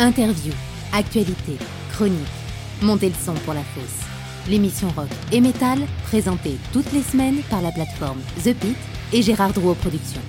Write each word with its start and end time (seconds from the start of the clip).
Interview, 0.00 0.52
actualité, 0.92 1.58
chronique. 1.90 2.20
Montez 2.80 3.08
le 3.08 3.14
son 3.16 3.34
pour 3.44 3.52
la 3.52 3.64
fosse. 3.64 4.06
L'émission 4.48 4.88
rock 4.90 5.08
et 5.32 5.40
métal, 5.40 5.80
présentée 6.04 6.56
toutes 6.72 6.92
les 6.92 7.02
semaines 7.02 7.40
par 7.50 7.62
la 7.62 7.72
plateforme 7.72 8.20
The 8.44 8.54
Pit 8.54 8.76
et 9.12 9.22
Gérard 9.22 9.52
Drouot 9.52 9.74
Productions. 9.74 10.22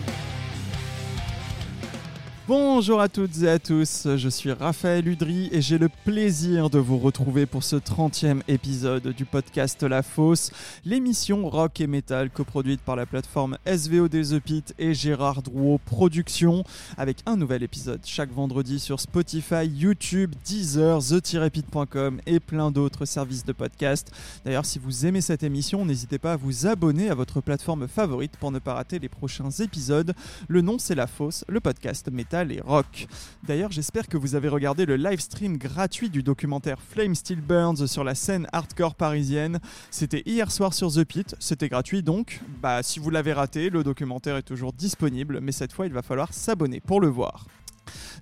Bonjour 2.50 3.00
à 3.00 3.10
toutes 3.10 3.44
et 3.44 3.48
à 3.48 3.60
tous, 3.60 4.08
je 4.16 4.28
suis 4.28 4.52
Raphaël 4.52 5.08
Udry 5.08 5.50
et 5.52 5.62
j'ai 5.62 5.78
le 5.78 5.88
plaisir 5.88 6.72
de 6.72 6.80
vous 6.80 6.98
retrouver 6.98 7.46
pour 7.46 7.62
ce 7.62 7.76
30e 7.76 8.42
épisode 8.48 9.10
du 9.10 9.24
podcast 9.26 9.84
La 9.84 10.02
Fosse, 10.02 10.50
l'émission 10.84 11.48
rock 11.48 11.80
et 11.80 11.86
metal 11.86 12.32
coproduite 12.32 12.82
par 12.82 12.96
la 12.96 13.06
plateforme 13.06 13.60
SVOD 13.68 14.10
The 14.10 14.40
Pit 14.40 14.74
et 14.80 14.96
Gérard 14.96 15.44
Drouot 15.44 15.80
Productions, 15.86 16.64
avec 16.98 17.18
un 17.28 17.38
nouvel 17.38 17.62
épisode 17.62 18.02
chaque 18.04 18.32
vendredi 18.32 18.80
sur 18.80 19.00
Spotify, 19.00 19.68
YouTube, 19.68 20.34
Deezer, 20.44 21.04
the-pit.com 21.04 22.20
et 22.26 22.40
plein 22.40 22.72
d'autres 22.72 23.06
services 23.06 23.46
de 23.46 23.54
podcast. 23.54 24.12
D'ailleurs, 24.44 24.66
si 24.66 24.80
vous 24.80 25.06
aimez 25.06 25.22
cette 25.22 25.44
émission, 25.44 25.86
n'hésitez 25.86 26.18
pas 26.18 26.34
à 26.34 26.38
vous 26.38 26.66
abonner 26.66 27.12
à 27.12 27.14
votre 27.14 27.42
plateforme 27.42 27.88
favorite 27.88 28.38
pour 28.38 28.52
ne 28.52 28.58
pas 28.58 28.74
rater 28.74 28.98
les 28.98 29.08
prochains 29.08 29.52
épisodes. 29.52 30.16
Le 30.48 30.62
nom 30.62 30.80
c'est 30.80 30.96
La 30.96 31.06
Fosse, 31.06 31.46
le 31.48 31.60
podcast 31.60 32.10
métal 32.12 32.39
et 32.48 32.62
rock. 32.62 33.08
D'ailleurs, 33.44 33.72
j'espère 33.72 34.08
que 34.08 34.18
vous 34.18 34.36
avez 34.36 34.48
regardé 34.48 34.86
le 34.86 34.96
live 34.96 35.20
stream 35.20 35.58
gratuit 35.58 36.10
du 36.10 36.24
documentaire 36.24 36.80
Flame 36.80 37.16
Still 37.16 37.42
Burns 37.42 37.88
sur 37.88 38.04
la 38.04 38.16
scène 38.16 38.48
hardcore 38.54 38.96
parisienne. 38.96 39.60
C'était 39.92 40.24
hier 40.26 40.52
soir 40.52 40.74
sur 40.74 40.92
The 40.92 41.04
Pit, 41.04 41.36
c'était 41.40 41.70
gratuit 41.70 42.02
donc. 42.02 42.40
Bah, 42.62 42.82
si 42.84 43.00
vous 43.00 43.10
l'avez 43.10 43.34
raté, 43.34 43.70
le 43.70 43.84
documentaire 43.84 44.38
est 44.38 44.44
toujours 44.44 44.74
disponible, 44.74 45.40
mais 45.42 45.52
cette 45.52 45.74
fois, 45.74 45.86
il 45.86 45.94
va 45.94 46.02
falloir 46.02 46.34
s'abonner 46.34 46.80
pour 46.80 47.02
le 47.02 47.08
voir. 47.08 47.46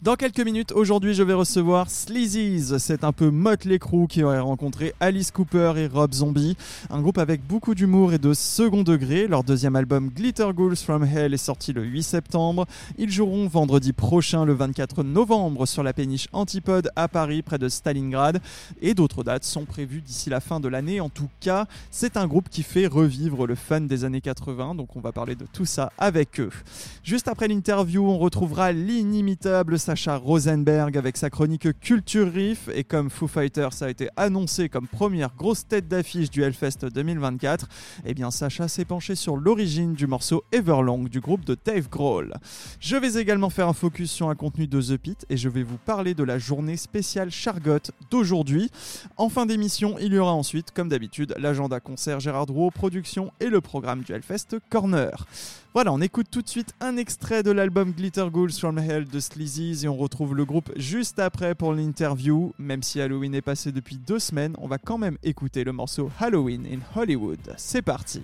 Dans 0.03 0.15
quelques 0.15 0.41
minutes, 0.41 0.73
aujourd'hui, 0.73 1.15
je 1.15 1.23
vais 1.23 1.33
recevoir 1.33 1.89
Sleazy's. 1.89 2.77
C'est 2.77 3.03
un 3.03 3.11
peu 3.11 3.31
Motley 3.31 3.79
Crue 3.79 4.05
qui 4.07 4.21
aurait 4.21 4.39
rencontré 4.39 4.93
Alice 4.99 5.31
Cooper 5.31 5.73
et 5.77 5.87
Rob 5.87 6.13
Zombie. 6.13 6.55
Un 6.91 7.01
groupe 7.01 7.17
avec 7.17 7.45
beaucoup 7.45 7.73
d'humour 7.73 8.13
et 8.13 8.19
de 8.19 8.35
second 8.35 8.83
degré. 8.83 9.27
Leur 9.27 9.43
deuxième 9.43 9.75
album 9.75 10.09
Glitter 10.09 10.49
Ghouls 10.53 10.75
from 10.75 11.03
Hell 11.03 11.33
est 11.33 11.37
sorti 11.37 11.73
le 11.73 11.83
8 11.83 12.03
septembre. 12.03 12.67
Ils 12.99 13.09
joueront 13.09 13.47
vendredi 13.47 13.91
prochain, 13.91 14.45
le 14.45 14.53
24 14.53 15.03
novembre, 15.03 15.65
sur 15.65 15.81
la 15.81 15.93
péniche 15.93 16.27
Antipode 16.31 16.91
à 16.95 17.07
Paris, 17.07 17.41
près 17.41 17.57
de 17.57 17.67
Stalingrad. 17.67 18.39
Et 18.83 18.93
d'autres 18.93 19.23
dates 19.23 19.45
sont 19.45 19.65
prévues 19.65 20.01
d'ici 20.01 20.29
la 20.29 20.41
fin 20.41 20.59
de 20.59 20.67
l'année. 20.67 21.01
En 21.01 21.09
tout 21.09 21.29
cas, 21.39 21.65
c'est 21.89 22.17
un 22.17 22.27
groupe 22.27 22.49
qui 22.49 22.61
fait 22.61 22.85
revivre 22.85 23.47
le 23.47 23.55
fun 23.55 23.81
des 23.81 24.05
années 24.05 24.21
80. 24.21 24.75
Donc 24.75 24.95
on 24.95 24.99
va 24.99 25.11
parler 25.11 25.33
de 25.33 25.47
tout 25.51 25.65
ça 25.65 25.91
avec 25.97 26.39
eux. 26.39 26.51
Juste 27.03 27.27
après 27.27 27.47
l'interview, 27.47 28.05
on 28.07 28.19
retrouvera 28.19 28.71
l'inimitable 28.71 29.56
Sacha 29.77 30.17
Rosenberg 30.17 30.97
avec 30.97 31.17
sa 31.17 31.31
chronique 31.31 31.67
Culture 31.79 32.31
Riff 32.31 32.69
et 32.73 32.83
comme 32.83 33.09
Foo 33.09 33.27
Fighters 33.27 33.81
a 33.81 33.89
été 33.89 34.07
annoncé 34.15 34.69
comme 34.69 34.87
première 34.87 35.33
grosse 35.35 35.67
tête 35.67 35.87
d'affiche 35.87 36.29
du 36.29 36.43
Hellfest 36.43 36.85
2024, 36.85 37.67
eh 38.05 38.13
bien 38.13 38.29
Sacha 38.29 38.67
s'est 38.67 38.85
penché 38.85 39.15
sur 39.15 39.35
l'origine 39.35 39.93
du 39.93 40.05
morceau 40.05 40.43
Everlong 40.51 41.09
du 41.09 41.21
groupe 41.21 41.43
de 41.43 41.57
Dave 41.65 41.89
Grohl. 41.89 42.35
Je 42.79 42.95
vais 42.97 43.19
également 43.19 43.49
faire 43.49 43.67
un 43.67 43.73
focus 43.73 44.11
sur 44.11 44.29
un 44.29 44.35
contenu 44.35 44.67
de 44.67 44.79
The 44.79 44.97
Pit 44.97 45.25
et 45.29 45.37
je 45.37 45.49
vais 45.49 45.63
vous 45.63 45.77
parler 45.77 46.13
de 46.13 46.23
la 46.23 46.37
journée 46.37 46.77
spéciale 46.77 47.31
Chargot 47.31 47.91
d'aujourd'hui. 48.11 48.69
En 49.17 49.29
fin 49.29 49.47
d'émission, 49.47 49.97
il 49.99 50.13
y 50.13 50.19
aura 50.19 50.33
ensuite, 50.33 50.71
comme 50.71 50.89
d'habitude, 50.89 51.33
l'agenda 51.39 51.79
concert 51.79 52.19
Gérard 52.19 52.45
Drouot 52.45 52.69
Production 52.69 53.31
et 53.39 53.47
le 53.47 53.59
programme 53.59 54.03
du 54.03 54.13
Hellfest 54.13 54.59
Corner. 54.69 55.25
Voilà, 55.77 55.93
on 55.93 56.01
écoute 56.01 56.25
tout 56.31 56.41
de 56.41 56.49
suite 56.49 56.73
un 56.81 56.97
extrait 56.97 57.43
de 57.43 57.51
l'album 57.51 57.91
Glitter 57.91 58.25
Ghouls 58.31 58.53
from 58.53 58.79
Hell 58.79 59.05
de 59.05 59.19
Sleazy's 59.19 59.83
et 59.83 59.87
on 59.87 59.95
retrouve 59.95 60.33
le 60.33 60.43
groupe 60.43 60.71
juste 60.75 61.19
après 61.19 61.53
pour 61.53 61.71
l'interview. 61.71 62.51
Même 62.57 62.81
si 62.81 62.99
Halloween 62.99 63.35
est 63.35 63.43
passé 63.43 63.71
depuis 63.71 63.97
deux 63.97 64.17
semaines, 64.17 64.55
on 64.57 64.67
va 64.67 64.79
quand 64.79 64.97
même 64.97 65.19
écouter 65.21 65.63
le 65.63 65.73
morceau 65.73 66.09
Halloween 66.19 66.65
in 66.65 66.79
Hollywood. 66.99 67.53
C'est 67.57 67.83
parti. 67.83 68.23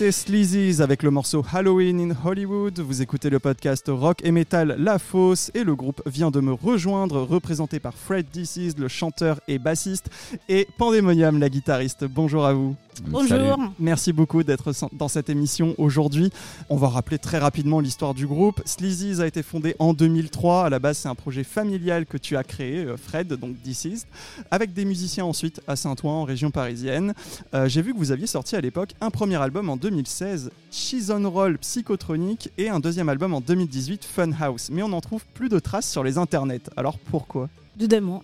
C'était 0.00 0.12
Sleazy's 0.12 0.80
avec 0.80 1.02
le 1.02 1.10
morceau 1.10 1.44
Halloween 1.52 2.00
in 2.00 2.16
Hollywood. 2.24 2.80
Vous 2.80 3.02
écoutez 3.02 3.28
le 3.28 3.38
podcast 3.38 3.84
Rock 3.90 4.20
et 4.24 4.30
Metal 4.30 4.76
La 4.78 4.98
Fosse 4.98 5.50
et 5.52 5.62
le 5.62 5.76
groupe 5.76 6.00
vient 6.06 6.30
de 6.30 6.40
me 6.40 6.54
rejoindre, 6.54 7.20
représenté 7.20 7.80
par 7.80 7.92
Fred 7.92 8.24
DC's, 8.32 8.78
le 8.78 8.88
chanteur 8.88 9.40
et 9.46 9.58
bassiste, 9.58 10.08
et 10.48 10.66
Pandemonium, 10.78 11.38
la 11.38 11.50
guitariste. 11.50 12.06
Bonjour 12.06 12.46
à 12.46 12.54
vous. 12.54 12.76
Bonjour. 13.08 13.58
Merci 13.78 14.12
beaucoup 14.12 14.42
d'être 14.42 14.72
dans 14.92 15.08
cette 15.08 15.30
émission 15.30 15.74
aujourd'hui. 15.78 16.30
On 16.68 16.76
va 16.76 16.88
rappeler 16.88 17.18
très 17.18 17.38
rapidement 17.38 17.80
l'histoire 17.80 18.14
du 18.14 18.26
groupe. 18.26 18.60
Sleazy's 18.64 19.20
a 19.20 19.26
été 19.26 19.42
fondé 19.42 19.74
en 19.78 19.92
2003. 19.94 20.66
À 20.66 20.70
la 20.70 20.78
base, 20.78 20.98
c'est 20.98 21.08
un 21.08 21.14
projet 21.14 21.42
familial 21.44 22.06
que 22.06 22.16
tu 22.16 22.36
as 22.36 22.44
créé, 22.44 22.84
euh, 22.84 22.96
Fred, 22.96 23.32
donc 23.34 23.56
DC's, 23.62 24.06
avec 24.50 24.72
des 24.72 24.84
musiciens 24.84 25.24
ensuite 25.24 25.60
à 25.66 25.76
Saint-Ouen, 25.76 26.12
en 26.12 26.24
région 26.24 26.50
parisienne. 26.50 27.14
Euh, 27.54 27.68
J'ai 27.68 27.82
vu 27.82 27.92
que 27.92 27.98
vous 27.98 28.12
aviez 28.12 28.26
sorti 28.26 28.54
à 28.56 28.60
l'époque 28.60 28.90
un 29.00 29.10
premier 29.10 29.36
album 29.36 29.70
en 29.70 29.76
2016, 29.76 30.50
Cheese 30.70 31.10
on 31.10 31.28
Roll 31.28 31.58
Psychotronic, 31.58 32.50
et 32.58 32.68
un 32.68 32.80
deuxième 32.80 33.08
album 33.08 33.34
en 33.34 33.40
2018, 33.40 34.04
Fun 34.04 34.30
House. 34.40 34.68
Mais 34.70 34.82
on 34.82 34.88
n'en 34.88 35.00
trouve 35.00 35.24
plus 35.34 35.48
de 35.48 35.58
traces 35.58 35.90
sur 35.90 36.04
les 36.04 36.18
internets. 36.18 36.70
Alors 36.76 36.98
pourquoi? 36.98 37.48
Du 37.76 37.88
démon. 37.88 38.22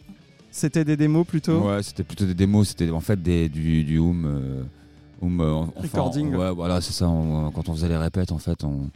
C'était 0.57 0.85
des 0.87 0.97
démos 0.97 1.27
plutôt 1.27 1.59
Ouais, 1.69 1.83
c'était 1.83 2.03
plutôt 2.03 2.25
des 2.25 2.33
démos, 2.35 2.69
c'était 2.69 2.91
en 2.91 3.01
fait 3.01 3.23
des, 3.23 3.49
du, 3.51 3.85
du 3.85 3.99
home, 3.99 4.25
euh, 4.27 4.63
home, 5.21 5.41
euh, 5.43 5.53
enfin, 5.53 5.83
Recording. 5.83 6.35
ouais, 6.35 6.51
voilà, 6.51 6.81
c'est 6.81 6.93
ça. 6.95 7.09
on- 7.09 7.51
quand 7.51 7.69
on 7.69 7.75
faisait 7.75 7.89
les 7.89 7.97
répètes, 7.99 8.33
en 8.33 8.39
fait, 8.39 8.65
on, 8.65 8.89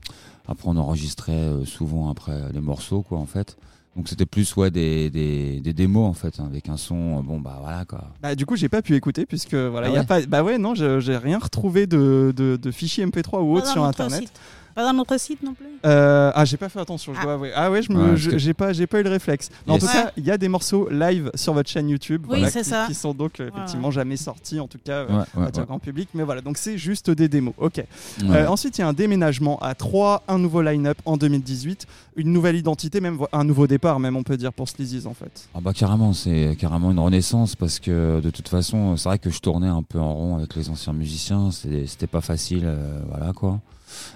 après 0.48 0.68
on 0.68 0.76
enregistrait 0.78 1.32
euh, 1.32 1.64
souvent 1.66 2.10
après 2.10 2.38
les 2.54 2.60
morceaux, 2.62 3.02
quoi, 3.02 3.18
en 3.18 3.26
fait. 3.26 3.58
Donc 3.96 4.08
c'était 4.08 4.24
plus 4.24 4.56
ouais 4.56 4.70
des, 4.70 5.10
des, 5.10 5.60
des 5.60 5.72
démos 5.74 6.08
en 6.08 6.14
fait, 6.14 6.38
hein, 6.40 6.46
avec 6.48 6.68
un 6.70 6.76
son. 6.78 7.18
euh, 7.18 7.22
Bon 7.22 7.40
bah 7.40 7.58
voilà 7.60 7.84
quoi. 7.84 8.04
Bah, 8.22 8.34
du 8.36 8.46
coup, 8.46 8.54
j'ai 8.56 8.68
pas 8.68 8.82
pu 8.82 8.94
écouter 8.94 9.26
puisque 9.26 9.54
voilà, 9.54 9.88
Ah 9.88 9.90
il 9.90 9.94
y 9.94 9.96
a 9.96 10.00
ouais 10.00 10.06
pas. 10.06 10.22
Bah 10.26 10.42
ouais, 10.44 10.58
non, 10.58 10.74
je- 10.74 11.00
j'ai 11.00 11.16
rien 11.16 11.38
retrouvé 11.38 11.86
de, 11.88 12.32
de, 12.34 12.56
de 12.56 12.70
fichiers 12.70 13.04
MP3 13.04 13.42
ou 13.42 13.52
autre 13.56 13.66
Pas 13.66 13.72
sur 13.72 13.84
internet. 13.84 14.32
Pas 14.74 14.84
dans 14.84 14.92
notre 14.92 15.18
site 15.18 15.42
non 15.42 15.54
plus. 15.54 15.66
Euh, 15.84 16.30
ah, 16.34 16.44
j'ai 16.44 16.56
pas 16.56 16.68
fait 16.68 16.78
attention, 16.80 17.12
je 17.14 17.18
Ah. 17.20 17.24
dois 17.24 17.32
avouer. 17.34 17.50
Ah 17.54 17.70
ouais, 17.70 17.82
je 17.82 17.92
me, 17.92 18.14
j'ai 18.16 18.54
pas, 18.54 18.72
j'ai 18.72 18.86
pas 18.86 19.00
eu 19.00 19.02
le 19.02 19.10
réflexe. 19.10 19.48
Mais 19.66 19.72
En 19.72 19.76
Yes. 19.76 19.82
tout 19.84 19.88
Ouais. 19.88 20.02
cas, 20.04 20.12
il 20.16 20.24
y 20.24 20.30
a 20.30 20.38
des 20.38 20.48
morceaux 20.48 20.88
live 20.90 21.30
sur 21.34 21.52
votre 21.54 21.68
chaîne 21.68 21.88
YouTube, 21.88 22.22
Oui, 22.28 22.38
voilà, 22.38 22.50
c'est 22.50 22.62
qui, 22.62 22.68
ça. 22.68 22.84
qui 22.86 22.94
sont 22.94 23.12
donc 23.14 23.40
euh, 23.40 23.48
effectivement 23.52 23.90
jamais 23.90 24.16
sortis, 24.16 24.60
en 24.60 24.68
tout 24.68 24.78
cas. 24.84 24.92
euh, 24.92 25.06
Ouais, 25.08 25.24
va 25.34 25.44
ouais, 25.46 25.66
grand 25.66 25.78
public, 25.78 26.08
mais 26.14 26.22
voilà, 26.22 26.40
donc 26.40 26.56
c'est 26.58 26.78
juste 26.78 27.10
des 27.10 27.28
démos. 27.28 27.54
Ok. 27.58 27.76
Ouais. 27.76 27.84
Euh, 28.30 28.48
ensuite, 28.48 28.78
il 28.78 28.82
y 28.82 28.84
a 28.84 28.88
un 28.88 28.92
déménagement 28.92 29.58
à 29.60 29.74
3, 29.74 30.22
un 30.28 30.38
nouveau 30.38 30.62
line-up 30.62 30.98
en 31.04 31.16
2018, 31.16 31.86
une 32.20 32.32
nouvelle 32.32 32.56
identité, 32.56 33.00
même 33.00 33.18
un 33.32 33.44
nouveau 33.44 33.66
départ, 33.66 33.98
même 33.98 34.16
on 34.16 34.22
peut 34.22 34.36
dire 34.36 34.52
pour 34.52 34.68
Sleazy's 34.68 35.06
en 35.06 35.14
fait. 35.14 35.48
Ah 35.54 35.60
bah 35.60 35.72
carrément, 35.72 36.12
c'est 36.12 36.56
carrément 36.58 36.90
une 36.90 36.98
renaissance 36.98 37.56
parce 37.56 37.78
que 37.78 38.20
de 38.20 38.30
toute 38.30 38.48
façon, 38.48 38.96
c'est 38.96 39.08
vrai 39.08 39.18
que 39.18 39.30
je 39.30 39.40
tournais 39.40 39.68
un 39.68 39.82
peu 39.82 39.98
en 39.98 40.14
rond 40.14 40.36
avec 40.36 40.54
les 40.56 40.68
anciens 40.70 40.92
musiciens, 40.92 41.50
c'était 41.50 42.06
pas 42.06 42.20
facile, 42.20 42.62
euh, 42.64 43.00
voilà 43.08 43.32
quoi. 43.32 43.60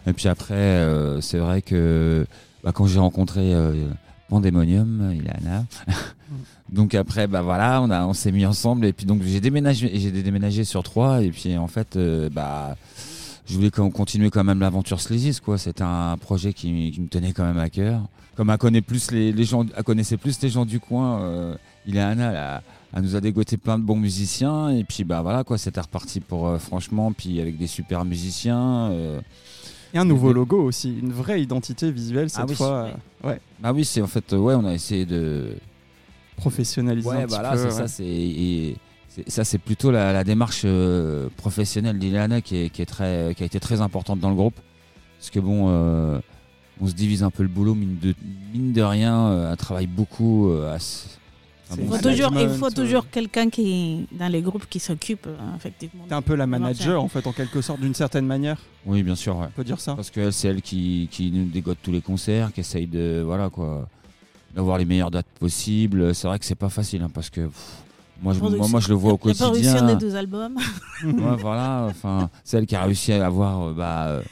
Et 0.07 0.13
puis 0.13 0.29
après, 0.29 0.55
euh, 0.55 1.21
c'est 1.21 1.39
vrai 1.39 1.63
que 1.63 2.27
bah, 2.63 2.73
quand 2.73 2.87
j'ai 2.87 2.99
rencontré 2.99 3.55
euh, 3.55 3.89
Pandemonium, 4.29 5.13
Ilana, 5.15 5.65
donc 6.73 6.95
après 6.95 7.27
bah 7.27 7.43
voilà, 7.43 7.83
on 7.83 7.91
a 7.91 8.07
on 8.07 8.15
s'est 8.15 8.33
mis 8.33 8.47
ensemble 8.47 8.87
et 8.87 8.93
puis 8.93 9.07
donc 9.07 9.23
j'ai 9.23 9.41
déménagé, 9.41 9.91
j'ai 9.95 10.11
déménagé 10.11 10.65
sur 10.65 10.83
trois 10.83 11.23
et 11.23 11.31
puis 11.31 11.57
en 11.57 11.67
fait 11.67 11.97
euh, 11.97 12.29
bah 12.31 12.77
je 13.47 13.55
voulais 13.55 13.71
qu'on 13.71 13.91
continuer 13.91 14.31
quand 14.31 14.45
même 14.45 14.61
l'aventure 14.61 15.01
Sleazy's 15.01 15.41
quoi. 15.41 15.59
C'était 15.59 15.83
un 15.85 16.17
projet 16.17 16.53
qui, 16.53 16.91
qui 16.93 17.01
me 17.01 17.09
tenait 17.09 17.33
quand 17.33 17.45
même 17.45 17.59
à 17.59 17.69
cœur. 17.71 18.01
Comme 18.37 18.51
elle 18.51 18.59
connaît 18.59 18.81
plus 18.83 19.11
les, 19.13 19.33
les 19.33 19.45
gens, 19.45 19.65
elle 19.77 19.85
connaissait 19.85 20.17
plus 20.17 20.41
les 20.43 20.49
gens 20.49 20.65
du 20.65 20.81
coin. 20.81 21.21
Euh, 21.23 21.55
Ileana, 21.87 22.31
elle, 22.31 22.37
a- 22.37 22.63
elle 22.97 23.03
nous 23.03 23.17
a 23.17 23.21
dégoté 23.21 23.57
plein 23.57 23.79
de 23.79 23.85
bons 23.85 23.97
musiciens 23.97 24.71
et 24.71 24.85
puis 24.85 25.05
bah 25.05 25.21
voilà 25.23 25.45
quoi, 25.45 25.59
c'était 25.59 25.81
reparti 25.81 26.21
pour 26.21 26.47
euh, 26.49 26.59
franchement 26.59 27.13
puis 27.13 27.41
avec 27.41 27.59
des 27.59 27.67
super 27.67 28.05
musiciens. 28.05 28.91
euh. 28.91 29.21
Et 29.93 29.99
un 29.99 30.05
nouveau 30.05 30.33
logo 30.33 30.61
aussi, 30.63 30.99
une 30.99 31.13
vraie 31.13 31.41
identité 31.43 31.91
visuelle 31.93 32.29
cette 32.31 32.41
Ah 32.43 32.47
oui, 32.49 32.55
fois, 32.57 32.89
ouais, 33.23 33.41
Bah 33.61 33.73
oui, 33.73 33.85
c'est 33.85 34.01
en 34.03 34.07
fait 34.09 34.33
ouais, 34.33 34.55
on 34.55 34.65
a 34.65 34.73
essayé 34.75 35.07
de 35.07 35.55
professionnalisée 36.37 37.09
un 37.09 37.13
Ouais, 37.17 37.23
petit 37.27 37.35
voilà, 37.35 37.51
peu, 37.53 37.59
c'est 37.59 37.65
ouais. 37.67 37.71
ça. 37.71 37.89
C'est 37.89 38.05
et 38.05 38.75
c'est- 38.75 38.81
ça, 39.27 39.45
c'est 39.45 39.59
plutôt 39.59 39.91
la, 39.91 40.13
la 40.13 40.25
démarche 40.25 40.63
euh, 40.65 41.29
professionnelle 41.37 41.99
d'Ileana 41.99 42.41
qui 42.41 42.57
est, 42.57 42.71
qui 42.71 42.83
est 42.83 42.87
très, 42.87 43.35
qui 43.37 43.43
a 43.43 43.47
été 43.47 43.61
très 43.61 43.81
importante 43.81 44.21
dans 44.21 44.31
le 44.31 44.37
groupe. 44.37 44.57
Parce 45.19 45.31
que 45.31 45.41
bon, 45.41 45.67
euh, 45.69 46.19
on 46.81 46.87
se 46.87 46.93
divise 46.95 47.23
un 47.23 47.31
peu 47.31 47.43
le 47.43 47.49
boulot, 47.49 47.75
mine 47.75 47.99
de, 48.03 48.15
mine 48.53 48.73
de 48.73 48.83
rien, 48.83 49.27
euh, 49.29 49.51
elle 49.53 49.57
travaille 49.57 49.87
beaucoup. 49.87 50.51
euh, 50.51 50.75
à 50.75 50.79
Il 51.79 51.87
faut 51.89 51.99
toujours, 51.99 52.33
il 52.39 52.49
faut 52.51 52.71
toujours 52.71 53.09
quelqu'un 53.09 53.49
qui, 53.49 54.07
dans 54.13 54.29
les 54.29 54.43
groupes 54.43 54.67
qui 54.69 54.79
s'occupe, 54.81 55.27
effectivement. 55.57 56.05
T'es 56.09 56.15
un 56.15 56.21
peu 56.23 56.35
la 56.35 56.47
manager 56.47 57.03
en 57.03 57.09
fait, 57.09 57.27
en 57.27 57.33
quelque 57.33 57.63
sorte, 57.63 57.81
d'une 57.81 57.95
certaine 57.95 58.27
manière, 58.27 58.59
Oui, 58.85 59.03
bien 59.03 59.15
sûr. 59.15 59.37
ouais. 59.39 59.47
on 59.49 59.53
peut 59.57 59.65
dire 59.65 59.81
ça. 59.81 59.95
Parce 59.95 60.11
qu'elle, 60.11 60.33
c'est 60.33 60.49
elle 60.49 60.61
qui, 60.63 61.09
qui 61.11 61.31
nous 61.31 61.47
dégote 61.47 61.79
tous 61.83 61.93
les 61.93 62.03
concerts, 62.03 62.53
qui 62.53 62.61
essaye 62.61 62.87
de, 62.87 63.23
voilà 63.25 63.49
quoi, 63.49 63.89
d'avoir 64.55 64.77
les 64.77 64.85
meilleures 64.85 65.11
dates 65.11 65.27
possibles. 65.41 66.15
C'est 66.15 66.27
vrai 66.29 66.39
que 66.39 66.45
c'est 66.45 66.55
pas 66.55 66.69
facile, 66.69 67.03
hein, 67.03 67.11
parce 67.13 67.31
que 67.31 67.47
pff, 67.47 67.73
moi, 68.23 68.33
je, 68.33 68.41
moi, 68.41 68.69
moi, 68.69 68.81
je 68.81 68.89
le 68.89 68.95
vois 68.95 69.13
au 69.13 69.17
quotidien. 69.19 69.83
des 69.83 69.97
deux 69.97 70.17
albums. 70.17 70.57
Ouais, 71.05 71.37
voilà, 71.39 71.87
enfin, 71.91 72.31
c'est 72.45 72.59
elle 72.59 72.67
qui 72.67 72.77
a 72.77 72.83
réussi 72.83 73.13
à 73.13 73.27
avoir 73.27 73.69
euh, 73.69 73.75
bah, 73.75 74.05
euh, 74.07 74.23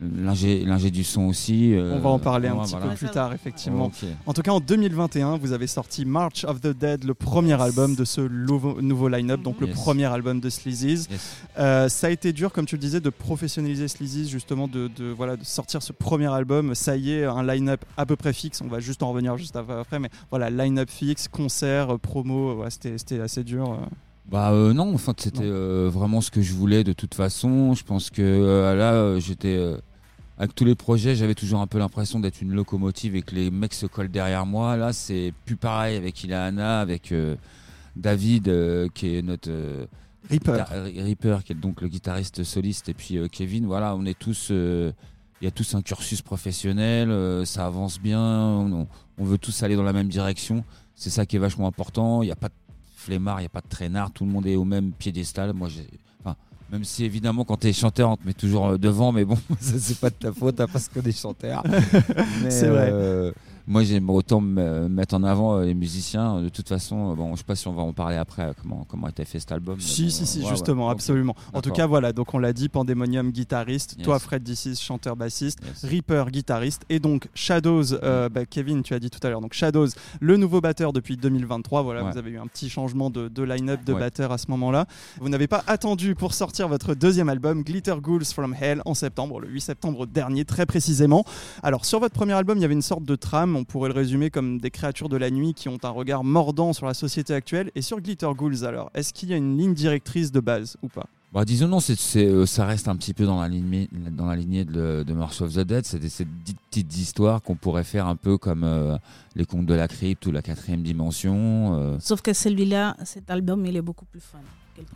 l'ingé 0.00 0.90
du 0.90 1.04
son 1.04 1.22
aussi. 1.24 1.74
euh, 1.74 1.94
On 1.96 2.00
va 2.00 2.10
en 2.10 2.18
parler 2.18 2.48
un 2.48 2.56
petit 2.58 2.70
voilà. 2.72 2.86
peu 2.88 2.94
plus 2.94 3.08
tard, 3.10 3.32
effectivement. 3.32 3.90
En 4.26 4.32
tout 4.32 4.42
cas, 4.42 4.52
en 4.52 4.60
2021, 4.60 5.36
vous 5.38 5.52
avez 5.52 5.66
sorti 5.66 6.04
March 6.04 6.44
of 6.44 6.60
the 6.60 6.68
Dead, 6.68 7.04
le 7.04 7.14
premier 7.14 7.60
album 7.60 7.94
de 7.94 8.04
ce 8.04 8.20
nouveau, 8.20 9.08
line-up, 9.08 9.42
donc 9.42 9.60
le 9.60 9.68
premier 9.68 10.04
album 10.06 10.40
de 10.40 10.50
Sleazy's. 10.50 11.08
Yes. 11.10 11.36
Euh, 11.58 11.88
ça 11.88 12.06
a 12.06 12.10
été 12.10 12.32
dur, 12.32 12.52
comme 12.52 12.66
tu 12.66 12.76
le 12.76 12.80
disais, 12.80 13.00
de 13.00 13.10
professionnaliser 13.10 13.88
Sleazy's, 13.88 14.28
justement, 14.28 14.68
de, 14.68 14.88
de, 14.96 15.06
voilà, 15.06 15.36
de 15.36 15.44
sortir 15.44 15.82
ce 15.82 15.92
premier 15.92 16.32
album. 16.32 16.74
Ça 16.74 16.96
y 16.96 17.12
est, 17.12 17.24
un 17.24 17.42
line-up 17.42 17.84
à 17.96 18.06
peu 18.06 18.16
près 18.16 18.32
fixe. 18.32 18.60
On 18.60 18.68
va 18.68 18.80
juste 18.80 19.02
en 19.02 19.10
revenir 19.10 19.36
juste 19.36 19.56
après, 19.56 19.98
mais 19.98 20.10
voilà, 20.30 20.50
line-up 20.50 20.90
fixe, 20.90 21.28
concert, 21.28 21.94
euh, 21.94 21.98
promo, 21.98 22.54
ouais, 22.62 22.70
c'était 22.70 22.98
c'était 22.98 23.20
assez 23.20 23.44
dur. 23.44 23.78
Bah 24.30 24.50
euh, 24.52 24.74
non, 24.74 24.92
enfin 24.94 25.14
c'était 25.16 25.40
euh, 25.42 25.88
vraiment 25.90 26.20
ce 26.20 26.30
que 26.30 26.42
je 26.42 26.52
voulais 26.52 26.84
de 26.84 26.92
toute 26.92 27.14
façon. 27.14 27.74
Je 27.74 27.82
pense 27.82 28.10
que 28.10 28.20
euh, 28.20 28.74
là, 28.74 28.92
euh, 28.92 29.20
j'étais 29.20 29.58
avec 30.36 30.54
tous 30.54 30.66
les 30.66 30.74
projets, 30.74 31.16
j'avais 31.16 31.34
toujours 31.34 31.60
un 31.60 31.66
peu 31.66 31.78
l'impression 31.78 32.20
d'être 32.20 32.42
une 32.42 32.52
locomotive 32.52 33.16
et 33.16 33.22
que 33.22 33.34
les 33.34 33.50
mecs 33.50 33.74
se 33.74 33.86
collent 33.86 34.10
derrière 34.10 34.44
moi. 34.44 34.76
Là, 34.76 34.92
c'est 34.92 35.32
plus 35.46 35.56
pareil 35.56 35.96
avec 35.96 36.22
Ilana, 36.22 36.80
avec 36.80 37.12
David 37.96 38.44
qui 38.92 39.16
est 39.16 39.22
notre 39.22 39.50
Reaper. 40.30 40.64
Reaper, 40.94 41.42
qui 41.42 41.52
est 41.52 41.56
donc 41.56 41.80
le 41.80 41.88
guitariste 41.88 42.44
soliste, 42.44 42.90
et 42.90 42.94
puis 42.94 43.18
Kevin. 43.32 43.66
Voilà, 43.66 43.96
on 43.96 44.04
est 44.04 44.18
tous, 44.18 44.50
il 44.50 44.92
y 45.40 45.46
a 45.46 45.50
tous 45.50 45.74
un 45.74 45.80
cursus 45.80 46.20
professionnel, 46.22 47.44
ça 47.46 47.66
avance 47.66 47.98
bien, 47.98 48.20
on, 48.20 48.86
on 49.16 49.24
veut 49.24 49.38
tous 49.38 49.62
aller 49.62 49.74
dans 49.74 49.82
la 49.82 49.94
même 49.94 50.08
direction. 50.08 50.64
C'est 50.94 51.10
ça 51.10 51.26
qui 51.26 51.36
est 51.36 51.40
vachement 51.40 51.66
important. 51.66 52.22
Il 52.22 52.26
n'y 52.26 52.32
a 52.32 52.36
pas 52.36 52.48
de 52.48 52.54
flemmard, 53.08 53.38
il 53.40 53.42
n'y 53.44 53.46
a 53.46 53.50
pas 53.50 53.60
de 53.62 53.68
traînard, 53.68 54.10
tout 54.10 54.24
le 54.26 54.30
monde 54.30 54.46
est 54.46 54.56
au 54.56 54.64
même 54.64 54.92
piédestal. 54.92 55.52
Moi, 55.54 55.68
j'ai, 55.68 55.86
enfin, 56.22 56.36
même 56.70 56.84
si 56.84 57.04
évidemment 57.04 57.44
quand 57.44 57.56
t'es 57.56 57.72
chanteur, 57.72 58.10
on 58.10 58.16
te 58.16 58.26
met 58.26 58.34
toujours 58.34 58.66
euh, 58.68 58.76
devant, 58.78 59.12
mais 59.12 59.24
bon, 59.24 59.36
ça 59.60 59.78
c'est 59.78 59.98
pas 59.98 60.10
de 60.10 60.14
ta 60.16 60.32
faute, 60.32 60.60
hein, 60.60 60.66
parce 60.70 60.88
qu'on 60.88 61.00
est 61.00 61.18
chanteur. 61.18 61.62
Mais, 62.42 62.50
C'est 62.50 62.68
vrai. 62.68 62.90
euh, 62.92 63.32
moi, 63.68 63.84
j'aime 63.84 64.08
autant 64.10 64.40
me 64.40 64.88
mettre 64.88 65.14
en 65.14 65.22
avant 65.22 65.56
euh, 65.58 65.64
les 65.64 65.74
musiciens. 65.74 66.40
De 66.42 66.48
toute 66.48 66.68
façon, 66.68 67.12
euh, 67.12 67.14
bon, 67.14 67.32
je 67.34 67.38
sais 67.38 67.44
pas 67.44 67.54
si 67.54 67.68
on 67.68 67.72
va 67.74 67.82
en 67.82 67.92
parler 67.92 68.16
après, 68.16 68.42
euh, 68.42 68.52
comment 68.60 68.84
comment 68.88 69.06
a 69.06 69.10
été 69.10 69.24
fait 69.24 69.38
cet 69.38 69.52
album. 69.52 69.78
Si, 69.80 70.04
bon, 70.04 70.10
si, 70.10 70.26
si, 70.26 70.40
ouais, 70.42 70.48
justement, 70.48 70.88
absolument. 70.90 71.34
En 71.52 71.60
tout 71.60 71.70
cas, 71.70 71.86
voilà, 71.86 72.12
donc 72.12 72.32
on 72.34 72.38
l'a 72.38 72.52
dit, 72.52 72.68
Pandemonium, 72.68 73.30
guitariste, 73.30 73.94
Yes. 73.98 74.04
toi, 74.04 74.18
Fred 74.18 74.42
DC's, 74.42 74.80
chanteur 74.80 75.16
bassiste, 75.16 75.58
Yes. 75.64 75.84
Reaper, 75.84 76.30
guitariste, 76.30 76.82
et 76.88 76.98
donc 76.98 77.28
Shadows, 77.34 77.92
euh, 78.02 78.28
bah, 78.28 78.46
Kevin, 78.46 78.82
tu 78.82 78.94
as 78.94 78.98
dit 78.98 79.10
tout 79.10 79.20
à 79.22 79.28
l'heure, 79.30 79.40
donc 79.40 79.52
Shadows, 79.52 79.88
le 80.20 80.36
nouveau 80.36 80.60
batteur 80.60 80.92
depuis 80.92 81.16
2023. 81.16 81.82
Voilà, 81.82 82.02
Ouais. 82.04 82.12
vous 82.12 82.18
avez 82.18 82.30
eu 82.30 82.38
un 82.38 82.46
petit 82.46 82.70
changement 82.70 83.10
de, 83.10 83.28
de 83.28 83.42
line-up 83.42 83.84
de 83.84 83.92
batteur 83.94 84.32
à 84.32 84.38
ce 84.38 84.50
moment-là. 84.50 84.86
Vous 85.20 85.28
n'avez 85.28 85.46
pas 85.46 85.62
attendu 85.66 86.14
pour 86.14 86.32
sortir 86.34 86.68
votre 86.68 86.94
deuxième 86.94 87.28
album, 87.28 87.62
Glitter 87.62 87.96
Ghouls 88.00 88.24
from 88.24 88.54
Hell, 88.58 88.82
en 88.84 88.94
septembre, 88.94 89.40
le 89.40 89.48
8 89.48 89.60
septembre 89.60 90.06
dernier, 90.06 90.44
très 90.44 90.64
précisément. 90.66 91.24
Alors, 91.62 91.84
sur 91.84 92.00
votre 92.00 92.14
premier 92.14 92.32
album, 92.32 92.58
il 92.58 92.62
y 92.62 92.64
avait 92.64 92.74
une 92.74 92.82
sorte 92.82 93.04
de 93.04 93.16
trame, 93.16 93.57
on 93.58 93.64
pourrait 93.64 93.88
le 93.90 93.94
résumer 93.94 94.30
comme 94.30 94.58
des 94.60 94.70
créatures 94.70 95.08
de 95.08 95.16
la 95.16 95.30
nuit 95.30 95.52
qui 95.54 95.68
ont 95.68 95.78
un 95.82 95.90
regard 95.90 96.24
mordant 96.24 96.72
sur 96.72 96.86
la 96.86 96.94
société 96.94 97.34
actuelle. 97.34 97.70
Et 97.74 97.82
sur 97.82 98.00
Glitter 98.00 98.30
Ghouls, 98.36 98.64
alors, 98.64 98.90
est-ce 98.94 99.12
qu'il 99.12 99.28
y 99.30 99.34
a 99.34 99.36
une 99.36 99.58
ligne 99.58 99.74
directrice 99.74 100.32
de 100.32 100.40
base 100.40 100.76
ou 100.82 100.88
pas? 100.88 101.06
Bah, 101.30 101.44
disons 101.44 101.68
non, 101.68 101.78
c'est, 101.80 101.98
c'est, 101.98 102.24
euh, 102.24 102.46
ça 102.46 102.64
reste 102.64 102.88
un 102.88 102.96
petit 102.96 103.12
peu 103.12 103.26
dans 103.26 103.38
la 103.42 103.48
lignée, 103.48 103.86
dans 104.12 104.24
la 104.24 104.34
lignée 104.34 104.64
de, 104.64 105.04
de 105.06 105.12
March 105.12 105.42
of 105.42 105.52
the 105.52 105.60
Dead. 105.60 105.84
C'est 105.84 105.98
des, 105.98 106.08
ces 106.08 106.24
petites- 106.24 106.60
petites 106.70 106.96
histoires 106.96 107.42
qu'on 107.42 107.54
pourrait 107.54 107.84
faire 107.84 108.06
un 108.06 108.16
peu 108.16 108.38
comme 108.38 108.64
euh, 108.64 108.96
les 109.36 109.44
contes 109.44 109.66
de 109.66 109.74
la 109.74 109.88
crypte 109.88 110.24
ou 110.24 110.32
la 110.32 110.40
quatrième 110.40 110.82
dimension. 110.82 111.74
euh, 111.78 111.96
Sauf 112.00 112.22
que 112.22 112.32
celui-là, 112.32 112.96
cet 113.04 113.30
album, 113.30 113.66
il 113.66 113.76
est 113.76 113.82
beaucoup 113.82 114.06
plus 114.06 114.20
fun. 114.22 114.38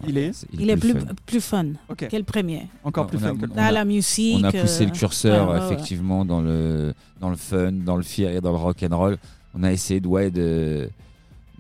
Il 0.07 0.19
est 0.19 0.33
Il 0.59 0.71
est 0.71 0.77
plus, 0.77 0.93
fun. 0.93 0.99
plus 1.27 1.41
fun 1.41 1.67
que 1.97 2.17
le 2.17 2.23
premier? 2.25 2.69
encore 2.85 3.07
plus 3.07 3.19
on 3.19 3.23
a- 3.25 3.29
fun 3.29 3.37
que 3.37 3.47
le 3.47 3.53
On 3.53 3.55
Dans 3.57 3.63
a- 3.63 3.73
la 3.73 3.85
musique. 3.85 4.37
On 4.41 4.45
a 4.45 4.53
poussé 4.53 4.85
le 4.85 4.91
euh, 4.91 4.95
curseur 4.95 5.49
ouais, 5.49 5.55
ouais, 5.55 5.61
ouais. 5.61 5.67
effectivement 5.67 6.25
dans 6.25 6.41
le 6.41 6.95
dans 7.21 7.31
le 7.31 7.37
fun, 7.37 7.73
dans 7.73 7.97
le 7.97 8.03
fear 8.03 8.33
et 8.33 8.41
dans 8.41 8.51
le 8.53 8.57
rock 8.59 8.83
and 8.89 8.97
roll. 8.97 9.19
On 9.55 9.63
a 9.63 9.71
essayé 9.73 10.01
de 10.01 10.09
ouais, 10.09 10.31
de 10.31 10.89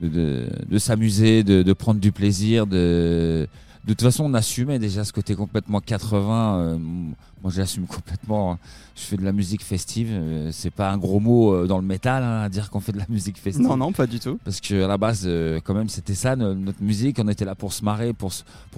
de, 0.00 0.08
de, 0.08 0.46
de 0.68 0.78
s'amuser, 0.78 1.44
de, 1.44 1.62
de 1.62 1.72
prendre 1.72 2.00
du 2.00 2.10
plaisir, 2.10 2.66
de 2.66 3.46
de 3.84 3.92
toute 3.92 4.02
façon, 4.02 4.24
on 4.24 4.34
assumait 4.34 4.78
déjà 4.78 5.04
ce 5.04 5.12
côté 5.12 5.34
complètement 5.34 5.80
80. 5.80 6.56
euh, 6.58 6.78
moi, 6.78 7.50
j'assume 7.50 7.86
complètement. 7.86 8.52
hein. 8.52 8.58
Je 8.94 9.02
fais 9.02 9.16
de 9.16 9.24
la 9.24 9.32
musique 9.32 9.64
festive. 9.64 10.08
euh, 10.12 10.50
c'est 10.52 10.70
pas 10.70 10.90
un 10.90 10.98
gros 10.98 11.18
mot 11.18 11.52
euh, 11.52 11.66
dans 11.66 11.78
le 11.78 11.84
métal 11.84 12.22
hein, 12.22 12.42
à 12.42 12.48
dire 12.48 12.70
qu'on 12.70 12.78
fait 12.80 12.92
de 12.92 12.98
la 12.98 13.06
musique 13.08 13.38
festive. 13.38 13.66
Non, 13.66 13.76
non, 13.76 13.90
pas 13.92 14.06
du 14.06 14.20
tout. 14.20 14.38
Parce 14.44 14.60
que 14.60 14.84
à 14.84 14.86
la 14.86 14.98
base, 14.98 15.24
euh, 15.26 15.58
quand 15.64 15.74
même, 15.74 15.88
c'était 15.88 16.14
ça 16.14 16.36
no- 16.36 16.54
notre 16.54 16.82
musique. 16.82 17.18
On 17.18 17.26
était 17.28 17.44
là 17.44 17.54
pour 17.56 17.72
se 17.72 17.84
marrer, 17.84 18.12
pour, 18.12 18.30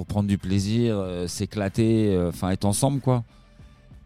prendre 0.07 0.29
du 0.29 0.39
plaisir, 0.39 0.99
s'éclater, 1.27 2.19
enfin 2.29 2.51
être 2.51 2.65
ensemble, 2.65 3.01
quoi. 3.01 3.25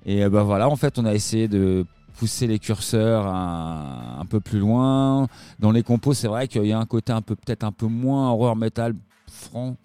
Et 0.05 0.25
euh, 0.25 0.31
bah 0.31 0.43
voilà, 0.43 0.69
en 0.69 0.77
fait, 0.77 0.99
on 0.99 1.05
a 1.05 1.15
essayé 1.15 1.47
de 1.49 1.85
pousser 2.19 2.49
les 2.49 2.59
curseurs 2.59 3.27
un, 3.27 4.17
un 4.21 4.25
peu 4.25 4.41
plus 4.41 4.59
loin. 4.59 5.29
Dans 5.61 5.71
les 5.71 5.83
compos, 5.85 6.15
c'est 6.15 6.27
vrai 6.29 6.49
qu'il 6.49 6.65
y 6.67 6.73
a 6.73 6.79
un 6.81 6.87
côté 6.87 7.13
un 7.13 7.23
peu 7.23 7.37
peut-être 7.37 7.63
un 7.63 7.71
peu 7.73 7.87
moins 7.87 8.31
horreur 8.31 8.57
metal 8.57 8.95
franc, 9.31 9.77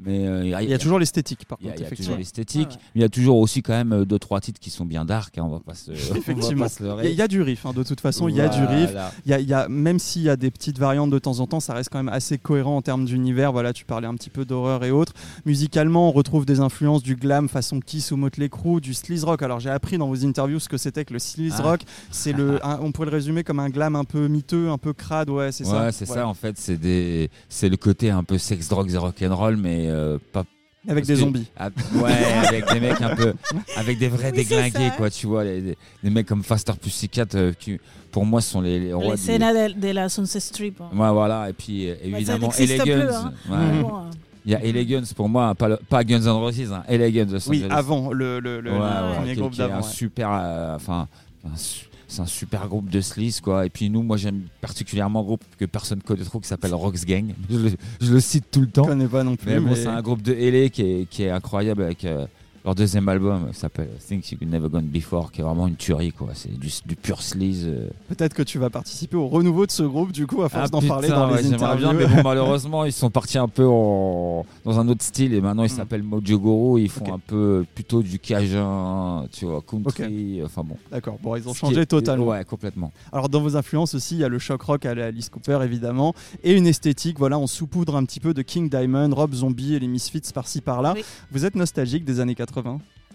mais 0.00 0.26
euh, 0.26 0.44
Il 0.62 0.68
y 0.68 0.74
a 0.74 0.78
toujours 0.78 0.98
l'esthétique, 0.98 1.46
par 1.46 1.58
il 1.60 1.66
y 1.66 1.68
a, 1.68 1.72
contre, 1.72 1.82
il 1.82 1.90
y 1.90 1.92
a 1.92 1.96
toujours 1.96 2.16
l'esthétique. 2.16 2.68
Ouais, 2.68 2.74
ouais. 2.74 2.80
mais 2.94 3.00
Il 3.00 3.02
y 3.02 3.04
a 3.04 3.08
toujours 3.08 3.38
aussi 3.38 3.62
quand 3.62 3.72
même 3.74 3.92
euh, 3.92 4.04
deux 4.04 4.18
trois 4.18 4.40
titres 4.40 4.58
qui 4.60 4.70
sont 4.70 4.84
bien 4.84 5.04
dark. 5.04 5.38
hein, 5.38 5.42
on 5.44 5.48
va 5.50 5.60
pas 5.60 5.74
se, 5.74 5.90
Effectivement. 6.16 6.66
Il 7.02 7.10
y, 7.12 7.20
a- 7.20 7.24
y 7.24 7.28
du 7.28 7.42
riff, 7.42 7.64
hein, 7.66 7.72
de 7.74 7.82
toute 7.82 8.00
façon, 8.00 8.28
il 8.28 8.34
y 8.36 8.40
a 8.40 8.48
du 8.48 8.64
riff. 8.64 8.90
Il 9.24 9.30
y 9.30 9.34
a, 9.34 9.40
il 9.40 9.48
y 9.48 9.54
a- 9.54 9.68
même 9.68 9.98
s'il 9.98 10.22
y 10.22 10.28
a 10.28 10.36
des 10.36 10.50
petites 10.50 10.78
variantes 10.78 11.10
de 11.10 11.18
temps 11.18 11.38
en 11.40 11.46
temps, 11.46 11.60
ça 11.60 11.74
reste 11.74 11.90
quand 11.90 11.98
même 12.02 12.12
assez 12.12 12.38
cohérent 12.38 12.76
en 12.76 12.82
termes 12.82 13.04
d'univers. 13.04 13.52
Voilà, 13.52 13.72
tu 13.72 13.84
parlais 13.84 14.06
un 14.08 14.14
petit 14.14 14.30
peu 14.30 14.44
d'horreur 14.44 14.84
et 14.84 14.90
autres. 14.90 15.12
Musicalement, 15.46 16.08
on 16.08 16.12
retrouve 16.12 16.46
des 16.46 16.60
influences 16.60 17.02
du 17.02 17.16
glam 17.16 17.48
façon 17.48 17.80
Kiss 17.80 18.10
ou 18.10 18.16
Motley 18.16 18.48
Crue, 18.48 18.80
du 18.80 18.94
sleaze 18.94 19.24
rock. 19.24 19.42
Alors 19.42 19.60
j'ai 19.60 19.70
appris 19.70 19.98
dans 19.98 20.08
vos 20.08 20.24
interviews 20.24 20.58
ce 20.58 20.68
que 20.68 20.76
c'était 20.78 21.04
que 21.04 21.12
le 21.12 21.18
sleaze 21.18 21.54
Ah. 21.58 21.62
rock. 21.62 21.80
C'est 22.10 22.32
le, 22.32 22.58
un- 22.66 22.78
on 22.80 22.92
pourrait 22.92 23.06
le 23.06 23.12
résumer 23.12 23.44
comme 23.44 23.60
un 23.60 23.68
glam 23.70 23.94
un 23.96 24.04
peu 24.04 24.26
miteux, 24.28 24.70
un 24.70 24.78
peu 24.78 24.92
crade. 24.92 25.30
Ouais, 25.30 25.52
c'est 25.52 25.64
ça. 25.64 25.84
Ouais, 25.84 25.92
c'est 25.92 26.08
Ouais. 26.08 26.14
ça 26.16 26.26
en 26.26 26.34
fait. 26.34 26.56
C'est 26.58 26.76
des, 26.78 27.30
c'est 27.48 27.68
le 27.68 27.76
côté 27.76 28.10
un 28.10 28.24
peu 28.24 28.38
sex, 28.38 28.68
drogues 28.68 28.90
et 28.92 28.96
rock'n'roll, 28.96 29.56
mais 29.56 29.83
euh, 29.88 30.18
pas. 30.32 30.44
Avec 30.86 31.06
Parce 31.06 31.08
des 31.08 31.14
que- 31.14 31.20
zombies. 31.20 31.46
ah, 31.56 31.70
ouais, 31.94 32.12
avec 32.46 32.70
des 32.70 32.78
mecs 32.80 33.00
un 33.00 33.16
peu, 33.16 33.32
avec 33.74 33.98
des 33.98 34.08
vrais 34.08 34.30
Oui, 34.32 34.36
déglingués 34.36 34.90
quoi. 34.98 35.08
Tu 35.08 35.26
vois, 35.26 35.42
les, 35.42 35.62
des- 35.62 35.78
des 36.02 36.10
mecs 36.10 36.26
comme 36.26 36.42
Faster 36.42 36.74
Pussycat 36.78 37.24
euh, 37.36 37.52
qui, 37.58 37.80
pour 38.10 38.26
moi, 38.26 38.42
sont 38.42 38.60
les, 38.60 38.78
les 38.78 38.92
rois. 38.92 39.14
Les 39.14 39.38
de, 39.38 39.80
de 39.80 39.88
la 39.92 40.10
Sunset 40.10 40.40
Strip. 40.40 40.78
hein. 40.82 40.90
Ouais, 40.92 41.10
voilà. 41.10 41.48
Et 41.48 41.54
puis 41.54 41.88
euh, 41.88 41.94
évidemment, 42.02 42.48
plus, 42.48 42.70
Elegance. 42.70 43.14
hein. 43.14 43.32
Ouais. 43.48 43.56
Mhm. 43.56 43.84
Hein. 43.86 44.10
Il 44.44 44.52
y 44.52 44.54
a 44.54 44.62
Elegance 44.62 45.14
pour 45.14 45.26
moi, 45.26 45.54
pas, 45.54 45.68
le- 45.68 45.78
pas 45.88 46.04
Guns 46.04 46.20
N' 46.20 46.28
Roses, 46.28 46.70
hein, 46.70 46.82
Elegance. 46.86 47.46
Oui, 47.46 47.64
avant 47.70 48.12
le, 48.12 48.38
le, 48.40 48.60
le- 48.60 48.70
Ouais, 48.72 48.76
le 48.78 48.82
ouais, 48.82 49.16
premier 49.16 49.34
qui- 49.34 49.40
groupe 49.40 49.54
d'avant. 49.56 49.76
un 49.76 49.80
ouais. 49.80 49.82
super, 49.84 50.28
euh, 50.30 50.76
enfin, 50.76 51.08
su- 51.56 51.86
c'est 52.08 52.20
un 52.20 52.26
super 52.26 52.68
groupe 52.68 52.88
de 52.90 53.00
sleaze 53.00 53.40
quoi. 53.40 53.66
Et 53.66 53.70
puis 53.70 53.90
nous, 53.90 54.02
moi 54.02 54.16
j'aime 54.16 54.42
particulièrement 54.60 55.20
un 55.20 55.24
groupe 55.24 55.44
que 55.58 55.64
personne 55.64 56.02
connaît 56.02 56.24
trop 56.24 56.40
qui 56.40 56.48
s'appelle 56.48 56.74
Rox 56.74 57.04
Gang. 57.04 57.34
Je 57.50 57.56
le, 57.58 57.70
je 58.00 58.12
le 58.12 58.20
cite 58.20 58.44
tout 58.50 58.60
le 58.60 58.66
Je 58.66 58.70
temps. 58.72 58.84
connais 58.86 59.08
pas 59.08 59.22
non 59.24 59.36
plus. 59.36 59.50
Mais 59.50 59.60
bon, 59.60 59.70
mais- 59.70 59.76
c'est 59.76 59.86
un 59.86 60.02
groupe 60.02 60.22
de 60.22 60.32
LA 60.32 60.68
qui 60.68 60.82
est, 60.82 61.08
qui 61.08 61.22
est 61.24 61.30
incroyable 61.30 61.82
avec 61.82 62.04
euh, 62.04 62.26
leur 62.64 62.74
deuxième 62.74 63.08
album 63.10 63.48
s'appelle 63.52 63.90
Things 64.08 64.22
You 64.32 64.48
Never 64.48 64.68
Gone 64.70 64.86
Before, 64.86 65.30
qui 65.30 65.42
est 65.42 65.44
vraiment 65.44 65.66
une 65.68 65.76
tuerie 65.76 66.12
quoi. 66.12 66.28
C'est 66.32 66.58
du, 66.58 66.70
du 66.86 66.96
pur 66.96 67.20
sleaze. 67.20 67.66
euh. 67.66 67.88
Peut-être 68.08 68.32
que 68.32 68.42
tu 68.42 68.58
vas 68.58 68.70
participer 68.70 69.16
au 69.18 69.28
renouveau 69.28 69.66
de 69.66 69.70
ce 69.70 69.82
groupe, 69.82 70.12
du 70.12 70.26
coup, 70.26 70.42
à 70.42 70.48
force 70.48 70.64
Ah, 70.66 70.68
d'en 70.68 70.80
parler 70.80 71.08
dans 71.08 71.30
ouais, 71.30 71.42
les 71.42 71.52
interviews. 71.52 71.78
bien, 71.88 71.92
mais 71.92 72.06
bon, 72.06 72.22
malheureusement, 72.24 72.84
ils 72.86 72.92
sont 72.92 73.10
partis 73.10 73.36
un 73.36 73.48
peu 73.48 73.66
en- 73.66 74.46
dans 74.64 74.80
un 74.80 74.88
autre 74.88 75.02
style 75.04 75.34
et 75.34 75.40
maintenant 75.42 75.64
ils 75.64 75.72
Mm. 75.72 75.76
s'appellent 75.76 76.02
Mojo 76.02 76.38
Goro. 76.38 76.78
Ils 76.78 76.88
font 76.88 77.12
un 77.12 77.18
peu 77.18 77.66
plutôt 77.74 78.02
du 78.02 78.18
cajun, 78.18 79.26
tu 79.30 79.44
vois, 79.44 79.60
country. 79.60 80.40
Enfin 80.42 80.62
bon. 80.64 80.76
D'accord, 80.90 81.18
bon, 81.22 81.36
ils 81.36 81.46
ont 81.46 81.52
changé 81.54 81.82
est- 81.82 81.86
totalement. 81.86 82.26
Ouais, 82.28 82.44
complètement. 82.44 82.92
Alors 83.12 83.28
dans 83.28 83.42
vos 83.42 83.56
influences 83.56 83.94
aussi, 83.94 84.14
il 84.14 84.20
y 84.20 84.24
a 84.24 84.28
le 84.28 84.38
shock 84.38 84.62
rock 84.62 84.86
à 84.86 84.94
la 84.94 85.06
Alice 85.06 85.28
Cooper 85.28 85.58
évidemment, 85.62 86.14
et 86.42 86.54
une 86.54 86.66
esthétique, 86.66 87.18
voilà, 87.18 87.38
on 87.38 87.46
saupoudre 87.46 87.94
un 87.96 88.04
petit 88.06 88.20
peu 88.20 88.32
de 88.32 88.40
King 88.40 88.70
Diamond, 88.70 89.10
Rob 89.14 89.34
Zombie 89.34 89.74
et 89.74 89.78
les 89.78 89.86
Misfits 89.88 90.22
par-ci 90.32 90.62
par-là. 90.62 90.94
Oui. 90.96 91.04
Vous 91.30 91.44
êtes 91.44 91.56
nostalgique 91.56 92.04
des 92.06 92.20
années 92.20 92.34
80 92.34 92.53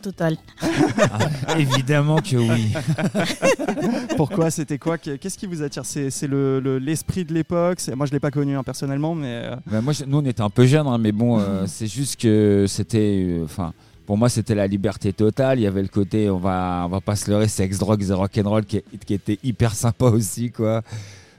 Total. 0.01 0.37
Ah, 0.61 1.59
évidemment 1.59 2.19
que 2.21 2.37
oui. 2.37 2.71
Pourquoi 4.17 4.49
C'était 4.49 4.77
quoi 4.77 4.97
Qu'est-ce 4.97 5.37
qui 5.37 5.45
vous 5.45 5.61
attire? 5.61 5.85
C'est 5.85 6.09
c'est 6.09 6.27
le- 6.27 6.59
le- 6.61 6.77
l'esprit 6.79 7.25
de 7.25 7.33
l'époque? 7.33 7.79
Moi 7.95 8.05
je 8.05 8.11
l'ai 8.13 8.19
pas 8.21 8.31
connu 8.31 8.55
hein, 8.55 8.63
personnellement, 8.63 9.13
mais 9.13 9.49
Bah, 9.69 9.81
moi, 9.81 9.91
je- 9.93 10.05
nous, 10.05 10.19
on 10.19 10.25
était 10.25 10.41
un 10.41 10.49
peu 10.49 10.65
jeunes, 10.65 10.87
hein, 10.87 10.97
mais 10.97 11.11
bon, 11.11 11.39
euh, 11.39 11.63
c'est 11.67 11.87
juste 11.87 12.19
que 12.19 12.65
c'était. 12.67 13.25
euh, 13.27 13.43
Enfin. 13.43 13.73
pour 14.05 14.17
moi, 14.17 14.29
c'était 14.29 14.55
la 14.55 14.67
liberté 14.67 15.11
totale. 15.13 15.59
Il 15.59 15.63
y 15.63 15.67
avait 15.67 15.81
le 15.81 15.87
côté, 15.89 16.29
on 16.29 16.37
va, 16.37 16.83
on 16.85 16.89
va 16.89 17.01
pas 17.01 17.15
se 17.17 17.29
leurrer, 17.29 17.47
sex, 17.49 17.77
drogue, 17.77 18.01
et 18.01 18.13
rock'n'roll 18.13 18.65
qui, 18.65 18.81
qui 19.05 19.13
était 19.13 19.37
hyper 19.43 19.75
sympa 19.75 20.05
aussi, 20.05 20.49
quoi. 20.51 20.81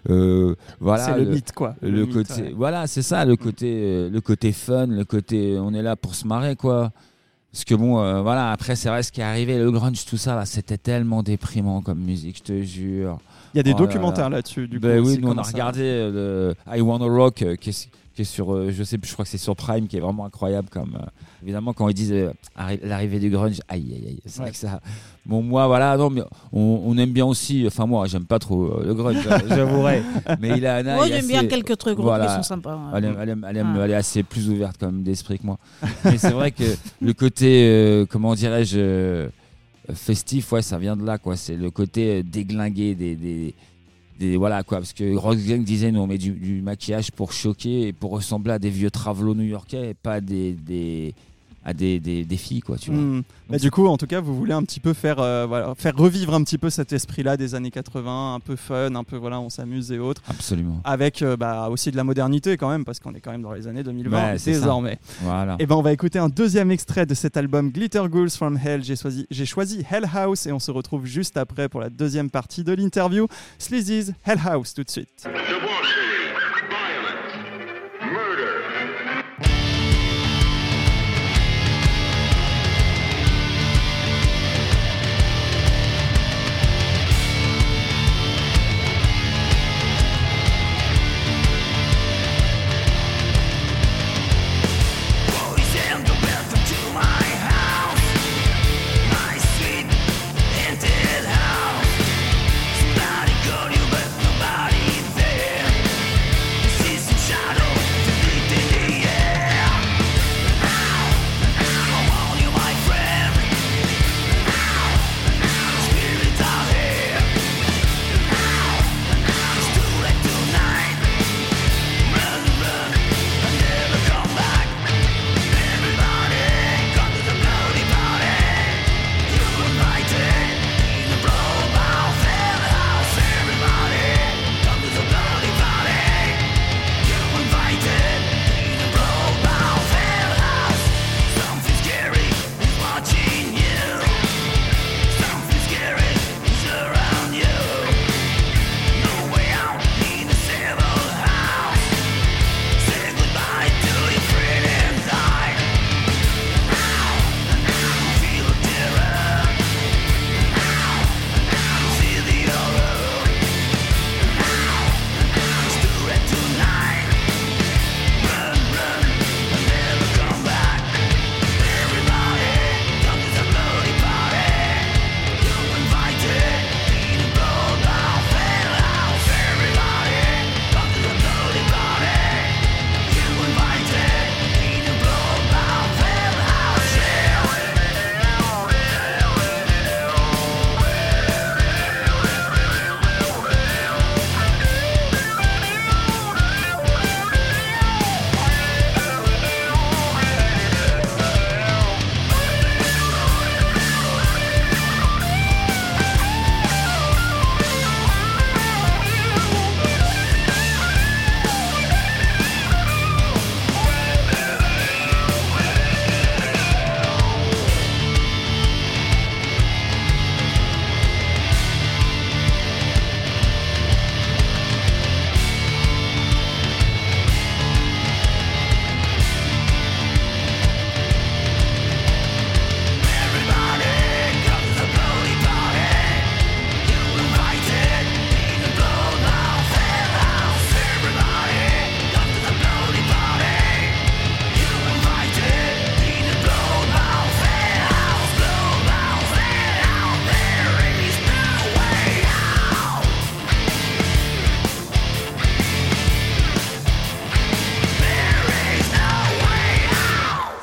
Euh, 0.08 0.54
voilà. 0.80 1.04
c'est 1.06 1.18
le, 1.18 1.30
mythe 1.30 1.52
quoi. 1.52 1.74
le, 1.82 2.06
mythe, 2.06 2.12
côté 2.14 2.42
ouais. 2.42 2.54
voilà 2.56 2.86
c'est 2.86 3.02
ça 3.02 3.22
le 3.26 3.36
côté 3.36 3.66
euh, 3.84 4.08
le 4.08 4.22
côté 4.22 4.50
fun 4.52 4.86
le 4.86 5.04
côté 5.04 5.58
on 5.60 5.74
est 5.74 5.82
là 5.82 5.94
pour 5.94 6.14
se 6.14 6.26
marrer 6.26 6.56
quoi 6.56 6.90
parce 7.52 7.64
que 7.64 7.74
bon 7.74 7.98
euh, 8.00 8.22
voilà 8.22 8.52
après 8.52 8.76
c'est 8.76 8.88
vrai 8.88 9.02
ce 9.02 9.10
qui 9.10 9.20
est 9.20 9.24
arrivé 9.24 9.58
le 9.58 9.70
grunge 9.70 10.04
tout 10.04 10.16
ça 10.16 10.34
là 10.36 10.46
c'était 10.46 10.78
tellement 10.78 11.22
déprimant 11.22 11.82
comme 11.82 11.98
musique 11.98 12.38
je 12.38 12.42
te 12.42 12.62
jure 12.62 13.18
Il 13.54 13.56
y 13.56 13.60
a 13.60 13.62
des 13.64 13.72
Oh 13.74 13.78
documentaires 13.78 14.30
là-dessus 14.30 14.68
du 14.68 14.78
coup. 14.78 14.86
ben 14.86 15.00
aussi, 15.00 15.16
oui 15.16 15.22
nous 15.22 15.30
on 15.32 15.36
a 15.38 15.42
regardé 15.42 15.80
euh, 15.82 16.54
le 16.68 16.76
I 16.76 16.80
Wanna 16.80 17.06
Rock 17.06 17.42
euh, 17.42 17.56
qui 17.56 17.70
est, 17.70 17.88
qui 18.20 18.30
est 18.30 18.34
sur 18.34 18.52
euh, 18.54 18.70
je 18.70 18.82
sais 18.84 18.98
plus 18.98 19.08
je 19.08 19.14
crois 19.14 19.24
que 19.24 19.30
c'est 19.30 19.38
sur 19.38 19.56
Prime 19.56 19.86
qui 19.88 19.96
est 19.96 20.00
vraiment 20.00 20.26
incroyable 20.26 20.68
comme 20.70 20.94
euh, 21.00 21.06
évidemment 21.42 21.72
quand 21.72 21.88
ils 21.88 21.94
disent 21.94 22.12
euh, 22.12 22.32
arri- 22.58 22.80
l'arrivée 22.82 23.18
du 23.18 23.30
grunge 23.30 23.60
aïe 23.68 23.92
aïe 23.94 24.04
aïe 24.08 24.20
c'est 24.26 24.42
vrai 24.42 24.50
que 24.50 24.56
ça 24.56 24.80
bon 25.24 25.42
moi 25.42 25.66
voilà 25.66 25.96
non 25.96 26.10
mais 26.10 26.22
on, 26.52 26.82
on 26.84 26.98
aime 26.98 27.12
bien 27.12 27.24
aussi 27.24 27.64
enfin 27.66 27.86
moi 27.86 28.06
j'aime 28.06 28.26
pas 28.26 28.38
trop 28.38 28.64
euh, 28.66 28.84
le 28.86 28.94
grunge 28.94 29.26
j'avouerai 29.48 30.02
mais 30.40 30.58
il 30.58 30.66
a 30.66 30.76
Anna 30.76 30.96
Moi, 30.96 31.08
j'aime 31.08 31.26
bien 31.26 31.46
quelques 31.46 31.76
trucs 31.78 31.98
voilà. 31.98 32.26
qui 32.26 32.34
sont 32.34 32.42
sympas. 32.42 32.74
ouais. 32.76 32.82
elle, 32.98 33.04
aime- 33.06 33.16
elle 33.20 33.28
aime- 33.30 33.46
elle 33.48 33.56
aime- 33.56 33.74
Ah. 33.78 33.84
elle 33.84 33.90
est 33.92 33.94
assez 33.94 34.22
plus 34.22 34.50
ouverte 34.50 34.76
quand 34.78 34.86
même 34.92 35.02
d'esprit 35.02 35.38
que 35.38 35.46
moi. 35.46 35.58
Mais 36.04 36.18
c'est 36.18 36.30
vrai 36.32 36.50
que 36.50 36.64
le 37.00 37.12
côté, 37.14 37.64
euh, 37.68 38.04
comment 38.06 38.34
dirais-je, 38.34 38.78
euh, 38.78 39.28
festif, 39.94 40.52
ouais, 40.52 40.62
ça 40.62 40.78
vient 40.78 40.96
de 40.96 41.04
là, 41.04 41.18
quoi. 41.18 41.36
C'est 41.36 41.56
le 41.56 41.70
côté 41.70 42.22
déglingué 42.22 42.94
des, 42.94 43.14
des, 43.16 43.54
voilà, 44.36 44.62
quoi. 44.62 44.78
Parce 44.78 44.92
que 44.92 45.16
Roxanne 45.16 45.64
disait, 45.64 45.90
nous, 45.92 46.00
on 46.00 46.06
met 46.06 46.18
du, 46.18 46.32
du 46.32 46.60
maquillage 46.62 47.10
pour 47.10 47.32
choquer 47.32 47.88
et 47.88 47.92
pour 47.92 48.10
ressembler 48.10 48.52
à 48.52 48.58
des 48.58 48.70
vieux 48.70 48.90
travelots 48.90 49.34
new-yorkais 49.34 49.90
et 49.90 49.94
pas 49.94 50.20
des, 50.20 51.14
à 51.64 51.74
des, 51.74 52.00
des, 52.00 52.24
des 52.24 52.36
filles, 52.36 52.60
quoi, 52.60 52.76
tu 52.78 52.90
vois. 52.90 53.20
Bah, 53.48 53.58
du 53.58 53.70
coup, 53.70 53.86
en 53.86 53.96
tout 53.98 54.06
cas, 54.06 54.20
vous 54.20 54.34
voulez 54.34 54.54
un 54.54 54.62
petit 54.62 54.80
peu 54.80 54.94
faire, 54.94 55.18
euh, 55.18 55.44
voilà, 55.46 55.74
faire 55.76 55.94
revivre 55.96 56.32
un 56.34 56.42
petit 56.42 56.56
peu 56.56 56.70
cet 56.70 56.92
esprit-là 56.92 57.36
des 57.36 57.54
années 57.54 57.70
80, 57.70 58.34
un 58.34 58.40
peu 58.40 58.56
fun, 58.56 58.94
un 58.94 59.04
peu 59.04 59.16
voilà, 59.16 59.40
on 59.40 59.50
s'amuse 59.50 59.92
et 59.92 59.98
autres, 59.98 60.22
Absolument. 60.28 60.80
avec 60.84 61.20
euh, 61.22 61.36
bah, 61.36 61.68
aussi 61.70 61.90
de 61.90 61.96
la 61.96 62.04
modernité 62.04 62.56
quand 62.56 62.70
même, 62.70 62.84
parce 62.84 62.98
qu'on 62.98 63.12
est 63.14 63.20
quand 63.20 63.30
même 63.32 63.42
dans 63.42 63.52
les 63.52 63.66
années 63.66 63.82
2020 63.82 64.16
Ouais, 64.32 64.38
c'est 64.38 64.54
ça. 64.54 64.60
désormais. 64.60 64.98
Voilà. 65.22 65.56
Et 65.58 65.66
ben 65.66 65.74
on 65.76 65.82
va 65.82 65.92
écouter 65.92 66.18
un 66.18 66.28
deuxième 66.30 66.70
extrait 66.70 67.04
de 67.04 67.14
cet 67.14 67.36
album 67.36 67.70
Glitter 67.70 68.02
Ghouls 68.08 68.30
from 68.30 68.56
Hell. 68.56 68.82
J'ai 68.82 68.96
choisi, 68.96 69.26
j'ai 69.30 69.46
choisi 69.46 69.84
Hell 69.90 70.06
House 70.14 70.46
et 70.46 70.52
on 70.52 70.58
se 70.60 70.70
retrouve 70.70 71.04
juste 71.04 71.36
après 71.36 71.68
pour 71.68 71.80
la 71.80 71.90
deuxième 71.90 72.30
partie 72.30 72.64
de 72.64 72.72
l'interview. 72.72 73.26
Sleazy's 73.58 74.12
Hell 74.24 74.40
House 74.46 74.72
tout 74.72 74.82
de 74.84 74.90
suite. 74.90 75.28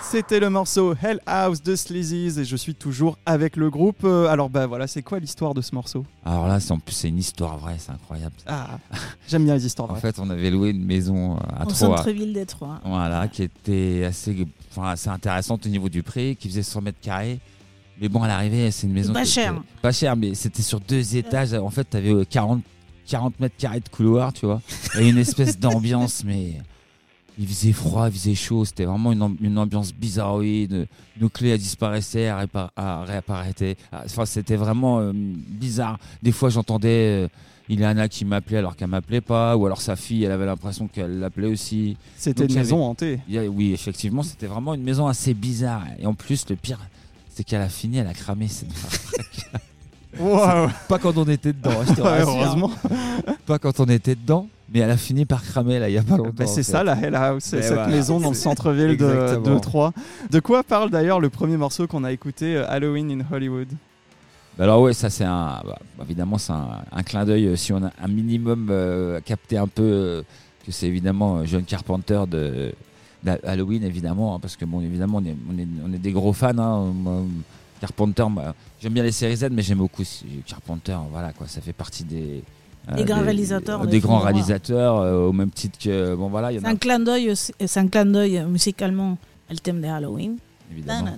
C'était 0.10 0.40
le 0.40 0.50
morceau 0.50 0.96
Hell 1.02 1.20
House 1.26 1.62
de 1.62 1.76
Sleazy's 1.76 2.38
et 2.38 2.46
je 2.46 2.56
suis 2.56 2.74
toujours 2.74 3.18
avec 3.26 3.58
le 3.58 3.70
groupe. 3.70 4.06
Euh, 4.06 4.28
alors 4.28 4.50
bah 4.50 4.66
voilà, 4.66 4.88
c'est 4.88 5.02
quoi 5.02 5.20
l'histoire 5.20 5.54
de 5.54 5.62
ce 5.62 5.76
morceau? 5.76 6.06
Alors 6.26 6.48
là, 6.48 6.62
c'est 6.62 6.72
en 6.72 6.80
plus 6.80 6.94
c'est 6.94 7.10
une 7.10 7.18
histoire 7.18 7.58
vraie, 7.58 7.76
c'est 7.78 7.92
incroyable. 7.92 8.34
Ah, 8.48 8.80
j'aime 9.28 9.44
bien 9.44 9.56
les 9.56 9.66
histoires. 9.66 9.90
En 9.90 9.94
vraies. 9.94 10.14
fait, 10.14 10.20
on 10.20 10.30
avait 10.30 10.50
loué 10.50 10.70
une 10.70 10.86
maison 10.86 11.36
euh, 11.36 11.40
à 11.58 11.64
Au 11.66 11.70
Troyes. 11.72 11.98
centre-ville 11.98 12.32
d'Étroit. 12.32 12.80
Voilà, 12.86 13.28
qui 13.28 13.44
était 13.44 14.06
assez, 14.06 14.48
enfin, 14.72 14.90
assez 14.92 15.10
intéressante 15.10 15.66
au 15.66 15.70
niveau 15.70 15.90
du 15.90 16.04
prix, 16.04 16.38
qui 16.38 16.48
faisait 16.48 16.64
100 16.64 16.82
mètres 16.82 17.02
carrés. 17.02 17.40
Mais 18.00 18.08
bon, 18.08 18.24
à 18.24 18.28
l'arrivée, 18.28 18.72
c'est 18.72 18.88
une 18.88 18.94
maison. 18.94 19.12
Pas 19.12 19.26
cher. 19.26 19.62
Pas 19.82 19.92
cher, 19.92 20.16
mais 20.16 20.36
c'était 20.36 20.62
sur 20.64 20.80
deux 20.80 21.18
étages. 21.18 21.54
En 21.54 21.70
fait, 21.70 21.90
tu 21.90 21.98
avais 21.98 22.26
40, 22.26 22.62
40 23.08 23.40
mètres 23.42 23.58
carrés 23.58 23.82
de 23.82 23.90
couloir, 23.90 24.32
tu 24.32 24.46
vois. 24.46 24.62
Et 24.98 25.10
une 25.10 25.18
espèce 25.18 25.60
d'ambiance, 25.60 26.24
mais 26.24 26.62
il 27.40 27.48
faisait 27.48 27.72
froid, 27.72 28.08
il 28.08 28.14
faisait 28.14 28.36
chaud. 28.36 28.66
C'était 28.66 28.86
vraiment 28.86 29.12
une, 29.12 29.22
am- 29.22 29.38
une 29.42 29.58
ambiance 29.58 29.94
bizarroïde. 29.94 30.88
Nos 31.20 31.30
clés 31.30 31.50
elles 31.50 31.60
disparaissaient, 31.60 32.22
elles 32.22 32.48
réapparaissaient. 33.06 33.78
Ah, 33.92 34.04
Enfin, 34.06 34.26
c'était 34.26 34.56
vraiment 34.56 35.00
euh, 35.00 35.12
bizarre. 35.14 36.00
Des 36.24 36.32
fois, 36.32 36.50
j'entendais. 36.50 37.26
euh, 37.26 37.28
Ileana 37.70 38.08
qui 38.08 38.24
m'appelait 38.24 38.60
alors 38.60 38.78
qu'elle 38.78 38.88
m'appelait 38.88 39.20
pas, 39.20 39.58
ou 39.58 39.66
alors 39.66 39.82
sa 39.82 39.98
fille, 39.98 40.24
elle 40.24 40.32
avait 40.32 40.46
l'impression 40.46 40.88
qu'elle 40.88 41.20
l'appelait 41.20 41.50
aussi. 41.50 41.98
C'était 42.16 42.46
une 42.46 42.56
maison 42.56 42.82
hantée. 42.82 43.20
A- 43.36 43.46
oui, 43.50 43.74
effectivement, 43.74 44.24
c'était 44.24 44.48
vraiment 44.48 44.74
une 44.74 44.84
maison 44.84 45.06
assez 45.08 45.34
bizarre. 45.34 45.84
Et 46.00 46.06
en 46.06 46.14
plus, 46.14 46.48
le 46.50 46.56
pire, 46.56 46.80
c'est 47.30 47.44
qu'elle 47.44 47.60
a 47.62 47.68
fini, 47.68 47.98
elle 47.98 48.08
a 48.08 48.14
cramé 48.14 48.48
cette 48.48 48.70
Wow. 50.20 50.70
Pas 50.88 51.00
quand 51.00 51.18
on 51.18 51.26
était 51.26 51.54
dedans, 51.54 51.72
je 51.88 51.94
te 51.94 52.02
Ouais, 52.02 52.10
rassure. 52.10 52.30
heureusement. 52.30 52.72
Pas 53.46 53.60
quand 53.60 53.80
on 53.80 53.86
était 53.86 54.16
dedans, 54.16 54.48
mais 54.74 54.80
elle 54.80 54.90
a 54.92 54.98
fini 54.98 55.26
par 55.26 55.44
cramer 55.44 55.80
là, 55.80 55.90
il 55.90 55.94
y 55.94 55.98
a 55.98 56.04
pas 56.04 56.18
longtemps. 56.18 56.32
Bah, 56.36 56.46
c'est 56.48 56.64
ça 56.64 56.84
la 56.84 56.94
Hell 56.96 57.16
House, 57.16 57.52
Mais 57.54 57.62
cette 57.62 57.74
voilà. 57.74 57.88
maison 57.88 58.20
dans 58.20 58.30
le 58.30 58.36
centre-ville 58.48 58.98
de, 58.98 59.40
de 59.44 59.60
Troyes. 59.60 59.94
De 60.32 60.40
quoi 60.40 60.64
parle 60.64 60.90
d'ailleurs 60.90 61.20
le 61.20 61.30
premier 61.30 61.58
morceau 61.58 61.88
qu'on 61.88 62.04
a 62.04 62.12
écouté, 62.12 62.56
euh, 62.58 62.66
Halloween 62.70 63.12
in 63.22 63.36
Hollywood? 63.36 63.68
Bah 64.58 64.64
Alors 64.64 64.82
ouais, 64.82 64.94
ça 64.94 65.10
c'est 65.10 65.24
un, 65.24 65.62
bah, 65.66 65.78
évidemment 66.04 66.38
c'est 66.40 66.52
un, 66.54 66.68
un 66.92 67.04
clin 67.04 67.26
d'œil 67.26 67.46
euh, 67.46 67.56
si 67.56 67.72
on 67.74 67.84
a 67.84 67.92
un 68.04 68.08
minimum 68.08 68.70
euh, 68.72 69.20
capté 69.24 69.58
un 69.58 69.68
peu 69.68 69.84
euh, 69.84 70.22
que 70.66 70.72
c'est 70.72 70.88
évidemment 70.88 71.46
John 71.46 71.64
Carpenter 71.64 72.22
de 72.30 72.74
d'Halloween 73.24 73.84
évidemment, 73.84 74.36
hein, 74.36 74.40
parce 74.40 74.56
que 74.56 74.64
bon 74.66 74.80
évidemment 74.82 75.18
on 75.22 75.26
est, 75.26 75.36
on 75.54 75.58
est, 75.60 75.68
on 75.86 75.94
est 75.94 75.98
des 75.98 76.12
gros 76.12 76.34
fans. 76.34 76.58
hein. 76.58 76.94
Carpenter, 77.80 78.26
moi, 78.30 78.54
j'aime 78.82 78.94
bien 78.94 79.04
les 79.04 79.12
séries 79.12 79.36
Z, 79.38 79.50
mais 79.52 79.62
j'aime 79.62 79.78
beaucoup 79.80 80.04
Carpenter. 80.46 80.98
Voilà 81.12 81.34
quoi, 81.34 81.48
ça 81.48 81.62
fait 81.62 81.74
partie 81.74 82.04
des 82.04 82.44
Des 82.96 83.04
grands 83.04 83.22
réalisateurs 83.22 83.86
des, 83.86 84.00
grands 84.00 84.20
au 85.28 85.34
même 85.34 85.52
titre 85.52 85.78
que 85.78 86.16
bon 86.16 86.30
voilà, 86.30 86.52
C'est 86.60 86.66
a 86.66 86.70
un 86.70 86.76
clin 86.76 87.00
d'œil 87.00 87.32
aussi- 87.32 87.54
c'est 87.66 87.80
un 87.80 87.88
clin 87.88 88.06
d'œil 88.06 88.46
musicalement 88.48 89.18
le 89.50 89.58
thème 89.58 89.82
de 89.82 89.88
Halloween. 89.88 90.38
Évidemment. 90.72 91.18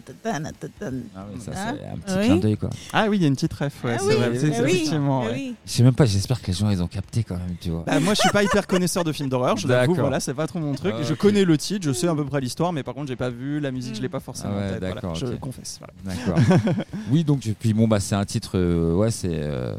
Ah 1.15 1.25
oui, 1.33 1.41
ça 1.41 1.51
Hein 1.51 1.75
c'est 1.77 1.85
un 1.87 1.97
petit 1.97 2.15
Oui. 2.17 2.25
clin 2.25 2.35
d'œil 2.37 2.57
quoi. 2.57 2.69
Ah 2.93 3.07
oui, 3.09 3.17
il 3.17 3.21
y 3.21 3.25
a 3.25 3.27
une 3.27 3.35
petite 3.35 3.53
ref, 3.53 3.83
ouais, 3.83 3.93
Ah 3.95 3.99
c'est 3.99 4.05
oui, 4.07 4.15
vrai, 4.15 4.39
c'est- 4.39 4.55
ah 4.55 4.63
oui, 4.63 4.71
effectivement. 4.71 5.21
ah 5.23 5.25
ouais. 5.27 5.33
oui. 5.33 5.55
Je 5.65 5.71
sais 5.71 5.83
même 5.83 5.93
pas, 5.93 6.05
j'espère 6.05 6.41
que 6.41 6.47
les 6.47 6.53
gens 6.53 6.69
ils 6.69 6.81
ont 6.83 6.87
capté 6.87 7.23
quand 7.23 7.35
même, 7.37 7.55
tu 7.59 7.69
vois. 7.69 7.83
Bah, 7.85 7.99
moi, 7.99 8.13
je 8.13 8.21
suis 8.21 8.29
pas 8.29 8.43
hyper 8.43 8.67
connaisseur 8.67 9.03
de 9.03 9.11
films 9.11 9.29
d'horreur, 9.29 9.57
je 9.57 9.67
l'avoue, 9.67 9.93
D'accord. 9.93 10.05
voilà, 10.05 10.19
c'est 10.19 10.33
pas 10.33 10.47
trop 10.47 10.59
mon 10.59 10.73
truc. 10.75 10.93
Ah, 10.97 11.03
je 11.03 11.13
ok. 11.13 11.19
connais 11.19 11.45
le 11.45 11.57
titre, 11.57 11.85
je 11.85 11.91
sais 11.93 12.07
à 12.07 12.15
peu 12.15 12.25
près 12.25 12.41
l'histoire, 12.41 12.73
mais 12.73 12.83
par 12.83 12.93
contre, 12.93 13.07
j'ai 13.07 13.15
pas 13.15 13.29
vu 13.29 13.59
la 13.59 13.71
musique, 13.71 13.95
je 13.95 14.01
l'ai 14.01 14.09
pas 14.09 14.19
forcément 14.19 14.53
Ah 14.55 14.59
ouais, 14.59 14.65
en 14.67 14.69
tête. 14.71 14.79
Voilà, 14.79 14.93
d'accord, 14.95 15.15
je 15.15 15.25
ok. 15.27 15.39
confesse. 15.39 15.79
voilà. 15.79 16.15
D'accord. 16.15 16.83
oui, 17.11 17.23
donc 17.23 17.45
et 17.47 17.53
puis 17.53 17.73
bon 17.73 17.87
bah 17.87 17.99
c'est 17.99 18.15
un 18.15 18.25
titre, 18.25 18.51
euh, 18.57 18.93
ouais 18.95 19.11
c'est, 19.11 19.29
euh, 19.31 19.73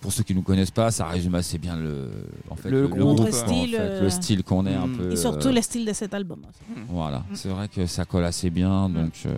pour 0.00 0.12
ceux 0.12 0.22
qui 0.22 0.34
nous 0.34 0.42
connaissent 0.42 0.70
pas, 0.70 0.90
ça 0.90 1.06
résume 1.06 1.34
assez 1.34 1.58
bien 1.58 1.76
le, 1.76 2.10
en 2.50 2.56
fait, 2.56 2.70
Le 2.70 2.88
groupe, 2.88 3.20
en 3.20 3.26
fait, 3.26 3.74
euh, 3.78 4.02
le 4.02 4.10
style 4.10 4.42
qu'on 4.42 4.66
est 4.66 4.74
un 4.74 4.86
Mm. 4.86 4.96
peu. 4.96 5.12
Et 5.12 5.16
surtout 5.16 5.48
euh, 5.48 5.52
le 5.52 5.62
style 5.62 5.84
de 5.84 5.92
cet 5.92 6.14
album. 6.14 6.40
aussi. 6.48 6.80
Voilà, 6.88 7.18
Mm. 7.18 7.34
c'est 7.34 7.48
vrai 7.48 7.68
que 7.68 7.86
ça 7.86 8.04
colle 8.04 8.24
assez 8.24 8.50
bien, 8.50 8.88
donc. 8.88 9.12
euh, 9.26 9.34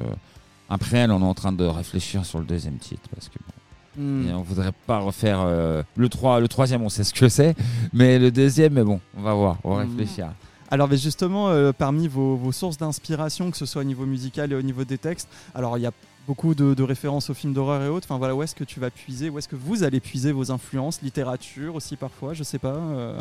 après, 0.71 0.99
elle, 0.99 1.11
on 1.13 1.21
est 1.21 1.25
en 1.25 1.35
train 1.35 1.53
de 1.53 1.65
réfléchir 1.65 2.25
sur 2.27 2.39
le 2.39 2.45
deuxième 2.45 2.77
titre 2.77 3.03
parce 3.15 3.29
que 3.29 3.39
bon, 3.39 3.53
Hmm. 4.01 4.29
et 4.29 4.33
on 4.33 4.43
voudrait 4.43 4.71
pas 4.87 4.99
refaire 5.01 5.41
euh, 5.41 5.83
le 5.97 6.09
3, 6.09 6.39
le 6.39 6.47
troisième, 6.47 6.83
on 6.83 6.89
sait 6.89 7.03
ce 7.05 7.13
que 7.13 7.29
c'est, 7.29 7.57
mais 7.93 8.19
le 8.21 8.31
deuxième, 8.31 8.75
mais 8.75 8.85
bon, 8.85 9.01
on 9.17 9.23
va 9.23 9.35
voir, 9.35 9.59
on 9.65 9.75
va 9.75 9.81
réfléchir. 9.83 10.29
Alors, 10.71 10.87
mais 10.89 10.99
justement, 10.99 11.49
euh, 11.49 11.73
parmi 11.77 12.07
vos, 12.07 12.37
vos 12.37 12.53
sources 12.53 12.77
d'inspiration, 12.77 13.51
que 13.51 13.57
ce 13.57 13.65
soit 13.67 13.81
au 13.81 13.85
niveau 13.87 14.05
musical 14.07 14.53
et 14.53 14.55
au 14.55 14.63
niveau 14.63 14.85
des 14.85 14.99
textes, 14.99 15.29
alors 15.55 15.79
il 15.79 15.81
y 15.81 15.87
a 15.87 15.91
beaucoup 16.29 16.55
de, 16.55 16.75
de 16.75 16.83
références 16.85 17.31
aux 17.31 17.35
films 17.35 17.55
d'horreur 17.55 17.83
et 17.83 17.89
autres. 17.89 18.07
Enfin 18.09 18.19
voilà, 18.19 18.37
où 18.37 18.43
est-ce 18.43 18.55
que 18.55 18.63
tu 18.65 18.79
vas 18.79 18.91
puiser, 18.91 19.31
où 19.31 19.39
est-ce 19.39 19.49
que 19.49 19.57
vous 19.57 19.83
allez 19.83 19.99
puiser 19.99 20.31
vos 20.31 20.53
influences, 20.53 21.01
littérature 21.03 21.75
aussi 21.75 21.97
parfois, 21.97 22.35
je 22.35 22.43
sais 22.45 22.59
pas. 22.59 22.75
euh, 22.77 23.19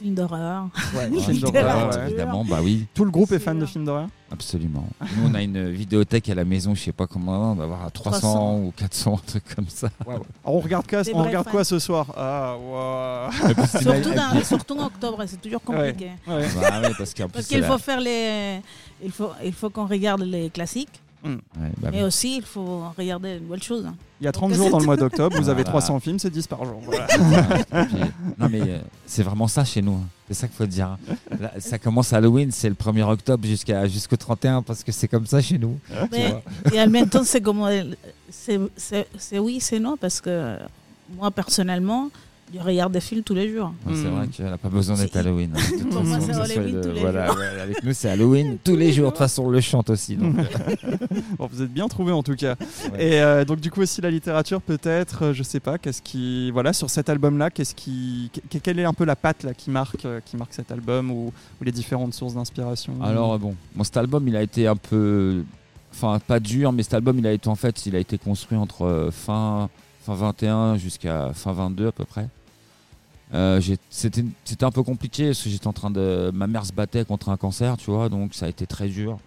Film 0.00 0.16
d'horreur. 0.16 0.64
Ouais, 0.96 1.08
Oui, 1.12 1.22
films 1.22 1.38
d'horreur, 1.38 1.94
ouais. 1.94 2.08
évidemment, 2.08 2.44
bah 2.44 2.58
oui. 2.60 2.86
Tout 2.92 3.04
le 3.04 3.12
groupe 3.12 3.30
est 3.30 3.38
fan 3.38 3.56
de 3.56 3.66
films 3.66 3.84
d'horreur? 3.84 4.08
Absolument. 4.32 4.84
Nous, 5.00 5.28
on 5.30 5.34
a 5.34 5.42
une 5.42 5.70
vidéothèque 5.70 6.28
à 6.28 6.34
la 6.34 6.44
maison, 6.44 6.74
je 6.74 6.80
sais 6.82 6.90
pas 6.92 7.06
comment, 7.06 7.52
on 7.52 7.54
va 7.54 7.64
avoir 7.64 7.92
300, 7.92 8.18
300. 8.18 8.58
ou 8.58 8.72
400, 8.76 9.14
un 9.14 9.16
truc 9.30 9.44
comme 9.54 9.68
ça. 9.68 9.90
Alors, 10.04 10.26
on 10.44 10.58
regarde 10.58 10.88
quoi, 10.88 11.02
on 11.14 11.22
regarde 11.22 11.48
quoi 11.48 11.62
ce 11.62 11.78
soir? 11.78 12.06
Ah, 12.16 12.56
waouh 12.58 13.30
Surtout, 13.80 14.12
dans- 14.12 14.42
surtout 14.44 14.74
en 14.76 14.86
octobre, 14.86 15.22
c'est 15.28 15.40
toujours 15.40 15.62
compliqué. 15.62 16.10
Ouais. 16.26 16.48
Bah 16.60 16.80
ouais, 16.80 16.90
parce 16.98 17.14
qu'il 17.14 17.62
faut 17.62 17.78
faire 17.78 18.00
les. 18.00 18.60
Il 19.04 19.12
faut, 19.12 19.30
il 19.44 19.52
faut 19.52 19.70
qu'on 19.70 19.86
regarde 19.86 20.22
les 20.22 20.50
classiques, 20.50 21.00
Ouais, 21.24 21.38
bah 21.78 21.90
oui. 21.92 22.02
aussi 22.02 22.36
il 22.38 22.42
faut 22.42 22.82
regarder 22.98 23.34
de 23.34 23.44
nouvelles 23.44 23.62
choses. 23.62 23.86
Il 24.20 24.24
y 24.24 24.26
a 24.28 24.32
30 24.32 24.50
Donc, 24.50 24.58
jours 24.58 24.70
dans 24.70 24.78
le 24.80 24.84
mois 24.84 24.96
d'octobre, 24.96 25.36
vous 25.36 25.48
avez 25.48 25.62
Voilà. 25.62 25.80
300 25.80 26.00
films, 26.00 26.18
c'est 26.18 26.30
10 26.30 26.46
par 26.48 26.64
jour. 26.64 26.80
Voilà. 26.82 27.06
Ouais, 27.72 27.86
puis- 27.86 27.96
non 28.38 28.48
mais 28.50 28.60
euh, 28.62 28.78
c'est 29.06 29.22
vraiment 29.22 29.46
ça 29.48 29.64
chez 29.64 29.82
nous. 29.82 29.92
hein. 29.94 30.06
C'est 30.28 30.34
ça 30.34 30.48
qu'il 30.48 30.56
faut 30.56 30.66
dire. 30.66 30.96
Là, 31.40 31.52
ça 31.58 31.78
commence 31.78 32.12
à 32.12 32.16
Halloween, 32.16 32.50
c'est 32.50 32.68
le 32.68 32.74
1er 32.74 33.02
octobre 33.02 33.46
jusqu'à 33.46 33.86
jusqu'au 33.86 34.16
31 34.16 34.62
parce 34.62 34.82
que 34.82 34.90
c'est 34.90 35.06
comme 35.08 35.26
ça 35.26 35.40
chez 35.42 35.58
nous. 35.58 35.78
Mais-. 36.10 36.34
Et 36.72 36.80
en 36.80 36.88
même 36.88 37.08
temps, 37.08 37.24
c'est 37.24 37.40
comme. 37.40 37.62
C'est 38.30 38.58
c'est- 38.76 39.06
c'est 39.18 39.38
oui, 39.38 39.60
c'est 39.60 39.78
non, 39.78 39.96
parce 39.96 40.20
que 40.20 40.56
moi, 41.16 41.30
personnellement, 41.30 42.10
je 42.54 42.58
regarde 42.60 42.92
des 42.92 43.00
films 43.00 43.22
tous 43.22 43.34
les 43.34 43.52
jours. 43.52 43.72
Ouais, 43.86 43.94
C'est 43.94 44.08
Mm. 44.08 44.14
vrai 44.16 44.26
qu'elle 44.28 44.46
n'a 44.50 44.58
pas 44.58 44.68
besoin 44.68 44.96
d'être 44.96 45.16
Halloween. 45.16 45.52
hein. 45.54 45.58
De 45.60 45.78
toute 45.82 45.90
Pour 45.90 46.04
moi, 46.04 46.20
façon, 46.20 46.20
c'est 46.20 46.26
que 46.26 46.32
ce 46.32 46.52
soit 46.52 46.60
Halloween 46.62 46.74
le- 46.76 46.80
tous 46.82 46.92
les 46.92 47.00
voilà, 47.00 47.26
jours. 47.26 47.36
ouais, 47.36 47.60
avec 47.62 47.82
nous, 47.84 47.92
c'est 47.92 48.10
Halloween 48.10 48.58
tous 48.64 48.76
les 48.76 48.92
jours. 48.92 49.06
De 49.06 49.10
toute 49.10 49.18
façon, 49.18 49.44
on 49.44 49.50
le 49.50 49.60
chante 49.60 49.90
aussi. 49.90 50.16
donc, 50.16 50.34
Bon, 51.38 51.48
vous 51.50 51.62
êtes 51.62 51.72
bien 51.72 51.88
trouvé 51.88 52.12
en 52.12 52.22
tout 52.22 52.34
cas. 52.36 52.56
Ouais. 52.92 53.04
Et 53.16 53.20
euh, 53.22 53.44
donc 53.44 53.60
du 53.60 53.70
coup 53.70 53.80
aussi 53.80 54.00
la 54.00 54.10
littérature 54.10 54.60
peut-être, 54.60 55.24
euh, 55.26 55.32
je 55.32 55.42
sais 55.42 55.60
pas, 55.60 55.78
qu'est-ce 55.78 56.02
qui, 56.02 56.50
voilà, 56.50 56.72
sur 56.72 56.90
cet 56.90 57.08
album-là, 57.08 57.50
qu'est-ce 57.50 57.74
qui, 57.74 58.30
que- 58.50 58.58
quelle 58.58 58.78
est 58.78 58.84
un 58.84 58.92
peu 58.94 59.04
la 59.04 59.16
patte 59.16 59.42
là 59.44 59.54
qui 59.54 59.70
marque, 59.70 60.04
euh, 60.04 60.20
qui 60.24 60.36
marque 60.36 60.52
cet 60.54 60.70
album 60.72 61.10
ou, 61.10 61.32
ou 61.60 61.64
les 61.64 61.72
différentes 61.72 62.14
sources 62.14 62.34
d'inspiration? 62.34 62.94
Alors 63.02 63.34
euh, 63.34 63.38
bon, 63.38 63.54
bon, 63.74 63.84
cet 63.84 63.96
album, 63.96 64.26
il 64.28 64.36
a 64.36 64.42
été 64.42 64.66
un 64.66 64.76
peu, 64.76 65.42
enfin 65.94 66.18
pas 66.26 66.40
dur, 66.40 66.72
mais 66.72 66.82
cet 66.82 66.94
album, 66.94 67.18
il 67.18 67.26
a 67.26 67.32
été 67.32 67.48
en 67.48 67.54
fait, 67.54 67.86
il 67.86 67.96
a 67.96 67.98
été 67.98 68.18
construit 68.18 68.58
entre 68.58 68.82
euh, 68.84 69.10
fin 69.10 69.68
fin 70.04 70.14
21 70.14 70.76
jusqu'à 70.78 71.30
fin 71.32 71.52
22 71.52 71.86
à 71.86 71.92
peu 71.92 72.04
près. 72.04 72.26
Euh, 73.34 73.60
C'était 73.90 74.64
un 74.64 74.70
peu 74.70 74.82
compliqué 74.82 75.26
parce 75.28 75.42
que 75.42 75.48
j'étais 75.50 75.66
en 75.66 75.72
train 75.72 75.90
de, 75.90 76.30
ma 76.34 76.46
mère 76.46 76.66
se 76.66 76.72
battait 76.72 77.04
contre 77.04 77.30
un 77.30 77.36
cancer, 77.36 77.76
tu 77.76 77.90
vois, 77.90 78.08
donc 78.08 78.34
ça 78.34 78.46
a 78.46 78.48
été 78.48 78.66
très 78.66 78.88
dur. 78.88 79.18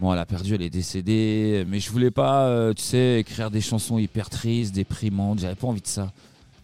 Bon, 0.00 0.12
elle 0.12 0.18
a 0.18 0.26
perdu, 0.26 0.54
elle 0.54 0.62
est 0.62 0.70
décédée, 0.70 1.64
mais 1.68 1.78
je 1.78 1.90
voulais 1.90 2.10
pas, 2.10 2.46
euh, 2.46 2.72
tu 2.72 2.82
sais, 2.82 3.20
écrire 3.20 3.50
des 3.50 3.60
chansons 3.60 3.98
hyper 3.98 4.28
tristes, 4.28 4.74
déprimantes. 4.74 5.38
J'avais 5.38 5.54
pas 5.54 5.68
envie 5.68 5.82
de 5.82 5.86
ça. 5.86 6.10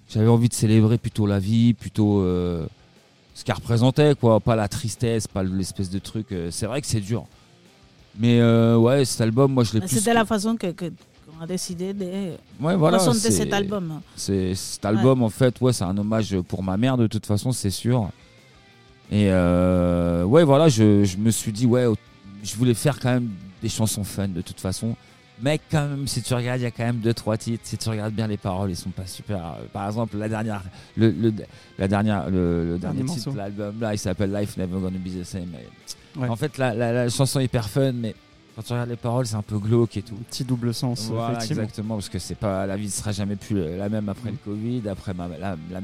J'avais 0.09 0.27
envie 0.29 0.49
de 0.49 0.55
célébrer 0.55 0.99
plutôt 0.99 1.27
la 1.27 1.38
vie, 1.38 1.73
plutôt 1.73 2.23
euh, 2.23 2.66
ce 3.35 3.45
qu'elle 3.45 3.55
représentait, 3.55 4.16
quoi. 4.19 4.40
Pas 4.40 4.57
la 4.57 4.66
tristesse, 4.66 5.29
pas 5.29 5.45
l'espèce 5.45 5.90
de 5.90 6.01
truc. 6.01 6.33
euh, 6.33 6.51
c'est 6.51 6.66
vrai 6.66 6.81
que 6.81 6.88
c'est 6.88 7.01
dur. 7.01 7.27
Mais 8.19 8.43
ouais, 8.75 9.05
cet 9.05 9.21
album, 9.21 9.53
moi 9.53 9.62
je 9.62 9.75
l'ai 9.75 9.81
Mais 9.81 9.87
plus. 9.87 9.99
C'était 9.99 10.12
la 10.12 10.25
façon 10.25 10.57
que 10.57 10.66
a 11.40 11.46
décidé 11.46 11.92
de 11.94 12.05
Ouais, 12.61 12.76
voilà. 12.76 12.98
présenter 12.98 13.31
cet 13.31 13.53
album. 13.53 14.00
c'est 14.16 14.55
cet 14.55 14.85
album 14.85 15.22
en 15.22 15.31
fait, 15.31 15.59
ouais, 15.61 15.72
c'est 15.72 15.85
un 15.85 15.96
hommage 15.96 16.37
pour 16.48 16.62
ma 16.62 16.76
mère 16.76 16.96
de 16.98 17.07
toute 17.07 17.24
façon, 17.26 17.53
c'est 17.53 17.70
sûr. 17.70 18.11
Et 19.11 19.26
euh, 19.31 20.22
ouais, 20.24 20.44
voilà, 20.44 20.68
je, 20.68 21.05
je 21.05 21.16
me 21.16 21.31
suis 21.31 21.50
dit 21.53 21.66
ouais, 21.66 21.87
je 22.44 22.55
voulais 22.57 22.74
faire 22.74 23.00
quand 23.00 23.12
même 23.12 23.31
des 23.62 23.68
chansons 23.68 24.05
fun 24.05 24.29
de 24.29 24.40
toute 24.42 24.61
façon. 24.61 24.94
Mais 25.42 25.59
quand 25.70 25.88
même, 25.88 26.07
si 26.07 26.20
tu 26.22 26.35
regardes, 26.35 26.61
il 26.61 26.64
y 26.64 26.66
a 26.66 26.70
quand 26.70 26.85
même 26.85 26.98
deux 26.98 27.14
trois 27.14 27.38
titres. 27.38 27.62
Si 27.64 27.79
tu 27.79 27.88
regardes 27.88 28.12
bien 28.12 28.26
les 28.26 28.37
paroles, 28.37 28.68
ils 28.70 28.76
sont 28.76 28.90
pas 28.90 29.07
super. 29.07 29.57
Par 29.72 29.87
exemple, 29.87 30.18
la 30.18 30.29
dernière, 30.29 30.62
le, 30.98 31.11
le- 31.11 31.33
la 31.79 31.88
dernière, 31.88 32.29
le, 32.29 32.72
le 32.72 32.79
dernier, 32.79 32.98
Dernier 33.05 33.14
titre 33.14 33.31
de 33.33 33.38
l'album 33.38 33.74
là, 33.81 33.94
il 33.94 33.98
s'appelle 33.98 34.31
Life 34.35 34.59
Never 34.59 34.79
Gonna 34.79 34.98
Be 34.98 35.22
the 35.22 35.24
Same. 35.24 35.48
Ouais. 36.18 36.29
En 36.29 36.37
fait, 36.37 36.59
la, 36.59 36.74
la- 36.74 36.92
la 36.92 37.09
chanson 37.09 37.40
est 37.40 37.44
hyper 37.46 37.70
fun, 37.70 37.92
mais 37.92 38.14
quand 38.61 38.66
tu 38.66 38.73
regardes 38.75 38.90
les 38.90 38.96
paroles, 38.96 39.27
c'est 39.27 39.37
un 39.37 39.42
peu 39.42 39.59
glauque 39.59 39.96
et 39.96 40.03
tout. 40.03 40.14
Petit 40.29 40.44
double 40.44 40.75
sens, 40.75 41.09
Voilà, 41.11 41.33
effectivement. 41.38 41.62
exactement, 41.62 41.94
parce 41.94 42.09
que 42.11 42.18
c'est 42.18 42.35
pas 42.35 42.66
la 42.66 42.77
vie 42.77 42.87
ne 42.87 42.90
sera 42.90 43.11
jamais 43.12 43.37
plus 43.37 43.77
la 43.77 43.88
même 43.88 44.09
après 44.11 44.31
le 44.31 44.37
Covid, 44.44 44.87
après 44.88 45.14
ma, 45.14 45.29
la, 45.29 45.57
la- 45.70 45.81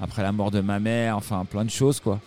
après 0.00 0.22
la 0.22 0.32
mort 0.32 0.50
de 0.50 0.60
ma 0.60 0.78
mère, 0.78 1.16
enfin 1.16 1.44
plein 1.44 1.64
de 1.64 1.70
choses 1.70 2.00
quoi. 2.00 2.20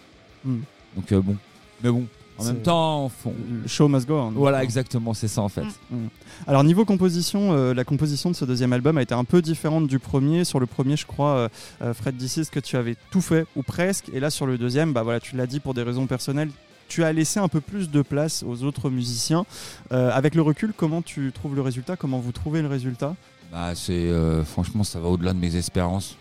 Mm. 0.44 0.58
Donc 0.96 1.12
euh, 1.12 1.22
bon, 1.22 1.36
mais 1.84 1.92
bon, 1.92 2.06
en 2.40 2.44
même 2.46 2.62
temps, 2.64 3.10
fond- 3.10 3.36
Le 3.62 3.68
show 3.68 3.88
must 3.88 4.08
go 4.08 4.32
voilà 4.34 4.64
exactement, 4.64 5.14
c'est 5.14 5.28
ça 5.28 5.42
en 5.44 5.50
fait. 5.50 5.62
Mm. 5.92 6.08
Alors 6.48 6.64
niveau 6.64 6.84
composition, 6.84 7.54
euh, 7.54 7.74
la 7.76 7.84
composition 7.84 8.32
de 8.32 8.36
ce 8.36 8.44
deuxième 8.46 8.74
album 8.74 8.98
a 8.98 9.04
été 9.04 9.14
un 9.14 9.24
peu 9.24 9.42
différente 9.44 9.86
du 9.88 10.00
premier. 10.00 10.44
Sur 10.46 10.60
le 10.60 10.66
premier, 10.66 10.98
je 10.98 11.06
crois, 11.06 11.36
euh, 11.36 11.50
euh, 11.84 11.94
Fred 11.94 12.18
Dissis, 12.18 12.48
que 12.52 12.60
tu 12.60 12.76
avais 12.76 12.96
tout 13.12 13.22
fait 13.22 13.46
ou 13.56 13.62
presque, 13.62 14.10
et 14.14 14.20
là 14.20 14.32
sur 14.32 14.48
le 14.48 14.58
deuxième, 14.58 14.94
bah 14.94 15.04
voilà, 15.04 15.20
tu 15.20 15.36
l'as 15.36 15.46
dit 15.48 15.60
pour 15.60 15.76
des 15.76 15.84
raisons 15.84 16.08
personnelles, 16.08 16.50
tu 16.92 17.06
as 17.06 17.14
laissé 17.14 17.40
un 17.40 17.48
peu 17.48 17.62
plus 17.62 17.90
de 17.90 18.02
place 18.02 18.44
aux 18.44 18.64
autres 18.64 18.90
musiciens. 18.90 19.46
Euh, 19.94 20.12
avec 20.12 20.36
le 20.36 20.42
recul, 20.42 20.74
comment 20.76 21.02
tu 21.02 21.32
trouves 21.34 21.56
le 21.56 21.62
résultat? 21.62 21.96
Comment 21.96 22.20
vous 22.20 22.34
trouvez 22.34 22.62
le 22.62 22.68
résultat? 22.68 23.16
Bah, 23.50 23.72
c'est 23.76 23.94
euh, 23.94 24.44
franchement, 24.44 24.84
ça 24.84 25.00
va 25.00 25.08
au-delà 25.08 25.32
de 25.32 25.40
mes 25.40 25.56
espérances. 25.56 26.18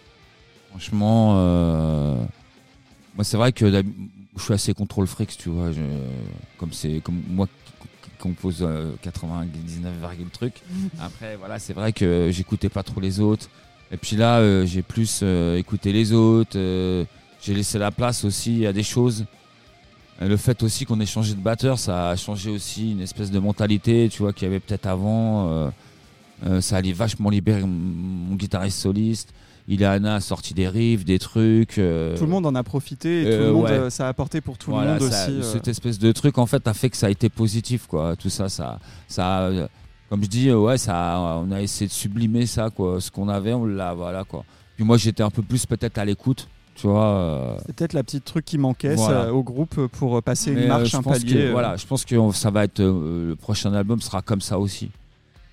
Franchement, 0.71 1.35
euh, 1.39 2.15
moi, 3.17 3.25
c'est 3.25 3.37
vrai 3.37 3.51
que 3.51 3.83
je 4.37 4.43
suis 4.43 4.55
assez 4.55 4.73
contrôle 4.75 5.09
fric, 5.09 5.37
tu 5.37 5.49
vois. 5.49 5.73
je- 5.73 5.81
comme 6.57 6.73
c'est 6.73 7.01
comme 7.03 7.21
moi 7.29 7.47
qui, 7.47 8.11
compose 8.21 8.59
euh, 8.61 8.93
99, 9.03 9.93
truc. 10.33 10.53
Après, 11.01 11.35
voilà, 11.37 11.59
c'est 11.59 11.73
vrai 11.73 11.93
que 11.93 12.29
j'écoutais 12.31 12.69
pas 12.69 12.85
trop 12.85 13.01
les 13.01 13.19
autres. 13.19 13.49
Et 13.91 13.97
puis 13.97 14.15
là, 14.15 14.65
j'ai 14.67 14.83
plus 14.83 15.25
écouté 15.57 15.93
les 15.93 16.13
autres. 16.13 16.57
j'ai 17.43 17.55
laissé 17.55 17.77
la 17.77 17.91
place 17.91 18.25
aussi 18.25 18.65
à 18.67 18.73
des 18.73 18.85
choses. 18.85 19.25
Le 20.21 20.37
fait 20.37 20.63
aussi 20.63 20.85
qu'on 20.85 21.01
ait 21.01 21.07
changé 21.07 21.35
de 21.35 21.41
batteur, 21.41 21.79
ça 21.79 22.11
a 22.11 22.17
changé 22.17 22.51
aussi 22.51 22.93
une 22.93 23.01
espèce 23.01 23.31
de 23.31 23.39
mentalité, 23.39 24.09
tu 24.11 24.23
vois, 24.23 24.33
qu'il 24.35 24.47
y 24.47 24.51
avait 24.51 24.61
peut-être 24.61 24.87
avant. 24.87 25.49
euh, 25.51 25.71
euh, 26.47 26.61
ça 26.61 26.77
allait 26.77 26.93
vachement 26.93 27.31
libérer 27.31 27.63
mon, 27.63 28.35
guitariste 28.35 28.79
soliste. 28.81 29.33
Ileana 29.69 30.17
a 30.17 30.21
sorti 30.21 30.53
des 30.53 30.69
riffs, 30.69 31.05
des 31.05 31.19
trucs. 31.19 31.79
euh, 31.79 32.17
Tout 32.17 32.25
le 32.25 32.31
monde 32.31 32.45
en 32.47 32.55
a 32.55 32.63
profité 32.63 33.23
et 33.23 33.25
tout 33.37 33.43
le 33.45 33.53
monde, 33.53 33.65
ouais. 33.71 33.91
ça 33.91 34.07
a 34.07 34.09
apporté 34.09 34.41
pour 34.41 34.59
tout 34.59 34.71
voilà, 34.73 34.95
le 34.95 35.01
monde 35.01 35.11
ça- 35.13 35.29
aussi. 35.31 35.43
Cette 35.53 35.69
espèce 35.69 35.99
de 35.99 36.13
truc, 36.13 36.39
en 36.39 36.47
fait, 36.47 36.67
a 36.67 36.75
fait 36.75 36.91
que 36.91 36.97
ça 36.97 37.07
a 37.07 37.11
été 37.11 37.29
positif, 37.29 37.87
quoi. 37.87 38.17
Tout 38.17 38.31
ça, 38.31 38.49
ça, 38.49 38.79
ça, 39.07 39.49
comme 40.09 40.23
je 40.25 40.29
dis, 40.29 40.51
ouais, 40.53 40.77
ça, 40.77 41.19
on 41.47 41.53
a 41.53 41.61
essayé 41.63 41.87
de 41.87 41.93
sublimer 41.93 42.47
ça, 42.47 42.69
quoi. 42.71 43.01
Ce 43.01 43.11
qu'on 43.11 43.29
avait, 43.29 43.53
on 43.53 43.65
l'a, 43.65 43.95
voilà, 43.95 44.25
quoi. 44.25 44.45
Puis 44.77 44.85
moi, 44.85 44.97
j'étais 44.97 45.23
un 45.23 45.31
peu 45.31 45.43
plus 45.43 45.67
peut-être 45.67 45.99
à 45.99 46.05
l'écoute, 46.05 46.49
tu 46.81 46.87
vois. 46.87 47.05
euh, 47.07 47.57
C'est 47.67 47.75
peut-être 47.77 47.93
la 47.93 48.03
petite 48.03 48.25
truc 48.25 48.45
qui 48.45 48.59
manquait 48.59 48.95
Voilà. 48.95 49.25
ça, 49.25 49.35
au 49.35 49.43
groupe 49.43 49.87
pour 49.87 50.17
euh, 50.17 50.21
passer 50.21 50.51
mais, 50.53 50.61
une 50.61 50.71
euh, 50.71 50.79
marche, 50.79 50.95
un 50.95 51.03
palier. 51.03 51.33
que, 51.35 51.39
euh. 51.39 51.51
voilà, 51.53 51.77
je 51.77 51.87
pense 51.87 52.05
que 52.05 52.15
on- 52.17 52.33
ça 52.33 52.51
va 52.51 52.65
être 52.65 52.81
euh, 52.81 53.29
le 53.29 53.37
prochain 53.37 53.73
album 53.75 54.01
sera 54.01 54.23
comme 54.23 54.41
ça 54.41 54.59
aussi, 54.59 54.91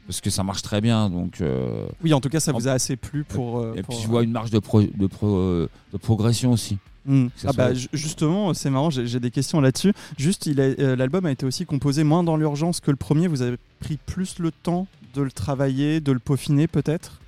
parce 0.07 0.21
que 0.21 0.29
ça 0.29 0.43
marche 0.43 0.61
très 0.61 0.81
bien, 0.81 1.09
donc. 1.09 1.41
euh, 1.41 1.85
Oui, 2.03 2.13
en 2.13 2.21
tout 2.21 2.29
cas, 2.29 2.39
ça 2.39 2.51
vous 2.51 2.67
a 2.67 2.71
assez 2.71 2.95
plu 2.95 3.23
pour. 3.23 3.59
euh, 3.59 3.73
et 3.75 3.83
pour- 3.83 3.93
puis 3.95 4.03
je 4.03 4.07
vois 4.09 4.23
une 4.23 4.31
marge 4.31 4.49
de, 4.51 4.59
pro- 4.59 4.81
de, 4.81 5.07
pro- 5.07 5.35
euh, 5.37 5.69
de 5.93 5.97
progression 5.97 6.51
aussi. 6.53 6.77
Hmm. 7.05 7.27
Ah 7.45 7.53
bah, 7.53 7.69
justement, 7.93 8.53
c'est 8.53 8.69
marrant, 8.69 8.89
j'ai 8.89 9.19
des 9.21 9.31
questions 9.31 9.61
là-dessus. 9.61 9.93
Juste, 10.17 10.45
a- 10.47 10.59
euh, 10.61 10.95
l'album 10.97 11.25
a 11.25 11.31
été 11.31 11.45
aussi 11.45 11.65
composé 11.65 12.03
moins 12.03 12.21
dans 12.23 12.35
l'urgence 12.35 12.81
que 12.81 12.91
le 12.91 12.97
premier. 12.97 13.27
Vous 13.29 13.41
avez 13.41 13.55
pris 13.79 13.97
plus 14.05 14.39
le 14.39 14.51
temps 14.51 14.87
de 15.15 15.21
le 15.21 15.31
travailler, 15.31 16.01
de 16.01 16.11
le 16.11 16.19
peaufiner 16.19 16.67
peut-être? 16.67 17.19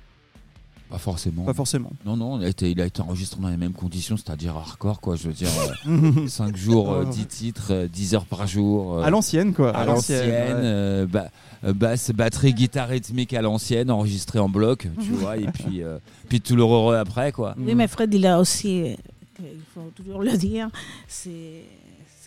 Pas 0.90 0.98
forcément. 0.98 1.44
Pas 1.44 1.54
forcément. 1.54 1.92
Non, 2.04 2.16
non, 2.16 2.38
il 2.40 2.44
a, 2.44 2.48
été, 2.48 2.70
il 2.70 2.80
a 2.80 2.86
été 2.86 3.00
enregistré 3.00 3.40
dans 3.40 3.48
les 3.48 3.56
mêmes 3.56 3.72
conditions, 3.72 4.16
c'est-à-dire 4.16 4.56
hardcore, 4.56 5.00
quoi. 5.00 5.14
Je 5.16 5.28
veux 5.28 5.32
dire, 5.32 5.48
5 6.28 6.56
jours, 6.56 6.92
euh, 6.92 7.04
Oh. 7.06 7.10
10 7.10 7.26
titres, 7.26 7.68
euh, 7.72 7.86
10 7.88 8.14
heures 8.14 8.24
par 8.26 8.46
jour. 8.46 8.98
euh, 8.98 9.02
à 9.02 9.10
l'ancienne, 9.10 9.54
quoi. 9.54 9.70
à 9.70 9.84
l'ancienne, 9.84 10.28
ouais. 10.28 10.50
euh, 10.50 11.06
ba- 11.06 11.30
euh, 11.64 11.72
basse, 11.72 12.10
batterie, 12.10 12.52
guitare 12.54 12.88
rythmique 12.88 13.32
à 13.34 13.42
l'ancienne, 13.42 13.90
enregistré 13.90 14.38
en 14.40 14.48
bloc, 14.48 14.88
tu 15.00 15.12
vois, 15.12 15.36
et 15.36 15.46
puis, 15.46 15.82
euh, 15.82 15.98
puis 16.28 16.40
tout 16.40 16.56
le 16.56 16.62
heureux 16.62 16.96
après, 16.96 17.30
quoi. 17.32 17.54
Oui, 17.58 17.74
mais 17.74 17.86
Fred, 17.86 18.12
il 18.12 18.26
a 18.26 18.40
aussi, 18.40 18.82
euh, 18.82 18.94
il 19.40 19.60
faut 19.74 19.90
toujours 19.94 20.22
le 20.22 20.36
dire, 20.36 20.68
c'est 21.06 21.62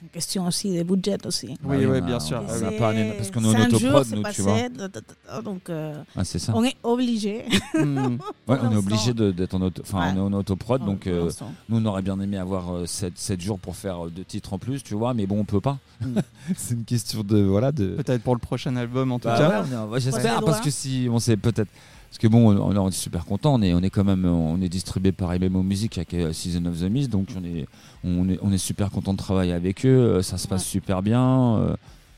une 0.03 0.09
question 0.09 0.45
aussi 0.47 0.77
de 0.77 0.83
budget 0.83 1.17
aussi. 1.25 1.57
Oui, 1.63 1.85
oui, 1.85 2.01
bien 2.01 2.19
sûr. 2.19 2.43
on 2.45 2.49
a 2.51 2.57
C'est 2.57 2.77
pas 2.77 2.91
un- 2.91 3.11
parce 3.11 3.31
qu'on 3.31 3.43
est 3.45 3.55
en 3.55 3.67
autoprod, 3.67 4.07
nous, 4.11 4.21
passé, 4.21 4.35
tu 4.35 4.41
vois. 4.41 5.41
Donc, 5.41 5.69
euh, 5.69 5.93
Ah, 6.15 6.25
c'est 6.25 6.39
ça. 6.39 6.51
on 6.55 6.63
est 6.63 6.75
obligé. 6.83 7.45
Ouais, 7.73 8.57
on 8.61 8.71
est 8.71 8.75
obligé 8.75 9.13
d'être 9.13 9.53
en 9.55 9.61
auto, 9.61 9.81
enfin, 9.81 9.99
Ouais. 9.99 10.13
on 10.15 10.17
est 10.17 10.35
en 10.35 10.39
autoprod, 10.39 10.83
donc 10.83 11.07
euh, 11.07 11.31
nous, 11.69 11.77
on 11.77 11.85
aurait 11.85 12.01
bien 12.01 12.19
aimé 12.19 12.37
avoir 12.37 12.87
7, 12.87 13.41
jours 13.41 13.59
pour 13.59 13.75
faire 13.75 14.05
euh, 14.05 14.09
deux 14.09 14.25
titres 14.25 14.51
en 14.53 14.57
plus, 14.59 14.83
tu 14.83 14.93
vois, 14.95 15.13
mais 15.13 15.25
bon, 15.25 15.39
on 15.39 15.45
peut 15.45 15.61
pas. 15.61 15.77
Mm. 16.01 16.19
c'est 16.57 16.73
une 16.73 16.83
question 16.83 17.23
de, 17.23 17.41
voilà, 17.41 17.71
de, 17.71 17.95
Peut-être 17.95 18.21
pour 18.23 18.35
le 18.35 18.39
prochain 18.39 18.75
album, 18.75 19.11
en 19.13 19.19
tout 19.19 19.27
Bah 19.29 19.37
cas. 19.37 19.99
J'espère 19.99 20.41
parce 20.43 20.59
que 20.59 20.69
si 20.69 21.07
on 21.09 21.19
sait 21.19 21.37
peut-être 21.37 21.69
parce 22.13 22.19
que 22.21 22.27
bon 22.27 22.55
on, 22.55 22.77
on 22.77 22.87
est 22.89 22.91
super 22.91 23.25
content 23.25 23.55
on 23.55 23.61
est 23.63 23.73
on 23.73 23.81
est 23.81 23.89
quand 23.89 24.03
même 24.03 24.25
on 24.25 24.61
est 24.61 24.69
distribué 24.69 25.11
par 25.11 25.31
MMO 25.31 25.63
Music 25.63 25.97
avec 25.97 26.13
euh, 26.13 26.31
Season 26.31 26.63
of 26.65 26.79
the 26.79 26.83
Mist 26.83 27.09
donc 27.09 27.29
on 27.35 27.43
est 27.43 27.65
on 28.03 28.29
est 28.29 28.37
on 28.43 28.51
est 28.51 28.57
super 28.59 28.91
content 28.91 29.13
de 29.13 29.17
travailler 29.17 29.53
avec 29.53 29.83
eux 29.85 29.89
euh, 29.89 30.21
ça 30.21 30.37
se 30.37 30.47
passe 30.47 30.61
Ouais. 30.63 30.69
super 30.69 31.01
bien 31.01 31.57
euh, 31.57 31.75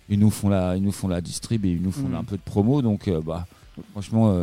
ils 0.10 0.19
nous 0.19 0.29
font 0.31 0.49
la 0.49 0.75
ils 0.75 0.84
nous 0.84 0.91
font 0.91 1.08
la 1.08 1.21
distrib 1.21 1.63
et 1.65 1.69
ils 1.69 1.81
nous 1.81 1.91
font 1.93 2.10
Mm. 2.10 2.15
un 2.15 2.23
peu 2.25 2.36
de 2.36 2.41
promo 2.41 2.81
donc 2.81 3.10
bah 3.25 3.47
franchement 3.93 4.36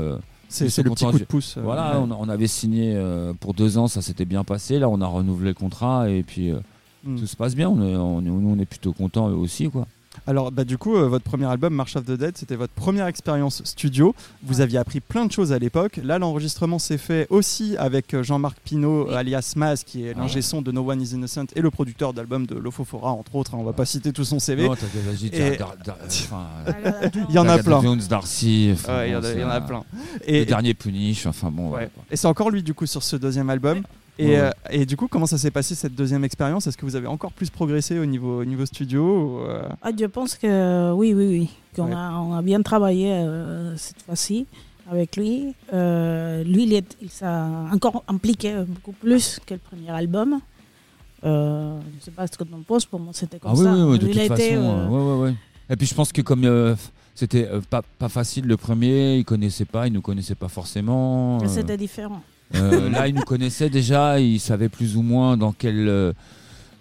C'est 0.49 0.65
le 0.83 0.91
petit 0.91 1.05
coup 1.05 1.19
de 1.19 1.25
pouce. 1.25 1.59
voilà 1.63 2.01
ouais. 2.01 2.09
on, 2.19 2.29
avait 2.31 2.47
signé 2.47 2.95
euh, 2.97 3.33
pour 3.39 3.53
deux 3.55 3.77
ans 3.79 3.89
ça 3.89 4.01
s'était 4.03 4.25
bien 4.25 4.45
passé 4.45 4.79
là 4.79 4.89
on 4.89 5.01
a 5.03 5.07
renouvelé 5.07 5.49
le 5.51 5.55
contrat 5.55 6.09
et 6.11 6.23
puis 6.23 6.51
euh, 6.51 6.59
Hmm. 7.05 7.19
tout 7.19 7.27
se 7.27 7.35
passe 7.35 7.57
bien 7.57 7.69
on 7.69 7.83
est 7.83 7.97
on 7.97 8.21
est, 8.21 8.27
nous, 8.27 8.55
on 8.57 8.61
est 8.61 8.65
plutôt 8.65 8.93
contents 8.93 9.29
eux 9.29 9.35
aussi 9.35 9.69
quoi 9.69 9.89
Alors, 10.27 10.53
bah, 10.53 10.65
du 10.65 10.79
coup, 10.79 10.95
euh, 10.97 11.09
votre 11.09 11.25
premier 11.25 11.47
album, 11.47 11.75
March 11.75 11.97
of 11.97 12.05
the 12.05 12.13
Dead, 12.13 12.37
c'était 12.37 12.55
votre 12.55 12.73
première 12.75 13.07
expérience 13.07 13.63
studio. 13.65 14.15
Vous 14.43 14.57
Ouais. 14.57 14.61
aviez 14.63 14.79
appris 14.79 15.01
plein 15.01 15.25
de 15.27 15.33
choses 15.33 15.53
à 15.53 15.59
l'époque. 15.59 15.99
Là, 16.05 16.19
l'enregistrement 16.19 16.79
s'est 16.79 16.99
fait 16.99 17.27
aussi 17.31 17.77
avec 17.79 18.13
euh, 18.15 18.23
Jean-Marc 18.23 18.59
Pinault, 18.65 19.07
Oui. 19.09 19.15
alias 19.15 19.55
Maz, 19.57 19.83
qui 19.85 20.07
est 20.07 20.13
Ah 20.15 20.21
l'ingé 20.21 20.43
son 20.43 20.63
de 20.63 20.71
No 20.71 20.89
One 20.89 21.01
is 21.01 21.15
Innocent 21.15 21.47
et 21.57 21.61
le 21.61 21.71
producteur 21.71 22.13
d'album 22.13 22.47
de 22.47 22.55
Lofofora, 22.55 23.11
entre 23.11 23.35
autres. 23.37 23.55
hein, 23.55 23.59
on 23.61 23.65
va 23.65 23.73
pas 23.73 23.87
citer 23.87 24.13
tout 24.13 24.25
son 24.25 24.39
CV. 24.39 24.69
non 24.69 24.77
t'as 24.77 24.87
vas-y 25.11 25.27
Et- 25.33 25.57
Dar- 25.57 25.75
Dar- 25.85 25.97
euh, 26.03 26.73
Voilà, 26.83 27.11
Il 27.29 27.35
y 27.35 27.39
en 27.39 27.49
a 27.49 27.59
plein. 27.59 27.81
Jones, 27.83 28.03
Darcy 28.09 28.71
enfin, 28.75 28.99
Ouais, 28.99 29.09
il 29.09 29.13
y 29.13 29.17
en 29.17 29.21
bon, 29.21 29.27
a- 29.27 29.33
il 29.33 29.41
y 29.41 29.45
en 29.45 29.47
c'est 29.49 29.53
a 29.53 29.57
un- 29.57 29.61
plein. 29.63 29.85
le 30.29 30.35
Et, 30.35 30.45
dernier 30.45 30.75
Punish, 30.75 31.27
enfin 31.27 31.51
bon, 31.51 31.71
Ouais. 31.73 31.91
et 32.11 32.17
c'est 32.17 32.27
encore 32.29 32.51
lui, 32.51 32.63
du 32.63 32.75
coup, 32.75 32.87
sur 32.87 33.03
ce 33.03 33.17
deuxième 33.17 33.51
album. 33.51 33.83
Et, 34.19 34.27
Ouais, 34.27 34.37
euh, 34.41 34.51
et 34.71 34.85
du 34.87 34.97
coup, 34.97 35.09
comment 35.09 35.27
ça 35.27 35.39
s'est 35.39 35.51
passé 35.51 35.75
cette 35.75 35.95
deuxième 35.95 36.23
expérience? 36.25 36.67
Est-ce 36.67 36.77
que 36.77 36.85
vous 36.85 36.97
avez 36.97 37.07
encore 37.07 37.33
plus 37.33 37.49
progressé 37.51 37.99
au 37.99 38.05
niveau, 38.05 38.41
au 38.41 38.45
niveau 38.45 38.67
studio 38.67 39.03
ou, 39.03 39.39
euh, 39.41 39.63
Ah, 39.81 39.91
je 39.99 40.05
pense 40.07 40.35
que 40.37 40.93
oui, 40.93 41.15
oui, 41.15 41.27
oui. 41.29 41.51
Qu'on 41.75 41.87
Ouais. 41.87 41.95
a, 41.95 42.19
on 42.21 42.35
a 42.35 42.43
bien 42.43 42.61
travaillé 42.63 43.11
euh, 43.13 43.75
cette 43.79 44.03
fois-ci 44.03 44.47
avec 44.91 45.17
lui. 45.17 45.55
Euh, 45.73 46.45
lui, 46.45 46.65
il, 46.65 46.75
est- 46.75 46.97
il 47.01 47.09
s'est 47.09 47.25
encore 47.27 48.05
impliqué 48.07 48.55
beaucoup 48.69 48.93
plus 48.93 49.41
que 49.47 49.55
le 49.55 49.61
premier 49.61 49.89
album. 49.91 50.41
Euh, 51.25 51.79
je 51.93 51.97
ne 51.97 52.01
sais 52.01 52.11
pas 52.11 52.27
ce 52.27 52.37
que 52.37 52.45
tu 52.45 52.53
en 52.53 52.61
penses, 52.63 52.85
pour 52.85 52.99
moi 53.01 53.13
c'était 53.15 53.39
comme 53.39 53.53
Ah 53.53 53.55
oui, 53.57 53.65
ça. 53.65 53.73
oui, 53.75 53.83
oui, 53.83 53.99
de 53.99 54.07
il 54.09 54.13
toute 54.13 54.19
a 54.23 54.27
façon. 54.29 54.43
été, 54.43 54.57
euh, 54.57 54.89
ouais, 54.89 55.03
ouais, 55.03 55.23
ouais. 55.31 55.35
Et 55.71 55.77
puis 55.77 55.87
je 55.87 55.95
pense 55.95 56.13
que 56.13 56.21
comme 56.21 56.45
euh, 56.45 56.75
c'était 57.15 57.49
pas, 57.71 57.81
pas 57.99 58.09
facile 58.09 58.47
le 58.47 58.57
premier, 58.57 59.17
il 59.19 59.25
connaissait 59.25 59.65
pas, 59.65 59.87
il 59.87 59.93
nous 59.93 60.03
connaissait 60.03 60.35
pas 60.35 60.49
forcément. 60.49 61.39
C'était 61.47 61.77
différent. 61.77 62.21
Euh, 62.55 62.91
là, 62.91 63.09
il 63.09 63.15
nous 63.15 63.23
connaissait 63.23 63.71
déjà, 63.71 64.21
il 64.21 64.41
savait 64.41 64.69
plus 64.69 64.97
ou 64.97 65.03
moins 65.03 65.37
dans 65.37 65.53
quelle, 65.53 65.89
euh, 65.89 66.13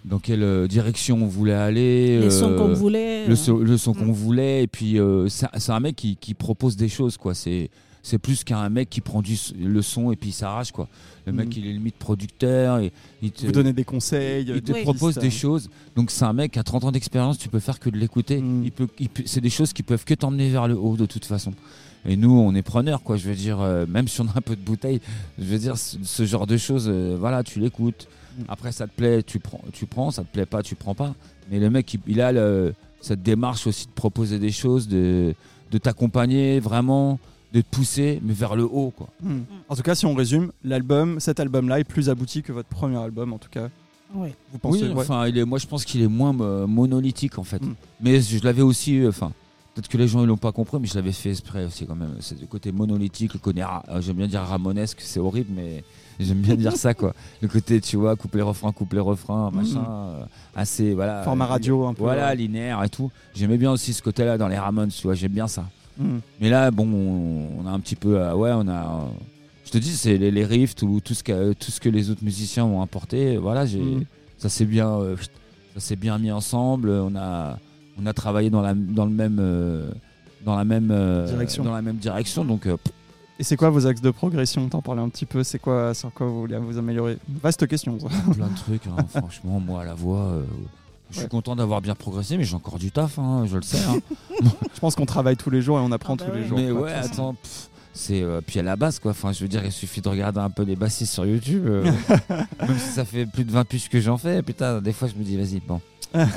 dans 0.04 0.18
quelle 0.18 0.42
euh, 0.42 0.66
direction 0.66 1.16
on 1.22 1.26
voulait 1.26 1.52
aller. 1.54 2.20
Les 2.20 2.30
sons 2.30 2.50
euh, 2.50 2.58
qu'on 2.58 2.72
voulait. 2.74 3.26
le, 3.26 3.32
euh, 3.32 3.36
son- 3.36 3.58
le 3.58 3.76
son 3.78 3.92
Mm. 3.92 3.96
qu'on 3.96 4.12
voulait 4.12 4.62
et 4.64 4.66
puis 4.66 4.98
euh, 4.98 5.28
c'est 5.28 5.70
un 5.70 5.80
mec 5.80 5.96
qui, 5.96 6.16
qui 6.16 6.34
propose 6.34 6.76
des 6.76 6.88
choses 6.88 7.16
quoi 7.16 7.34
c'est 7.34 7.70
c'est 8.04 8.18
plus 8.18 8.42
qu'un 8.42 8.68
mec 8.68 8.90
qui 8.90 9.00
prend 9.00 9.22
du, 9.22 9.36
le 9.62 9.80
son 9.80 10.10
et 10.10 10.16
puis 10.16 10.30
il 10.30 10.32
s'arrache 10.32 10.72
quoi 10.72 10.88
le 11.24 11.32
Mm. 11.32 11.36
mec 11.36 11.56
il 11.56 11.66
est 11.68 11.72
limite 11.72 11.94
producteur 11.94 12.80
et 12.80 12.90
il 13.22 13.30
te, 13.30 13.46
vous 13.46 13.52
donnez 13.52 13.72
des 13.72 13.84
conseils 13.84 14.44
il 14.48 14.60
te 14.60 14.72
propose 14.82 15.14
des 15.18 15.30
choses 15.30 15.70
donc 15.94 16.10
c'est 16.10 16.24
un 16.24 16.32
mec 16.32 16.56
a 16.56 16.64
30 16.64 16.82
ans 16.82 16.90
d'expérience 16.90 17.38
tu 17.38 17.48
peux 17.48 17.60
faire 17.60 17.78
que 17.78 17.88
de 17.90 17.96
l'écouter 17.96 18.40
Mm. 18.42 18.64
il 18.64 18.72
peut, 18.72 18.88
il 18.98 19.08
peut- 19.08 19.22
c'est 19.24 19.40
des 19.40 19.50
choses 19.50 19.72
qui 19.72 19.84
peuvent 19.84 20.04
que 20.04 20.14
t'emmener 20.14 20.50
vers 20.50 20.66
le 20.66 20.76
haut 20.76 20.96
de 20.96 21.06
toute 21.06 21.24
façon 21.24 21.52
et 22.06 22.16
nous 22.16 22.32
on 22.32 22.54
est 22.54 22.62
preneurs 22.62 23.02
quoi 23.02 23.16
je 23.16 23.28
veux 23.28 23.34
dire 23.34 23.60
euh, 23.60 23.86
même 23.88 24.08
si 24.08 24.20
on 24.20 24.26
a 24.26 24.32
un 24.36 24.40
peu 24.40 24.56
de 24.56 24.60
bouteille 24.60 25.00
je 25.38 25.44
veux 25.44 25.58
dire 25.58 25.76
ce, 25.78 25.96
ce 26.02 26.24
genre 26.24 26.46
de 26.46 26.56
choses 26.56 26.88
euh, 26.88 27.16
voilà 27.18 27.42
tu 27.44 27.60
l'écoutes 27.60 28.08
après 28.48 28.72
ça 28.72 28.86
te 28.86 28.92
plaît 28.96 29.22
tu 29.22 29.38
prends 29.38 29.60
tu 29.72 29.86
prends 29.86 30.10
ça 30.10 30.22
te 30.22 30.32
plaît 30.32 30.46
pas 30.46 30.62
tu 30.62 30.74
prends 30.74 30.94
pas 30.94 31.14
mais 31.50 31.58
le 31.60 31.70
mec 31.70 31.92
il, 31.94 32.00
il 32.06 32.20
a 32.20 32.32
le- 32.32 32.74
cette 33.00 33.22
démarche 33.22 33.66
aussi 33.66 33.86
de 33.86 33.92
proposer 33.92 34.38
des 34.38 34.52
choses 34.52 34.88
de, 34.88 35.34
de 35.70 35.78
t'accompagner 35.78 36.60
vraiment 36.60 37.18
de 37.52 37.60
te 37.60 37.66
pousser 37.70 38.20
mais 38.22 38.32
vers 38.32 38.56
le 38.56 38.64
haut 38.64 38.92
quoi 38.96 39.08
Hmm. 39.22 39.40
En 39.68 39.76
tout 39.76 39.82
cas, 39.82 39.94
si 39.94 40.04
on 40.06 40.14
résume, 40.14 40.50
l'album, 40.64 41.20
cet 41.20 41.38
album-là 41.38 41.78
est 41.80 41.84
plus 41.84 42.08
abouti 42.10 42.42
que 42.42 42.50
votre 42.52 42.68
premier 42.68 42.96
album, 42.96 43.32
en 43.32 43.38
tout 43.38 43.48
cas. 43.50 43.68
ouais. 44.14 44.34
Vous 44.52 44.58
pensez 44.58 44.82
oui 44.82 44.88
ouais. 44.88 44.94
enfin 45.00 45.26
il 45.28 45.38
est, 45.38 45.44
moi 45.44 45.58
je 45.58 45.66
pense 45.66 45.84
qu'il 45.84 46.02
est 46.02 46.08
moins 46.08 46.32
monolithique 46.66 47.38
en 47.38 47.44
fait 47.44 47.62
Mm. 47.62 47.74
mais 48.00 48.20
je 48.20 48.42
l'avais 48.44 48.62
aussi 48.62 48.98
euh, 49.00 49.08
enfin 49.10 49.32
peut-être 49.74 49.88
que 49.88 49.96
les 49.98 50.08
gens 50.08 50.22
ils 50.22 50.26
l'ont 50.26 50.36
pas 50.36 50.52
compris 50.52 50.78
mais 50.80 50.86
je 50.86 50.94
l'avais 50.94 51.12
fait 51.12 51.30
exprès 51.30 51.64
aussi 51.64 51.86
quand 51.86 51.94
même 51.94 52.16
c'est 52.20 52.40
le 52.40 52.46
côté 52.46 52.72
monolithique 52.72 53.32
le 53.34 53.38
côté 53.40 53.62
ra- 53.62 53.82
euh, 53.88 54.00
j'aime 54.00 54.16
bien 54.16 54.26
dire 54.26 54.40
ramonesque 54.42 55.00
c'est 55.00 55.20
horrible 55.20 55.50
mais 55.54 55.82
j'aime 56.20 56.38
bien 56.40 56.56
dire 56.56 56.76
ça 56.76 56.92
quoi 56.94 57.14
le 57.40 57.48
côté 57.48 57.80
tu 57.80 57.96
vois 57.96 58.14
couplet 58.16 58.42
refrain 58.42 58.70
couplet 58.72 59.00
refrain 59.00 59.50
machin 59.50 59.84
euh, 59.88 60.24
assez 60.54 60.92
voilà 60.94 61.22
Format 61.22 61.46
radio 61.46 61.86
un 61.86 61.94
peu. 61.94 62.02
voilà 62.02 62.28
ouais. 62.28 62.36
linéaire 62.36 62.82
et 62.84 62.88
tout 62.90 63.10
j'aimais 63.34 63.56
bien 63.56 63.72
aussi 63.72 63.92
ce 63.94 64.02
côté 64.02 64.24
là 64.24 64.36
dans 64.38 64.48
les 64.48 64.58
Ramones 64.58 64.90
tu 64.90 65.02
vois 65.02 65.14
j'aime 65.14 65.32
bien 65.32 65.48
ça 65.48 65.64
Hmm. 65.98 66.20
mais 66.40 66.48
là, 66.48 66.70
bon, 66.70 66.86
on, 66.90 67.60
on 67.62 67.66
a 67.66 67.70
un 67.70 67.78
petit 67.78 67.96
peu, 67.96 68.18
euh, 68.18 68.34
ouais, 68.34 68.50
on 68.54 68.66
a. 68.66 68.72
euh, 68.80 69.08
je 69.66 69.70
te 69.72 69.76
dis, 69.76 69.94
c'est 69.94 70.16
les, 70.16 70.30
les 70.30 70.44
riffs, 70.46 70.74
tout, 70.74 71.02
tout 71.04 71.12
ce 71.12 71.22
que 71.22 71.52
tout 71.52 71.70
ce 71.70 71.80
que 71.80 71.90
les 71.90 72.08
autres 72.08 72.24
musiciens 72.24 72.64
ont 72.64 72.80
apporté. 72.80 73.36
Voilà, 73.36 73.66
j'ai, 73.66 73.78
Mhm. 73.82 74.04
ça 74.38 74.48
s'est 74.48 74.64
bien, 74.64 74.88
euh, 74.88 75.16
ça 75.74 75.80
s'est 75.80 75.96
bien 75.96 76.16
mis 76.16 76.32
ensemble. 76.32 76.88
On 76.88 77.14
a, 77.14 77.58
on 78.00 78.06
a 78.06 78.12
travaillé 78.12 78.50
dans 78.50 78.62
la, 78.62 78.74
dans 78.74 79.04
le 79.04 79.10
même, 79.12 79.38
euh, 79.40 79.90
dans 80.44 80.56
la 80.56 80.64
même 80.64 80.90
euh, 80.90 81.26
Direction. 81.26 81.64
dans 81.64 81.74
la 81.74 81.82
même 81.82 81.96
direction. 81.96 82.44
Donc, 82.44 82.66
euh, 82.66 82.76
Et 83.38 83.44
c'est 83.44 83.56
quoi 83.56 83.70
vos 83.70 83.86
axes 83.86 84.00
de 84.00 84.10
progression? 84.10 84.68
T'en 84.68 84.82
parlais 84.82 85.02
un 85.02 85.08
petit 85.08 85.26
peu. 85.26 85.42
C'est 85.44 85.58
quoi, 85.58 85.94
sur 85.94 86.12
quoi 86.12 86.26
vous 86.26 86.40
voulez 86.40 86.56
vous 86.58 86.78
améliorer? 86.78 87.18
Vaste 87.42 87.66
question. 87.66 87.98
ça. 88.00 88.06
plein 88.34 88.48
de 88.48 88.56
trucs. 88.56 88.86
hein, 88.86 88.96
franchement, 89.08 89.60
moi, 89.60 89.82
à 89.82 89.84
la 89.84 89.94
voix, 89.94 90.20
euh, 90.20 90.42
Je 91.10 91.18
suis 91.20 91.28
content 91.28 91.54
d'avoir 91.56 91.80
bien 91.80 91.94
progressé, 91.94 92.36
mais 92.38 92.44
j'ai 92.44 92.54
encore 92.56 92.78
du 92.78 92.90
taf, 92.90 93.18
hein, 93.18 93.44
je 93.46 93.56
le 93.56 93.62
sais. 93.62 93.78
hein. 93.88 93.98
Je 94.74 94.80
pense 94.80 94.94
qu'on 94.96 95.06
travaille 95.06 95.36
tous 95.36 95.50
les 95.50 95.60
jours 95.62 95.78
et 95.78 95.82
on 95.82 95.92
apprend 95.92 96.14
Ah 96.18 96.24
bah 96.24 96.30
tous 96.30 96.36
les 96.36 96.46
jours. 96.46 96.58
mais 96.58 96.70
quoi, 96.70 96.80
ouais, 96.82 96.92
attends, 96.92 97.34
pff, 97.34 97.68
c'est 97.92 98.22
euh, 98.22 98.40
puis 98.44 98.58
à 98.58 98.62
la 98.62 98.74
base 98.74 98.98
quoi. 98.98 99.10
Enfin, 99.12 99.32
je 99.32 99.40
veux 99.42 99.48
dire, 99.48 99.62
il 99.64 99.70
suffit 99.70 100.00
de 100.00 100.08
regarder 100.08 100.40
un 100.40 100.48
peu 100.50 100.62
les 100.64 100.74
bassistes 100.76 101.12
sur 101.12 101.26
YouTube. 101.26 101.64
euh, 101.66 101.84
même 102.66 102.78
si 102.78 102.88
ça 102.88 103.04
fait 103.04 103.26
plus 103.26 103.44
de 103.44 103.52
20 103.52 103.64
puces 103.66 103.88
que 103.88 104.00
j'en 104.00 104.16
fais, 104.16 104.42
putain, 104.42 104.80
des 104.80 104.92
fois 104.94 105.06
je 105.08 105.14
me 105.14 105.22
dis 105.22 105.36
vas-y, 105.36 105.60
bon. 105.60 105.80
Allez, 106.14 106.30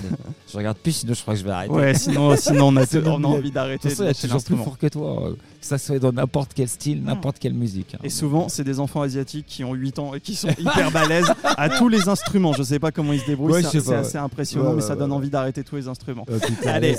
je 0.51 0.57
regarde 0.57 0.77
plus, 0.77 0.91
sinon 0.91 1.13
je 1.13 1.21
crois 1.21 1.33
que 1.33 1.39
je 1.39 1.45
vais 1.45 1.51
arrêter. 1.51 1.73
Ouais, 1.73 1.93
sinon, 1.93 2.35
sinon 2.37 2.67
on 2.67 2.77
a, 2.77 2.85
on 3.05 3.23
a 3.23 3.27
envie 3.27 3.49
De 3.49 3.53
d'arrêter 3.53 3.89
de 3.89 4.01
a 4.01 4.05
lâcher 4.05 4.27
toujours 4.27 4.43
plus 4.43 4.57
fort 4.57 4.77
que 4.77 4.87
toi, 4.87 5.33
ça 5.65 5.77
soit 5.77 5.99
dans 5.99 6.11
n'importe 6.13 6.51
quel 6.53 6.67
style, 6.69 7.03
n'importe 7.03 7.39
quelle 7.39 7.53
musique. 7.53 7.95
hein. 7.95 7.99
Et 8.03 8.09
souvent, 8.09 8.49
c'est 8.49 8.63
des 8.63 8.79
enfants 8.79 9.01
asiatiques 9.01 9.45
qui 9.47 9.63
ont 9.63 9.73
8 9.73 9.99
ans 9.99 10.13
et 10.13 10.19
qui 10.19 10.35
sont 10.35 10.49
hyper 10.59 10.91
balèzes 10.91 11.31
à 11.43 11.69
tous 11.69 11.89
les 11.89 12.07
instruments. 12.07 12.53
Je 12.53 12.63
sais 12.63 12.79
pas 12.79 12.91
comment 12.91 13.13
ils 13.13 13.19
se 13.19 13.25
débrouillent, 13.25 13.53
Ouais, 13.53 13.63
c'est 13.63 13.93
assez 13.93 14.17
impressionnant, 14.17 14.65
Ouais, 14.65 14.75
mais 14.75 14.81
ouais, 14.81 14.87
ça 14.87 14.95
donne 14.95 15.11
ouais. 15.11 15.17
envie 15.17 15.29
d'arrêter 15.29 15.63
tous 15.63 15.75
les 15.75 15.87
instruments. 15.87 16.25
Euh, 16.29 16.39
putain, 16.39 16.69
Allez. 16.71 16.95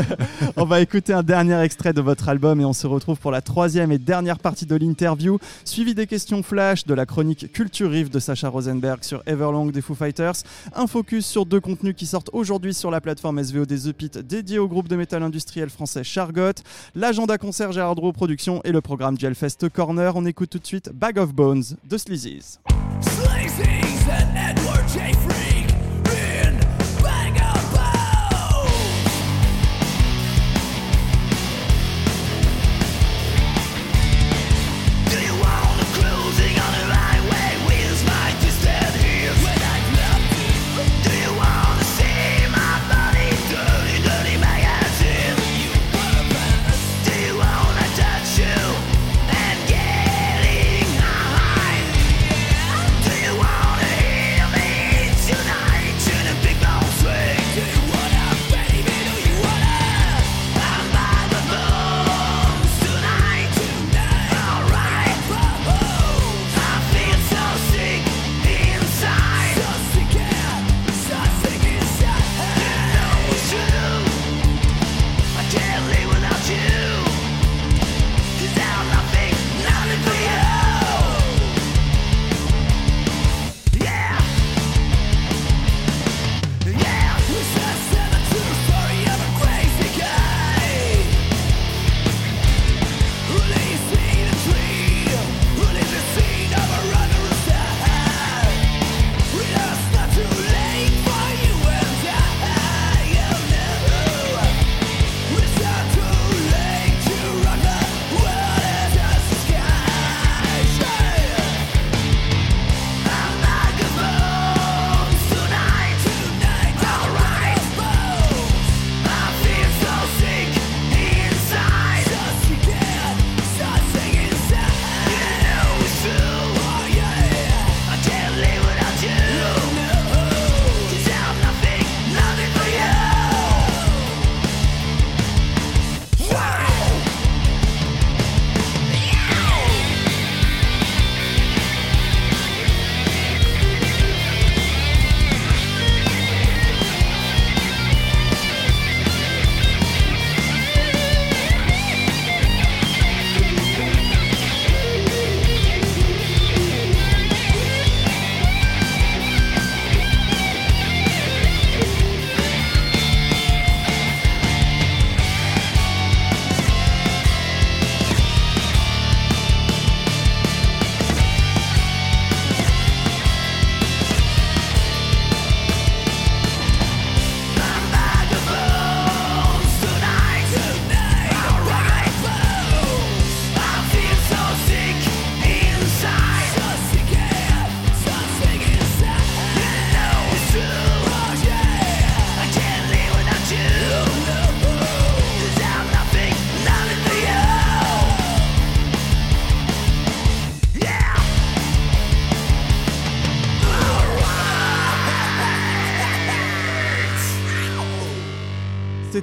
On 0.56 0.64
va 0.64 0.80
écouter 0.80 1.12
un 1.12 1.22
dernier 1.22 1.60
extrait 1.62 1.92
de 1.92 2.00
votre 2.00 2.28
album 2.28 2.60
et 2.60 2.64
on 2.64 2.72
se 2.72 2.86
retrouve 2.86 3.18
pour 3.18 3.30
la 3.30 3.40
troisième 3.40 3.92
et 3.92 3.98
dernière 3.98 4.38
partie 4.38 4.66
de 4.66 4.76
l'interview, 4.76 5.38
suivi 5.64 5.94
des 5.94 6.06
questions 6.06 6.42
flash, 6.42 6.84
de 6.84 6.94
la 6.94 7.06
chronique 7.06 7.50
Culture 7.52 7.90
Riff 7.90 8.10
de 8.10 8.18
Sacha 8.18 8.48
Rosenberg 8.48 9.02
sur 9.02 9.22
Everlong 9.26 9.70
des 9.70 9.80
Foo 9.80 9.94
Fighters, 9.94 10.34
un 10.74 10.86
focus 10.86 11.26
sur 11.26 11.46
deux 11.46 11.60
contenus 11.60 11.94
qui 11.96 12.06
sortent 12.06 12.30
aujourd'hui 12.32 12.74
sur 12.74 12.90
la 12.90 13.00
plateforme 13.00 13.42
SVOD 13.42 13.68
The 13.68 13.92
Pit 13.92 14.18
dédié 14.18 14.58
au 14.58 14.68
groupe 14.68 14.88
de 14.88 14.96
métal 14.96 15.22
industriel 15.22 15.70
français 15.70 16.04
Chargot, 16.04 16.52
l'agenda 16.94 17.38
concert 17.38 17.72
Gérard 17.72 17.94
Drouot 18.02 18.14
Productions 18.14 18.60
et 18.64 18.72
le 18.72 18.80
programme 18.80 19.16
Gelfest 19.16 19.68
Corner. 19.72 20.10
On 20.16 20.26
écoute 20.26 20.50
tout 20.50 20.58
de 20.58 20.66
suite 20.66 20.90
Bag 20.92 21.18
of 21.18 21.32
Bones 21.32 21.62
de 21.88 21.96
Sleazy's. 21.96 22.58
And 22.66 24.34
Edward 24.34 24.88
J. 24.88 25.51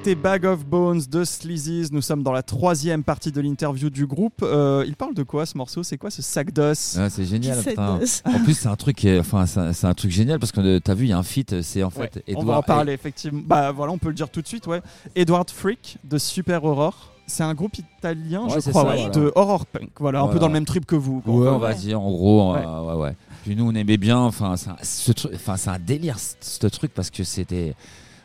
C'était 0.09 0.21
Bag 0.23 0.43
of 0.47 0.65
Bones 0.65 1.01
de 1.07 1.23
Sleazy's. 1.23 1.91
Nous 1.91 2.01
sommes 2.01 2.23
dans 2.23 2.31
la 2.31 2.41
troisième 2.41 3.03
partie 3.03 3.31
de 3.31 3.39
l'interview 3.41 3.91
du 3.91 4.07
groupe. 4.07 4.41
Euh, 4.41 4.83
il 4.87 4.95
parle 4.95 5.13
de 5.13 5.21
quoi 5.21 5.45
ce 5.45 5.55
morceau? 5.55 5.83
C'est 5.83 5.99
quoi 5.99 6.09
ce 6.09 6.23
sac 6.23 6.51
d'os? 6.51 6.97
Ah, 6.99 7.11
c'est 7.11 7.25
génial. 7.25 7.59
En 7.77 7.99
plus, 8.43 8.55
c'est 8.55 8.67
un 8.67 8.75
truc, 8.75 9.05
enfin, 9.19 9.45
c'est 9.45 9.85
un 9.85 9.93
truc 9.93 10.09
génial 10.09 10.39
parce 10.39 10.51
que 10.51 10.61
euh, 10.61 10.79
t'as 10.79 10.95
vu, 10.95 11.05
il 11.05 11.09
y 11.09 11.13
a 11.13 11.17
un 11.19 11.21
feat. 11.21 11.61
C'est 11.61 11.83
en 11.83 11.91
fait 11.91 12.23
Ouais. 12.27 12.33
On 12.37 12.43
va 12.43 12.57
en 12.57 12.63
parler 12.63 12.93
effectivement. 12.93 13.41
Bah 13.45 13.71
voilà, 13.71 13.91
on 13.93 13.99
peut 13.99 14.07
le 14.07 14.15
dire 14.15 14.29
tout 14.31 14.41
de 14.41 14.47
suite. 14.47 14.65
Ouais. 14.65 14.81
Edward 15.15 15.47
Freak 15.51 15.97
de 16.03 16.17
Super 16.17 16.63
Horror. 16.63 17.13
C'est 17.27 17.43
un 17.43 17.53
groupe 17.53 17.77
italien, 17.77 18.45
Ouais, 18.47 18.59
je 18.65 18.71
crois, 18.71 18.81
ça, 18.81 18.89
ouais, 18.89 18.95
voilà. 18.95 19.09
de 19.11 19.31
horror 19.35 19.67
punk. 19.67 19.91
Voilà, 19.99 20.21
un 20.21 20.27
peu 20.29 20.39
dans 20.39 20.47
le 20.47 20.53
même 20.53 20.65
trip 20.65 20.87
que 20.87 20.95
vous. 20.95 21.21
Ouais, 21.27 21.47
on 21.49 21.59
va 21.59 21.75
dire 21.75 22.01
en 22.01 22.09
gros, 22.09 22.53
Ouais. 22.55 22.63
euh, 22.65 22.81
ouais, 22.95 22.99
ouais. 23.03 23.15
Puis 23.43 23.55
nous, 23.55 23.67
on 23.69 23.75
aimait 23.75 23.97
bien. 23.97 24.17
Enfin, 24.17 24.57
c'est 24.57 24.71
un, 24.71 24.75
ce 24.81 25.11
truc- 25.11 25.33
enfin, 25.35 25.55
c'est 25.55 25.69
un 25.69 25.77
délire 25.77 26.17
ce, 26.17 26.33
ce 26.41 26.65
truc 26.65 26.91
parce 26.95 27.11
que 27.11 27.23
c'était. 27.23 27.75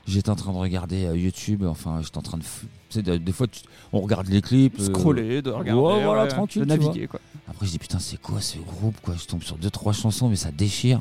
J'étais 0.06 0.30
en 0.30 0.36
train 0.36 0.52
de 0.52 0.58
regarder 0.58 1.06
euh, 1.06 1.16
YouTube. 1.16 1.64
Enfin, 1.64 2.00
j'étais 2.02 2.18
en 2.18 2.22
train 2.22 2.36
de. 2.38 2.42
f- 2.42 2.64
Tu 2.90 3.02
sais, 3.02 3.18
des 3.18 3.32
fois, 3.32 3.46
tu- 3.46 3.62
on 3.92 4.00
regarde 4.00 4.28
les 4.28 4.42
clips. 4.42 4.78
euh, 4.78 4.84
Scroller, 4.86 5.40
de 5.42 5.50
regarder, 5.50 5.80
ouais, 5.80 6.04
voilà, 6.04 6.22
ouais, 6.24 6.28
tranquille, 6.28 6.62
de 6.62 6.66
naviguer. 6.66 7.06
Quoi. 7.06 7.20
Après, 7.48 7.64
je 7.66 7.70
dis 7.70 7.78
putain, 7.78 7.98
c'est 7.98 8.20
quoi 8.20 8.40
ce 8.40 8.58
groupe 8.58 8.96
quoi? 9.00 9.14
Je 9.18 9.24
tombe 9.26 9.42
sur 9.42 9.56
deux 9.56 9.70
trois 9.70 9.92
chansons, 9.94 10.28
mais 10.28 10.36
ça 10.36 10.50
déchire. 10.50 11.00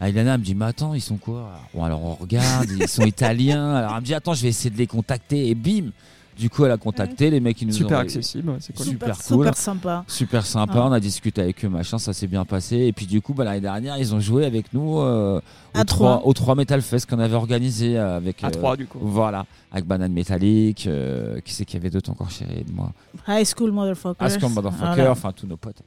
Ah, 0.00 0.08
Ilana 0.08 0.38
me 0.38 0.44
dit 0.44 0.54
mais 0.54 0.66
attends, 0.66 0.94
ils 0.94 1.00
sont 1.00 1.16
quoi? 1.16 1.50
Bon, 1.74 1.82
alors 1.82 2.04
on 2.04 2.14
regarde, 2.14 2.68
ils 2.70 2.86
sont 2.86 3.02
italiens. 3.06 3.74
Alors 3.74 3.94
elle 3.94 4.00
me 4.00 4.06
dit 4.06 4.14
attends, 4.14 4.34
je 4.34 4.42
vais 4.42 4.48
essayer 4.48 4.70
de 4.70 4.76
les 4.78 4.86
contacter 4.86 5.48
et 5.48 5.54
bim. 5.56 5.90
Du 6.38 6.48
coup, 6.50 6.64
elle 6.64 6.70
a 6.70 6.76
contacté 6.76 7.30
les 7.30 7.40
mecs 7.40 7.56
qui 7.56 7.66
nous 7.66 7.72
Super 7.72 7.98
ont 7.98 8.00
accessible, 8.02 8.50
ouais, 8.50 8.56
c'est 8.60 8.72
cool. 8.76 8.86
Super 8.86 9.14
super, 9.16 9.26
cool. 9.36 9.44
super 9.46 9.56
sympa. 9.56 10.04
Super 10.06 10.46
sympa, 10.46 10.74
Ah. 10.76 10.86
on 10.86 10.92
a 10.92 11.00
discuté 11.00 11.40
avec 11.42 11.64
eux, 11.64 11.68
machin, 11.68 11.98
ça 11.98 12.12
s'est 12.12 12.28
bien 12.28 12.44
passé. 12.44 12.76
Et 12.76 12.92
puis 12.92 13.06
du 13.06 13.20
coup, 13.20 13.34
bah, 13.34 13.42
l'année 13.44 13.60
dernière, 13.60 13.98
ils 13.98 14.14
ont 14.14 14.20
joué 14.20 14.46
avec 14.46 14.72
nous 14.72 15.00
euh, 15.00 15.40
À 15.74 15.80
au, 15.80 15.84
trois. 15.84 16.16
3, 16.18 16.26
au 16.28 16.32
3 16.32 16.54
Metal 16.54 16.80
Fest 16.80 17.10
qu'on 17.10 17.18
avait 17.18 17.34
organisé 17.34 17.98
euh, 17.98 18.16
avec. 18.16 18.44
À 18.44 18.48
euh, 18.48 18.50
3 18.50 18.76
du 18.76 18.86
coup. 18.86 18.98
Voilà, 19.02 19.46
avec 19.72 19.84
Banane 19.86 20.12
Métallique, 20.12 20.86
euh, 20.86 21.40
qui 21.40 21.52
c'est 21.52 21.64
qu'il 21.64 21.74
y 21.78 21.80
avait 21.82 21.90
d'autres 21.90 22.10
encore 22.10 22.30
chérie 22.30 22.62
de 22.64 22.72
moi 22.72 22.92
High 23.26 23.44
School 23.44 23.72
Motherfuckers. 23.72 24.14
Ascom 24.24 24.52
Motherfucker, 24.52 24.94
Voilà. 24.94 25.10
enfin 25.10 25.32
tous 25.32 25.46
nos 25.48 25.56
potes. 25.56 25.82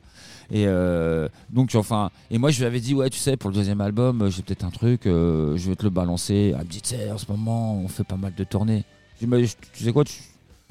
Et 0.53 0.65
euh, 0.67 1.29
donc, 1.49 1.71
enfin, 1.75 2.09
et 2.29 2.37
moi 2.37 2.51
je 2.51 2.59
lui 2.59 2.65
avais 2.65 2.81
dit, 2.81 2.93
ouais, 2.93 3.09
tu 3.09 3.19
sais, 3.19 3.37
pour 3.37 3.49
le 3.49 3.55
deuxième 3.55 3.79
album, 3.79 4.23
euh, 4.23 4.29
j'ai 4.29 4.41
peut-être 4.41 4.65
un 4.65 4.69
truc, 4.69 5.07
euh, 5.07 5.55
je 5.55 5.69
vais 5.69 5.77
te 5.77 5.83
le 5.83 5.89
balancer. 5.89 6.53
Elle 6.59 6.65
me 6.65 6.69
dit, 6.69 6.81
tu 6.81 6.89
sais, 6.89 7.09
en 7.09 7.17
ce 7.17 7.25
moment, 7.29 7.75
on 7.77 7.87
fait 7.87 8.03
pas 8.03 8.17
mal 8.17 8.33
de 8.35 8.43
tournées. 8.43 8.83
Je 9.15 9.25
dis, 9.25 9.31
mais 9.31 9.45
je- 9.45 9.55
tu 9.71 9.83
sais 9.85 9.93
quoi, 9.93 10.03
tu, 10.03 10.13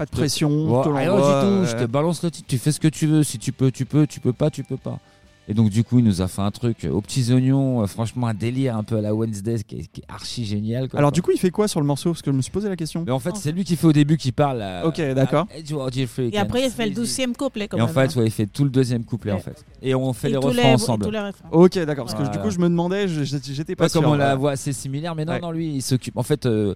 Pas 0.00 0.06
de 0.06 0.10
pression, 0.12 0.48
Ouais, 0.80 0.88
rien 0.94 1.14
du 1.14 1.20
tout, 1.20 1.26
euh, 1.26 1.66
je 1.66 1.76
te 1.76 1.84
balance 1.84 2.22
le 2.22 2.30
titre, 2.30 2.48
tu 2.48 2.56
fais 2.56 2.72
ce 2.72 2.80
que 2.80 2.88
tu 2.88 3.06
veux, 3.06 3.22
si 3.22 3.38
tu 3.38 3.52
peux, 3.52 3.70
tu 3.70 3.84
peux, 3.84 4.06
tu 4.06 4.18
peux 4.18 4.32
pas, 4.32 4.48
tu 4.48 4.64
peux 4.64 4.78
pas. 4.78 4.98
Et 5.46 5.52
donc 5.52 5.68
du 5.68 5.84
coup, 5.84 5.98
il 5.98 6.06
nous 6.06 6.22
a 6.22 6.28
fait 6.28 6.40
un 6.40 6.50
truc 6.50 6.86
euh, 6.86 6.90
aux 6.90 7.02
petits 7.02 7.30
oignons, 7.34 7.82
euh, 7.82 7.86
franchement 7.86 8.28
un 8.28 8.32
délire 8.32 8.78
un 8.78 8.82
peu 8.82 8.96
à 8.96 9.02
la 9.02 9.14
Wednesday 9.14 9.56
qui 9.62 9.76
est, 9.80 9.86
qui 9.92 10.00
est 10.00 10.04
archi 10.08 10.46
génial. 10.46 10.88
quoi. 10.88 10.98
Alors 10.98 11.12
du 11.12 11.20
coup, 11.20 11.32
il 11.32 11.38
fait 11.38 11.50
quoi 11.50 11.68
sur 11.68 11.80
le 11.80 11.86
morceau? 11.86 12.12
Parce 12.12 12.22
que 12.22 12.30
je 12.30 12.36
me 12.36 12.40
suis 12.40 12.50
posé 12.50 12.70
la 12.70 12.76
question. 12.76 13.02
Mais 13.04 13.12
en 13.12 13.18
fait, 13.18 13.36
c'est 13.36 13.52
lui 13.52 13.62
qui 13.64 13.76
fait 13.76 13.86
au 13.88 13.92
début 13.92 14.16
qui 14.16 14.32
parle. 14.32 14.62
à- 14.62 14.86
Ok, 14.86 14.98
d'accord. 15.14 15.46
Et 15.52 16.38
après, 16.38 16.64
il 16.64 16.70
fait 16.70 16.86
le 16.86 16.94
douzième 16.94 17.36
couplet. 17.36 17.68
Quand 17.68 17.76
Et 17.76 17.82
en 17.82 17.88
fait, 17.88 18.06
hein. 18.16 18.20
ouais, 18.20 18.24
il 18.26 18.30
fait 18.30 18.46
tout 18.46 18.64
le 18.64 18.70
deuxième 18.70 19.04
couplet 19.04 19.32
en 19.32 19.34
Ouais. 19.36 19.40
fait. 19.42 19.64
Et 19.82 19.94
on 19.94 20.14
fait 20.14 20.28
Et 20.30 20.32
les 20.32 20.40
tous 20.40 20.46
refrains 20.46 20.72
ensemble. 20.72 21.04
tous 21.04 21.10
les 21.10 21.18
refrains. 21.20 21.48
Ok, 21.52 21.78
d'accord. 21.80 22.06
Parce 22.06 22.14
que 22.14 22.22
Voilà. 22.22 22.34
du 22.38 22.42
coup, 22.42 22.50
je 22.50 22.58
me 22.58 22.70
demandais, 22.70 23.06
j'étais 23.06 23.74
pas 23.76 23.84
Pas 23.84 23.88
sûr. 23.90 24.00
comme 24.00 24.12
on 24.12 24.14
la 24.14 24.32
euh, 24.32 24.36
voit 24.36 24.52
assez 24.52 24.72
similaire, 24.72 25.14
mais 25.14 25.26
non, 25.26 25.32
Ouais. 25.34 25.40
non, 25.40 25.50
lui, 25.50 25.74
il 25.74 25.82
s'occupe. 25.82 26.16
En 26.16 26.22
fait, 26.22 26.46
euh, 26.46 26.74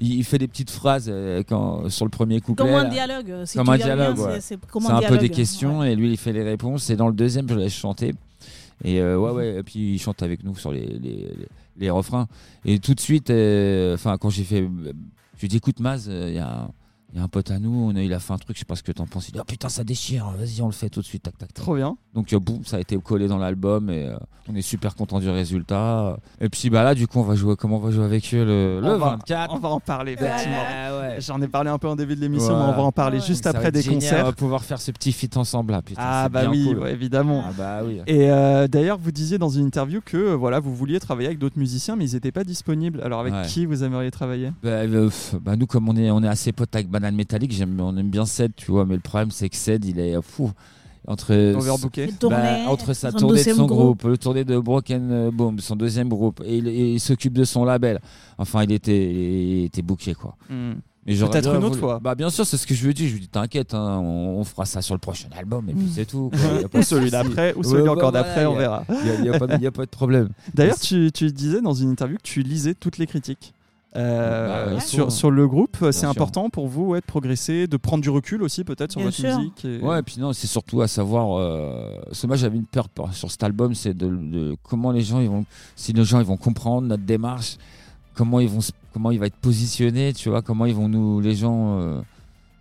il, 0.00 0.14
il 0.14 0.24
fait 0.24 0.38
des 0.38 0.48
petites 0.48 0.70
phrases 0.70 1.06
euh, 1.08 1.42
quand, 1.48 1.88
sur 1.88 2.04
le 2.04 2.10
premier 2.10 2.40
couplet. 2.40 2.64
Comme 2.66 2.74
un 2.74 2.88
dialogue. 2.88 3.44
Si 3.44 3.56
Comme 3.58 3.68
un 3.70 3.76
dialogue, 3.76 4.18
ouais. 4.18 4.40
c'est- 4.40 4.58
un 4.90 5.00
peu 5.02 5.18
des 5.18 5.28
questions 5.30 5.80
ouais. 5.80 5.92
et 5.92 5.96
lui 5.96 6.10
il 6.10 6.16
fait 6.16 6.32
les 6.32 6.42
réponses. 6.42 6.90
Et 6.90 6.96
dans 6.96 7.08
le 7.08 7.14
deuxième, 7.14 7.48
je 7.48 7.54
laisse 7.54 7.72
chanter. 7.74 8.14
Et 8.84 9.00
euh, 9.00 9.18
ouais, 9.18 9.32
ouais, 9.32 9.56
et 9.58 9.62
puis 9.64 9.94
il 9.94 9.98
chante 9.98 10.22
avec 10.22 10.44
nous 10.44 10.54
sur 10.56 10.70
les, 10.72 10.86
les, 10.86 10.98
les- 10.98 11.48
les 11.78 11.90
refrains. 11.90 12.26
Et 12.64 12.78
tout 12.78 12.94
de 12.94 13.00
suite, 13.00 13.30
euh, 13.30 13.96
quand 14.20 14.30
j'ai 14.30 14.44
fait. 14.44 14.62
euh, 14.62 14.68
Je 15.36 15.40
lui 15.42 15.46
ai 15.46 15.48
dit, 15.48 15.56
écoute, 15.58 15.78
Maz, 15.80 16.06
euh, 16.08 16.26
il 16.28 16.34
y, 16.34 16.38
a, 16.38 16.68
il 17.12 17.18
y 17.18 17.20
a 17.20 17.24
un 17.24 17.28
pote 17.28 17.50
à 17.50 17.58
nous, 17.58 17.70
on 17.90 17.96
a, 17.96 18.02
il 18.02 18.12
a 18.12 18.18
fait 18.20 18.32
un 18.34 18.38
truc, 18.38 18.56
je 18.56 18.60
sais 18.60 18.64
pas 18.66 18.76
ce 18.76 18.82
que 18.82 18.92
t'en 18.92 19.06
penses. 19.06 19.28
Il 19.28 19.32
dit, 19.32 19.38
oh 19.40 19.44
putain, 19.46 19.68
ça 19.68 19.82
déchire, 19.84 20.30
vas-y, 20.38 20.60
on 20.60 20.66
le 20.66 20.72
fait 20.72 20.90
tout 20.90 21.00
de 21.00 21.06
suite, 21.06 21.22
tac, 21.22 21.38
tac, 21.38 21.52
tac. 21.54 21.64
Trop 21.64 21.74
bien. 21.76 21.96
Donc, 22.14 22.32
euh, 22.32 22.38
boum, 22.38 22.64
ça 22.64 22.76
a 22.76 22.80
été 22.80 22.96
collé 22.98 23.28
dans 23.28 23.38
l'album 23.38 23.88
et 23.88 24.06
euh, 24.08 24.16
on 24.50 24.54
est 24.54 24.62
super 24.62 24.94
content 24.94 25.18
du 25.18 25.28
résultat. 25.30 26.18
Et 26.40 26.48
puis, 26.50 26.68
bah 26.68 26.82
là, 26.84 26.94
du 26.94 27.06
coup, 27.06 27.18
on 27.18 27.22
va 27.22 27.34
jouer, 27.34 27.56
comment 27.56 27.76
on 27.76 27.80
va 27.80 27.90
jouer 27.90 28.04
avec 28.04 28.24
eux 28.34 28.44
le, 28.44 28.80
le 28.80 28.86
On 28.86 28.98
va- 28.98 29.10
24 29.10 29.54
On 29.54 29.58
va 29.58 29.68
en 29.70 29.80
parler, 29.80 30.12
effectivement. 30.12 30.56
Ouais, 30.58 31.00
ouais. 31.00 31.20
J'en 31.20 31.40
ai 31.40 31.48
parlé 31.48 31.70
un 31.70 31.78
peu 31.78 31.88
en 31.88 31.96
début 31.96 32.14
de 32.14 32.20
l'émission, 32.20 32.50
mais 32.56 32.64
on 32.72 32.76
va 32.76 32.82
en 32.82 32.92
parler 32.92 33.20
juste 33.20 33.44
Ça 33.44 33.50
après 33.50 33.72
des 33.72 33.80
génial, 33.82 33.96
On 33.96 34.00
concerts. 34.00 34.24
va 34.26 34.32
pouvoir 34.32 34.64
faire 34.64 34.80
ce 34.80 34.90
petit 34.90 35.12
feat 35.12 35.36
ensemble 35.38 35.72
là. 35.72 35.80
Putain, 35.82 36.02
Ah 36.04 36.28
bah 36.28 36.42
bien 36.42 36.50
oui, 36.50 36.74
cool. 36.74 36.88
évidemment. 36.88 37.42
Ah 37.46 37.52
bah 37.56 37.80
oui. 37.86 38.00
Et 38.06 38.30
euh, 38.30 38.68
d'ailleurs, 38.68 38.98
vous 38.98 39.12
disiez 39.12 39.38
dans 39.38 39.48
une 39.48 39.64
interview 39.66 40.00
que 40.04 40.16
euh, 40.16 40.34
voilà, 40.36 40.60
vous 40.60 40.74
vouliez 40.74 41.00
travailler 41.00 41.28
avec 41.28 41.38
d'autres 41.38 41.58
musiciens, 41.58 41.96
mais 41.96 42.08
ils 42.08 42.14
n'étaient 42.14 42.32
pas 42.32 42.44
disponibles. 42.44 43.00
Alors 43.02 43.20
avec 43.20 43.32
qui 43.46 43.64
vous 43.66 43.82
aimeriez 43.82 44.10
travailler? 44.10 44.52
Bah, 44.62 44.82
bah, 45.40 45.56
nous, 45.56 45.66
comme 45.66 45.88
on 45.88 45.96
est, 45.96 46.10
on 46.10 46.22
est 46.22 46.28
assez 46.28 46.52
potes 46.52 46.74
avec 46.74 46.88
Banane 47.00 47.14
Métallique, 47.16 47.52
j'aime, 47.52 47.78
on 47.80 47.96
aime 47.96 48.10
bien 48.10 48.26
Ced, 48.26 48.52
tu 48.56 48.70
vois, 48.70 48.84
mais 48.84 48.94
le 48.94 49.00
problème, 49.00 49.30
c'est 49.30 49.48
que 49.48 49.56
Ced, 49.56 49.84
il 49.84 50.00
est 50.00 50.20
fou. 50.22 50.50
Entre, 51.06 51.32
bah, 52.28 52.56
entre 52.66 52.92
sa 52.92 53.10
son 53.12 53.16
tournée 53.18 53.42
de 53.42 53.52
son 53.54 53.64
groupe, 53.66 54.02
le 54.02 54.18
tournée 54.18 54.44
de 54.44 54.58
Broken 54.58 55.08
euh, 55.10 55.30
Boom, 55.30 55.58
son 55.58 55.74
deuxième 55.74 56.08
groupe, 56.10 56.42
et 56.44 56.58
il, 56.58 57.00
s'occupe 57.00 57.32
de 57.32 57.44
son 57.44 57.64
label. 57.64 57.98
Enfin, 58.36 58.64
il 58.64 58.72
était, 58.72 59.10
il 59.10 59.64
était 59.64 59.80
booké, 59.80 60.12
quoi. 60.12 60.36
Hmm. 60.50 60.72
Mais 61.06 61.14
j'aurais 61.14 61.30
Peut-être 61.40 61.54
une 61.54 61.64
autre 61.64 61.78
fois. 61.78 61.98
Bah, 61.98 62.14
bien 62.14 62.28
sûr, 62.28 62.44
c'est 62.44 62.58
ce 62.58 62.66
que 62.66 62.74
je 62.74 62.84
lui 62.84 62.90
ai 62.90 62.94
dit. 62.94 63.06
Je 63.08 63.12
lui 63.12 63.18
ai 63.18 63.22
dit, 63.22 63.28
t'inquiète, 63.28 63.72
hein, 63.72 64.00
on, 64.02 64.36
on 64.40 64.44
fera 64.44 64.66
ça 64.66 64.82
sur 64.82 64.94
le 64.94 64.98
prochain 65.00 65.28
album, 65.38 65.70
et 65.70 65.72
puis 65.72 65.84
Mm. 65.86 65.92
c'est 65.94 66.04
tout. 66.04 66.30
quoi. 66.32 66.60
Y 66.60 66.64
a 66.64 66.68
pas 66.68 66.78
Ou 66.80 66.82
celui 66.82 67.10
d'après, 67.10 67.54
ou 67.54 67.62
celui 67.62 67.88
encore 67.88 68.12
d'après, 68.12 68.44
on 68.44 68.56
verra. 68.56 68.84
Il 68.90 69.22
n'y 69.22 69.28
a, 69.28 69.32
y 69.32 69.34
a 69.34 69.38
pas 69.38 69.46
de- 69.46 69.62
y 69.62 69.66
a 69.66 69.70
pas 69.72 69.84
de 69.86 69.90
problème. 69.90 70.28
D'ailleurs, 70.54 70.78
tu, 70.78 71.10
tu 71.12 71.30
disais 71.32 71.62
dans 71.62 71.72
une 71.72 71.90
interview 71.90 72.18
que 72.18 72.22
tu 72.22 72.42
lisais 72.42 72.74
toutes 72.74 72.98
les 72.98 73.06
critiques. 73.06 73.54
Euh, 73.96 74.74
Bah, 74.74 74.80
sur, 74.80 75.10
sur 75.10 75.30
le 75.30 75.48
groupe, 75.48 75.76
c'est 75.92 76.04
important 76.06 76.50
pour 76.50 76.68
vous 76.68 76.88
ouais, 76.88 77.00
de 77.00 77.06
progresser, 77.06 77.66
de 77.66 77.76
prendre 77.78 78.02
du 78.02 78.10
recul 78.10 78.42
aussi 78.42 78.62
peut-être 78.64 78.92
sur 78.92 79.00
Bien 79.00 79.06
votre 79.08 79.16
sûr. 79.16 79.38
musique. 79.38 79.64
et- 79.64 79.78
Ouais, 79.80 79.98
et 80.00 80.02
puis 80.02 80.16
non, 80.20 80.32
c'est 80.32 80.46
surtout 80.46 80.82
à 80.82 80.88
savoir. 80.88 81.38
Euh, 81.38 81.96
parce 82.04 82.20
que 82.20 82.26
moi, 82.26 82.36
j'avais 82.36 82.58
une 82.58 82.66
peur 82.66 82.88
sur 83.12 83.30
cet 83.30 83.42
album, 83.42 83.74
c'est 83.74 83.94
de, 83.94 84.08
de 84.08 84.56
comment 84.62 84.92
les 84.92 85.00
gens 85.00 85.20
ils 85.20 85.28
vont, 85.30 85.44
si 85.74 85.92
les 85.92 86.04
gens 86.04 86.20
ils 86.20 86.26
vont 86.26 86.36
comprendre 86.36 86.86
notre 86.86 87.02
démarche, 87.04 87.56
comment 88.14 88.40
ils 88.40 88.48
vont, 88.48 88.60
comment 88.92 89.10
il 89.10 89.18
va 89.18 89.26
être 89.26 89.36
positionné, 89.36 90.12
tu 90.12 90.28
vois, 90.28 90.42
comment 90.42 90.66
ils 90.66 90.74
vont 90.74 90.88
nous, 90.88 91.20
les 91.20 91.34
gens, 91.34 91.80
euh, 91.80 92.00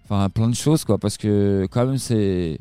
enfin 0.05 0.29
plein 0.29 0.47
de 0.47 0.55
choses 0.55 0.85
quoi, 0.85 0.97
parce 0.97 1.17
que 1.17 1.67
quand 1.71 1.85
même 1.85 1.97
c'est, 1.97 2.57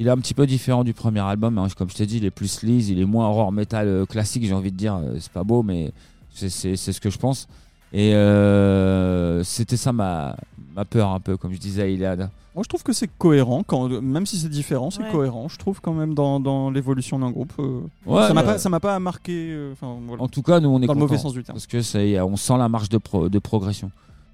il 0.00 0.06
est 0.06 0.10
un 0.10 0.16
petit 0.16 0.34
peu 0.34 0.46
différent 0.46 0.82
du 0.82 0.92
premier 0.94 1.20
album, 1.20 1.56
hein, 1.58 1.68
comme 1.76 1.88
je 1.90 1.94
t'ai 1.94 2.06
dit, 2.06 2.16
il 2.16 2.24
est 2.24 2.30
plus 2.32 2.48
sleaze, 2.48 2.88
il 2.88 2.98
est 3.00 3.04
moins 3.04 3.28
horror 3.28 3.52
metal 3.52 3.86
euh, 3.86 4.06
classique, 4.06 4.44
j'ai 4.44 4.54
envie 4.54 4.72
de 4.72 4.76
dire, 4.76 4.96
euh, 4.96 5.16
c'est 5.20 5.30
pas 5.32 5.44
beau, 5.44 5.62
mais 5.62 5.92
c'est 6.34 6.48
ce 6.76 7.00
que 7.00 7.10
je 7.10 7.18
pense. 7.18 7.46
Et 7.92 8.14
euh, 8.14 9.42
c'était 9.44 9.76
ça 9.76 9.92
ma, 9.92 10.36
ma 10.74 10.84
peur 10.84 11.10
un 11.10 11.20
peu, 11.20 11.36
comme 11.36 11.52
je 11.52 11.58
disais 11.58 11.82
à 11.82 11.86
Iliad. 11.88 12.30
Moi, 12.54 12.62
je 12.64 12.68
trouve 12.68 12.82
que 12.82 12.92
c'est 12.92 13.08
cohérent, 13.18 13.62
quand, 13.62 13.88
même 13.88 14.26
si 14.26 14.36
c'est 14.36 14.48
différent, 14.48 14.90
c'est 14.90 15.02
Ouais. 15.02 15.10
cohérent. 15.12 15.48
Je 15.48 15.56
trouve 15.58 15.80
quand 15.80 15.92
même 15.94 16.12
dans, 16.14 16.40
dans 16.40 16.70
l'évolution 16.70 17.18
d'un 17.18 17.30
groupe. 17.30 17.52
euh, 17.60 17.80
Ouais, 18.04 18.26
ça 18.26 18.34
m'a 18.34 18.42
pas, 18.42 18.58
ça 18.58 18.68
m'a 18.68 18.80
pas 18.80 18.98
marqué. 18.98 19.48
euh, 19.52 19.74
voilà. 19.80 20.22
En 20.22 20.28
tout 20.28 20.42
cas, 20.42 20.58
nous 20.60 20.68
on 20.68 20.82
est 20.82 20.86
dans 20.86 20.94
le 20.94 20.98
mauvais 21.00 21.18
sens 21.18 21.32
du 21.32 21.42
terme. 21.44 21.54
Parce 21.56 21.66
que 21.68 21.80
ça 21.82 22.02
y 22.04 22.14
est, 22.14 22.20
on 22.20 22.36
sent 22.36 22.58
la 22.58 22.68
marche 22.68 22.88
de, 22.88 22.98
pro- 22.98 23.28
de 23.28 23.38
progression. 23.38 23.90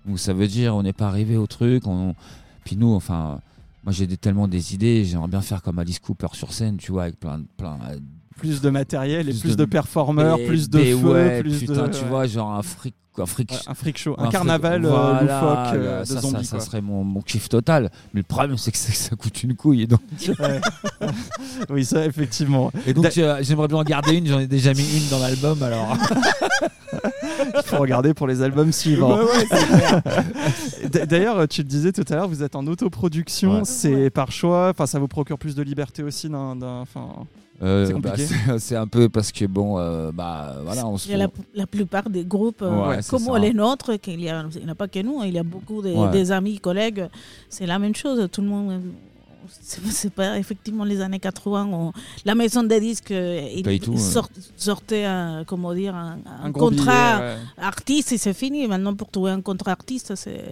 Donc 0.07 0.19
ça 0.19 0.33
veut 0.33 0.49
dire 0.49 0.75
on 0.75 0.83
n'est 0.83 0.93
pas 0.95 1.07
arrivé 1.07 1.37
au 1.37 1.47
truc. 1.47 1.87
On... 1.87 2.15
Puis 2.65 2.77
nous, 2.77 2.95
enfin, 2.95 3.41
moi 3.85 3.93
j'ai 3.93 4.07
tellement 4.17 4.49
des 4.49 4.75
idées. 4.75 5.05
J'aimerais 5.05 5.29
bien 5.29 5.43
faire 5.43 5.61
comme 5.63 5.79
Alice 5.79 5.99
Cooper 5.99 6.29
sur 6.33 6.53
scène, 6.53 6.79
tu 6.79 6.93
vois, 6.93 7.03
avec 7.05 7.21
plein, 7.21 7.39
de- 7.41 7.45
plein. 7.59 7.77
Plus 8.37 8.61
de 8.61 8.71
matériel 8.71 9.29
et 9.29 9.33
Plus 9.33 9.41
plus 9.41 9.51
de- 9.57 9.57
de, 9.57 9.65
performeurs, 9.65 10.39
Et- 10.39 10.47
plus 10.47 10.69
de 10.69 10.79
feu, 10.79 10.95
ouais, 10.97 11.41
plus 11.41 11.61
putain, 11.61 11.87
de. 11.89 11.93
tu 11.93 12.03
ouais. 12.03 12.09
vois, 12.09 12.27
genre 12.27 12.53
un 12.53 12.63
fric, 12.63 12.95
un 13.17 13.27
fric. 13.27 13.53
Ouais, 13.53 13.59
un 13.69 13.75
freak 13.75 13.97
show, 13.97 14.15
un, 14.19 14.25
fric- 14.25 14.33
carnaval 14.33 14.85
euh, 14.85 14.89
voilà, 14.91 15.21
loufoque 15.23 15.75
euh, 15.81 16.01
de 16.01 16.05
ça, 16.05 16.21
zombies. 16.21 16.45
Ça, 16.45 16.59
serait 16.61 16.81
mon, 16.81 17.05
mon 17.05 17.21
kiff 17.23 17.49
total. 17.49 17.91
Mais 18.13 18.21
le 18.21 18.25
problème, 18.27 18.57
c'est 18.59 18.73
que 18.73 18.77
ça, 18.79 18.93
ça 18.93 19.15
coûte 19.17 19.43
une 19.45 19.55
couille. 19.55 19.83
Et 19.83 19.87
donc, 19.87 20.01
Ouais. 20.41 20.61
oui, 21.71 21.85
ça, 21.85 22.05
effectivement. 22.05 22.73
et 22.87 22.93
donc 22.93 23.17
euh, 23.19 23.39
j'aimerais 23.43 23.69
bien 23.69 23.77
en 23.79 23.85
garder 23.85 24.17
une. 24.17 24.27
J'en 24.27 24.41
ai 24.41 24.49
déjà 24.49 24.75
mis 24.75 24.83
une 24.99 25.09
dans 25.11 25.21
l'album. 25.21 25.63
Alors, 25.63 25.97
Il 27.57 27.63
faut 27.65 27.79
regarder 27.79 28.15
pour 28.15 28.27
les 28.27 28.43
albums 28.43 28.73
suivants. 28.73 29.19
D- 30.91 31.07
D'ailleurs, 31.07 31.47
tu 31.49 31.63
le 31.63 31.69
disais 31.69 31.93
tout 31.93 32.05
à 32.11 32.15
l'heure, 32.17 32.29
vous 32.29 32.43
êtes 32.43 32.57
en 32.57 32.67
autoproduction. 32.67 33.59
Ouais. 33.59 33.65
C'est 33.65 34.11
par 34.11 34.33
choix. 34.33 34.71
Enfin, 34.71 34.87
ça 34.87 34.99
vous 34.99 35.09
procure 35.09 35.39
plus 35.39 35.55
de 35.55 35.63
liberté 35.63 36.03
aussi 36.03 36.29
d'un. 36.29 36.57
d'un- 36.57 36.81
Enfin, 36.81 37.09
euh, 37.65 37.87
C'est 37.87 37.95
bah, 37.95 38.15
c'est 38.59 38.77
un 38.77 38.87
peu 38.87 39.09
parce 39.09 39.33
que 39.33 39.45
bon, 39.47 39.79
euh, 39.79 40.13
bah 40.13 40.57
voilà, 40.65 40.87
on 40.87 40.99
se. 40.99 41.09
Il 41.09 41.13
y 41.13 41.15
a 41.15 41.19
la, 41.19 41.29
la 41.55 41.67
plupart 41.67 42.09
des 42.11 42.25
groupes 42.25 42.63
euh, 42.63 42.89
Ouais, 42.89 42.99
comme 43.09 43.19
ça. 43.21 43.39
les 43.39 43.53
nôtres, 43.53 43.99
qu'il 44.01 44.21
y 44.21 44.29
a, 44.29 44.45
il 44.55 44.65
n'y 44.65 44.71
a 44.71 44.75
pas 44.75 44.89
que 44.89 45.01
nous, 45.01 45.21
hein, 45.21 45.27
il 45.27 45.35
y 45.35 45.39
a 45.39 45.43
beaucoup 45.43 45.83
de, 45.83 45.91
Ouais. 45.91 46.11
des 46.11 46.31
amis, 46.31 46.59
collègues, 46.59 47.09
c'est 47.49 47.67
la 47.67 47.79
même 47.79 47.95
chose. 47.95 48.29
Tout 48.31 48.43
le 48.43 48.49
monde, 48.49 48.81
c'est 49.61 50.13
pas 50.13 50.39
effectivement 50.39 50.85
les 50.85 51.01
années 51.01 51.19
80. 51.19 51.69
on- 51.73 51.93
la 52.25 52.35
maison 52.35 52.63
des 52.63 52.81
disques, 52.81 53.11
il 53.13 53.63
tout, 53.81 53.93
ouais. 53.93 53.99
sort- 53.99 54.31
sortait 54.57 55.05
un, 55.05 55.45
comment 55.47 55.75
dire, 55.75 55.95
un, 55.95 56.19
un 56.43 56.51
contrat 56.53 57.17
billet, 57.19 57.27
ouais. 57.35 57.37
artiste 57.59 58.13
et 58.13 58.19
c'est 58.19 58.33
fini. 58.35 58.67
Maintenant, 58.67 58.95
pour 58.95 59.11
trouver 59.11 59.33
un 59.33 59.41
contrat 59.43 59.73
artiste, 59.73 60.15
c'est 60.17 60.43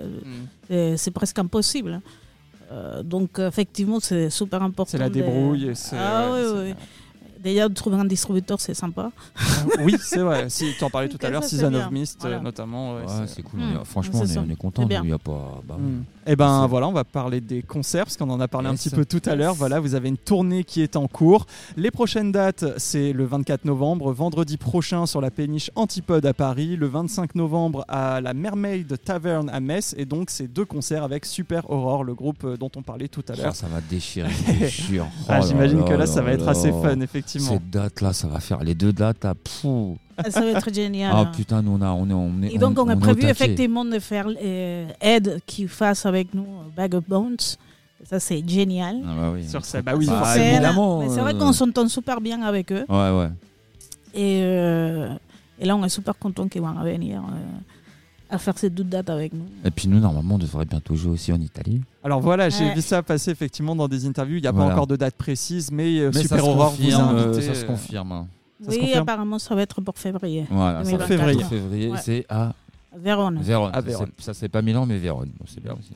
Mm. 0.70 1.10
presque 1.12 1.38
impossible. 1.38 2.00
Euh, 2.70 3.02
donc, 3.02 3.38
effectivement, 3.38 3.98
c'est 4.00 4.30
super 4.30 4.62
important. 4.62 4.90
C'est 4.92 4.98
la 4.98 5.10
débrouille. 5.10 5.68
et 5.68 5.72
Ah 5.94 6.30
ouais, 6.32 6.74
de 7.42 7.74
trouver 7.74 7.96
un 7.96 8.04
distributeur, 8.04 8.60
c'est 8.60 8.74
sympa. 8.74 9.10
oui, 9.84 9.96
c'est 10.00 10.20
vrai. 10.20 10.48
Si 10.48 10.72
tu 10.78 10.84
en 10.84 10.90
parlais 10.90 11.08
tout 11.08 11.18
à 11.20 11.26
Ça, 11.26 11.30
l'heure, 11.30 11.44
Season 11.44 11.74
of 11.74 11.90
Mist 11.90 12.18
Voilà. 12.20 12.40
notamment. 12.40 12.94
ouais, 12.94 13.00
Ouais, 13.02 13.26
c'est- 13.26 13.42
cool. 13.42 13.60
Mm. 13.60 13.62
est- 13.80 13.84
Franchement, 13.84 14.20
on 14.20 14.24
est, 14.24 14.26
ça. 14.28 14.44
on 14.46 14.50
est 14.50 14.56
content. 14.56 14.86
Il 14.88 15.08
y 15.08 15.12
a 15.12 15.18
pas. 15.18 15.60
bah, 15.66 15.76
Mm. 15.78 16.04
Eh 16.24 16.36
ben 16.36 16.66
voilà, 16.68 16.86
on 16.86 16.92
va 16.92 17.02
parler 17.02 17.40
des 17.40 17.62
concerts 17.62 18.04
parce 18.04 18.16
qu'on 18.16 18.30
en 18.30 18.38
a 18.38 18.46
parlé 18.46 18.68
un 18.68 18.74
petit 18.76 18.90
peu 18.90 19.04
tout 19.04 19.20
à 19.26 19.34
l'heure. 19.34 19.54
Voilà, 19.54 19.80
vous 19.80 19.96
avez 19.96 20.08
une 20.08 20.16
tournée 20.16 20.62
qui 20.62 20.80
est 20.80 20.94
en 20.96 21.08
cours. 21.08 21.46
Les 21.76 21.90
prochaines 21.90 22.30
dates, 22.30 22.64
c'est 22.76 23.12
le 23.12 23.24
24 23.24 23.64
novembre, 23.64 24.12
vendredi 24.12 24.56
prochain 24.56 25.06
sur 25.06 25.20
la 25.20 25.32
péniche 25.32 25.70
Antipode 25.74 26.24
à 26.26 26.32
Paris, 26.32 26.76
le 26.76 26.86
25 26.86 27.34
novembre 27.34 27.84
à 27.88 28.20
la 28.20 28.34
Mermaid 28.34 28.96
Tavern 29.04 29.48
à 29.50 29.58
Metz, 29.58 29.94
et 29.98 30.04
donc 30.04 30.30
c'est 30.30 30.46
deux 30.46 30.64
concerts 30.64 31.02
avec 31.02 31.26
Super 31.26 31.68
Aurore, 31.70 32.04
le 32.04 32.14
groupe 32.14 32.44
euh, 32.44 32.56
dont 32.56 32.70
on 32.76 32.82
parlait 32.82 33.08
tout 33.08 33.24
à 33.28 33.34
l'heure. 33.34 33.56
ça 33.56 33.66
va 33.66 33.80
déchirer, 33.80 34.30
jure. 34.68 35.06
Ah, 35.28 35.40
Oh 35.42 35.46
J'imagine 35.48 35.84
que 35.84 35.90
là, 35.90 35.96
là 35.98 36.06
ça 36.06 36.22
va 36.22 36.32
être 36.32 36.44
là 36.44 36.52
assez 36.52 36.70
fun, 36.70 37.00
effectivement. 37.00 37.31
Cette 37.40 37.70
date-là, 37.70 38.12
ça 38.12 38.28
va 38.28 38.40
faire 38.40 38.62
les 38.62 38.74
deux 38.74 38.92
dates. 38.92 39.24
Là, 39.24 39.34
pfou. 39.34 39.98
Ah, 40.16 40.30
Ça 40.30 40.40
va 40.40 40.46
être 40.48 40.72
génial. 40.72 41.12
Ah 41.14 41.20
hein. 41.20 41.32
putain, 41.34 41.62
nous 41.62 41.72
on 41.72 41.82
a, 41.82 41.90
on 41.90 42.08
est, 42.08 42.12
on 42.12 42.42
est. 42.42 42.54
Et 42.54 42.58
donc, 42.58 42.78
on, 42.78 42.88
a 42.88 42.96
prévu 42.96 43.24
effectivement 43.24 43.84
de 43.84 43.98
faire 43.98 44.26
euh, 44.28 44.86
Ed 45.00 45.40
qui 45.46 45.66
fasse 45.68 46.04
avec 46.06 46.34
nous 46.34 46.42
euh, 46.42 46.68
Bag 46.76 46.94
of 46.94 47.04
Bones. 47.08 47.36
Ça, 48.04 48.18
c'est 48.18 48.42
génial. 48.46 48.96
Ah 49.06 49.14
bah 49.20 49.30
oui. 49.32 49.48
Sur 49.48 49.64
scène, 49.64 49.82
bah 49.82 49.92
oui, 49.96 50.06
Bah, 50.06 50.36
évidemment, 50.36 51.00
Mais 51.00 51.08
c'est 51.08 51.20
vrai 51.20 51.34
qu'on 51.34 51.52
s'entend 51.52 51.88
super 51.88 52.20
bien 52.20 52.42
avec 52.42 52.72
eux. 52.72 52.84
Ouais, 52.88 53.10
ouais. 53.10 53.28
Et, 54.14 54.40
euh, 54.42 55.14
et 55.58 55.64
là, 55.64 55.76
on 55.76 55.84
est 55.84 55.88
super 55.88 56.18
content 56.18 56.48
qu'ils 56.48 56.62
vont 56.62 56.72
venir. 56.82 57.22
euh, 57.22 57.58
à 58.32 58.38
faire 58.38 58.56
ces 58.58 58.70
deux 58.70 58.82
dates 58.84 59.10
avec 59.10 59.32
nous. 59.34 59.44
Et 59.64 59.70
puis 59.70 59.88
nous, 59.88 60.00
normalement, 60.00 60.34
on 60.36 60.38
devrait 60.38 60.64
bientôt 60.64 60.96
jouer 60.96 61.12
aussi 61.12 61.32
en 61.32 61.40
Italie. 61.40 61.82
Alors 62.02 62.20
voilà, 62.20 62.48
j'ai 62.48 62.64
Ouais. 62.64 62.74
vu 62.74 62.80
ça 62.82 63.02
passer 63.02 63.30
effectivement 63.30 63.76
dans 63.76 63.88
des 63.88 64.06
interviews. 64.06 64.38
Il 64.38 64.42
n'y 64.42 64.46
a 64.48 64.52
pas 64.52 64.62
encore 64.64 64.86
de 64.86 64.96
date 64.96 65.14
précise, 65.14 65.70
mais, 65.70 65.98
euh, 66.00 66.10
Mais 66.14 66.22
Super 66.22 66.38
ça 66.38 66.44
se 66.44 66.48
Aurore 66.50 66.70
vous 66.70 66.82
a 66.82 66.86
confirme, 66.90 67.16
euh, 67.16 67.28
invité. 67.28 67.42
ça 67.46 67.54
se 67.54 67.64
euh, 67.64 67.66
confirme. 67.66 68.12
hein. 68.12 68.26
Se 68.64 68.70
oui, 68.70 68.78
confirme 68.80 69.02
apparemment, 69.02 69.38
ça 69.38 69.54
va 69.54 69.62
être 69.62 69.80
pour 69.80 69.98
février. 69.98 70.46
Voilà, 70.50 70.78
ça 70.84 70.90
2024. 70.90 71.08
fait 71.08 71.16
Février. 71.18 71.44
février, 71.44 71.90
Ouais. 71.90 71.98
c'est 72.02 72.26
à 72.28 72.54
Vérone. 72.96 73.38
Vérone. 73.42 73.70
À 73.74 73.80
Vérone. 73.80 74.10
Ça, 74.18 74.34
c'est 74.34 74.48
pas 74.48 74.62
Milan, 74.62 74.86
mais 74.86 74.98
Vérone. 74.98 75.30
Bon, 75.38 75.44
c'est 75.48 75.62
bien 75.62 75.72
aussi. 75.72 75.92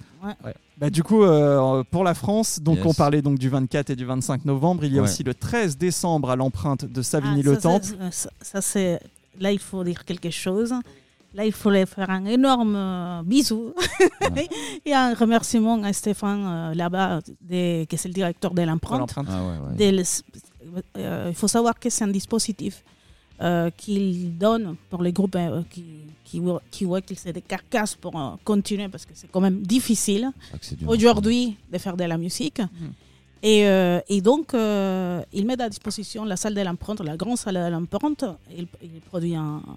Bah, 0.79 0.91
du 0.91 1.03
coup, 1.03 1.23
euh, 1.23 1.83
pour 1.91 2.05
la 2.05 2.15
France, 2.15 2.59
donc 2.61 2.79
Yes. 2.79 2.87
on 2.87 2.93
parlait 2.95 3.23
donc 3.23 3.39
du 3.39 3.49
24 3.49 3.91
et 3.91 3.97
du 3.97 4.05
25 4.05 4.45
novembre. 4.45 4.85
Il 4.85 4.93
y 4.95 4.99
a 4.99 5.03
Ouais. 5.03 5.09
aussi 5.09 5.23
le 5.23 5.33
13 5.35 5.77
décembre 5.79 6.31
à 6.31 6.37
l'empreinte 6.37 6.85
de 6.85 7.01
Ah, 7.01 7.03
Savigny-le-Temple. 7.03 7.85
ça, 7.87 7.95
ça, 8.11 8.31
ça, 8.41 8.61
c'est 8.63 9.01
là 9.39 9.53
il 9.53 9.59
faut 9.59 9.85
dire 9.85 10.05
quelque 10.05 10.31
chose. 10.31 10.73
Là, 11.37 11.45
il 11.45 11.53
faut 11.53 11.71
faire 11.85 12.09
un 12.11 12.25
énorme 12.25 12.75
euh, 12.77 13.23
bisou 13.23 13.75
et 14.87 14.95
un 14.95 15.13
remerciement 15.15 15.83
à 15.83 15.93
Stéphane 15.93 16.45
euh, 16.47 16.75
là-bas, 16.75 17.21
qui 17.49 17.55
est 17.55 18.05
le 18.07 18.13
directeur 18.21 18.53
de 18.55 18.63
l'empreinte. 18.63 19.13
Ah 19.31 19.43
ouais, 19.47 19.59
ouais. 19.69 19.77
Des- 19.93 20.03
euh, 20.97 21.27
il 21.29 21.35
faut 21.35 21.49
savoir 21.49 21.79
que 21.79 21.89
c'est 21.91 22.05
un 22.05 22.09
dispositif 22.21 22.83
euh, 23.43 23.71
qu'il 23.77 24.37
donne 24.39 24.77
pour 24.91 25.03
les 25.03 25.13
groupes 25.13 25.37
qui, 25.71 25.85
qui, 26.25 26.41
qui 26.71 26.85
voient 26.87 27.03
qu'ils 27.03 27.19
sont 27.19 27.31
des 27.31 27.43
carcasses 27.43 27.95
pour 27.95 28.13
continuer 28.43 28.89
parce 28.89 29.05
que 29.05 29.13
c'est 29.15 29.31
quand 29.31 29.41
même 29.43 29.61
difficile 29.63 30.31
dur. 30.77 30.89
aujourd'hui 30.89 31.57
de 31.73 31.79
faire 31.79 31.97
de 31.97 32.05
la 32.05 32.17
musique. 32.19 32.61
Et, 33.43 33.67
euh, 33.69 34.01
et 34.09 34.21
donc, 34.23 34.55
euh, 34.55 35.23
il 35.33 35.47
met 35.47 35.61
à 35.61 35.69
disposition 35.69 36.25
la 36.25 36.37
salle 36.37 36.55
de 36.55 36.63
l'empreinte, 36.63 37.01
la 37.03 37.17
grande 37.17 37.37
salle 37.37 37.55
de 37.57 37.71
l'empreinte. 37.71 38.25
Il, 38.57 38.67
un- 39.35 39.41
un- 39.57 39.77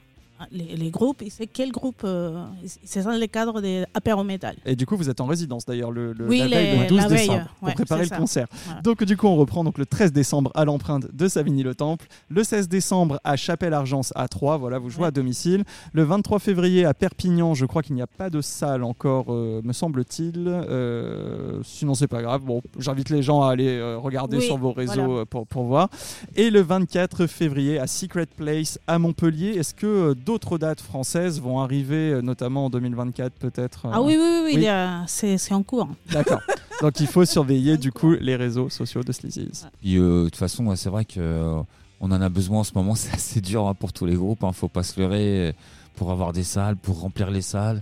les, 0.52 0.76
les 0.76 0.90
groupes. 0.90 1.22
Il 1.22 1.32
sait 1.32 1.48
quel 1.48 1.72
groupe. 1.72 2.02
euh, 2.04 2.46
c'est 2.84 3.04
dans 3.04 3.12
le 3.12 3.28
cadre 3.28 3.62
des 3.62 3.86
apéro 3.94 4.24
métal. 4.24 4.56
Et 4.66 4.76
du 4.76 4.86
coup, 4.86 4.96
vous 4.98 5.10
êtes 5.10 5.22
en 5.22 5.26
résidence 5.26 5.66
d'ailleurs 5.66 5.92
le, 5.92 6.14
le- 6.14 6.28
Oui, 6.28 6.40
la 6.40 6.48
veille, 6.48 6.72
les- 6.78 6.84
le 6.84 6.88
12 6.88 6.98
la 6.98 7.08
veille, 7.08 7.20
décembre, 7.28 7.46
pour 7.60 7.68
ouais, 7.68 7.74
préparer 7.74 8.00
c'est 8.02 8.06
le 8.06 8.10
ça. 8.10 8.18
concert. 8.18 8.48
Voilà. 8.66 8.82
Donc, 8.82 9.04
du 9.04 9.18
coup, 9.18 9.28
on 9.28 9.36
reprend 9.36 9.64
donc 9.64 9.78
le 9.78 9.86
13 9.86 10.12
décembre 10.12 10.52
à 10.56 10.66
l'empreinte 10.66 11.14
de 11.14 11.28
Savigny-le-Temple, 11.28 12.06
le 12.30 12.44
16 12.44 12.68
décembre 12.70 13.20
à 13.24 13.36
Chapelle-Argence 13.36 14.12
à 14.16 14.28
3, 14.28 14.58
voilà, 14.58 14.80
vous 14.80 14.90
jouez 14.90 15.02
Ouais. 15.04 15.08
à 15.08 15.12
domicile. 15.12 15.64
Le 15.94 16.04
23 16.04 16.40
février 16.40 16.86
à 16.86 16.94
Perpignan, 16.94 17.54
je 17.54 17.66
crois 17.66 17.82
qu'il 17.84 17.96
n'y 17.96 18.02
a 18.02 18.08
pas 18.08 18.30
de 18.30 18.42
salle 18.42 18.84
encore, 18.84 19.28
euh, 19.30 19.62
me 19.64 19.74
semble-t-il. 19.74 20.48
Euh, 20.48 21.60
sinon, 21.64 21.94
c'est 21.94 22.08
pas 22.08 22.22
grave. 22.22 22.42
Bon, 22.44 22.62
j'invite 22.78 23.10
les 23.10 23.22
gens 23.22 23.42
à 23.44 23.52
aller 23.52 23.68
euh, 23.78 23.98
regarder 23.98 24.38
Oui, 24.38 24.44
sur 24.44 24.58
vos 24.58 24.72
réseaux 24.72 24.94
voilà. 25.06 25.22
euh, 25.22 25.26
pour, 25.26 25.48
pour 25.48 25.64
voir. 25.64 25.90
Et 26.36 26.50
le 26.50 26.62
24 26.62 27.28
février 27.28 27.80
à 27.80 27.88
Secret 27.88 28.26
Place 28.26 28.80
à 28.88 29.00
Montpellier. 29.00 29.50
Est-ce 29.58 29.74
que 29.74 30.14
d'autres 30.30 30.60
dates 30.60 30.80
françaises 30.82 31.42
vont 31.42 31.60
arriver, 31.60 32.12
euh, 32.12 32.22
notamment 32.22 32.66
en 32.66 32.70
2024 32.70 33.34
peut-être 33.34 33.88
euh, 33.88 33.92
Ah 33.94 34.02
oui, 34.02 34.16
oui, 34.16 34.42
oui, 34.56 34.68
c'est 35.08 35.54
en 35.54 35.64
cours. 35.64 35.90
D'accord. 36.12 36.40
Donc 36.82 37.00
il 37.00 37.08
faut 37.08 37.26
surveiller 37.26 37.78
du 37.78 37.92
coup 37.92 38.12
les 38.14 38.36
réseaux 38.36 38.70
sociaux 38.70 39.04
de 39.04 39.12
Sleazy's. 39.12 39.68
Puis, 39.82 39.98
euh, 39.98 40.26
de 40.26 40.30
toute 40.30 40.36
façon, 40.36 40.76
c'est 40.76 40.90
vrai 40.90 41.06
que 41.06 41.56
on 42.00 42.12
en 42.12 42.22
a 42.22 42.30
besoin 42.30 42.60
en 42.60 42.64
ce 42.64 42.72
moment. 42.76 42.94
C'est 43.02 43.14
assez 43.14 43.42
dur 43.42 43.68
hein, 43.68 43.74
pour 43.74 43.92
tous 43.92 44.06
les 44.06 44.16
groupes. 44.16 44.44
Hein, 44.44 44.54
faut 44.54 44.70
pas 44.70 44.84
se 44.84 45.00
leurrer. 45.00 45.54
Pour 45.96 46.12
avoir 46.12 46.32
des 46.32 46.44
salles, 46.46 46.78
pour 46.78 47.02
remplir 47.02 47.30
les 47.32 47.42
salles, 47.42 47.82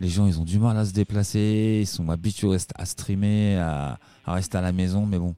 les 0.00 0.08
gens 0.08 0.26
ils 0.26 0.38
ont 0.38 0.44
du 0.44 0.58
mal 0.60 0.76
à 0.76 0.84
se 0.84 0.92
déplacer. 0.92 1.78
Ils 1.82 1.86
sont 1.86 2.08
habitués 2.10 2.54
à 2.54 2.58
st- 2.58 2.70
à 2.76 2.84
streamer, 2.84 3.56
à, 3.56 3.98
à 4.26 4.34
rester 4.34 4.58
à 4.58 4.60
la 4.60 4.70
maison. 4.72 5.04
Mais 5.06 5.18
bon, 5.18 5.34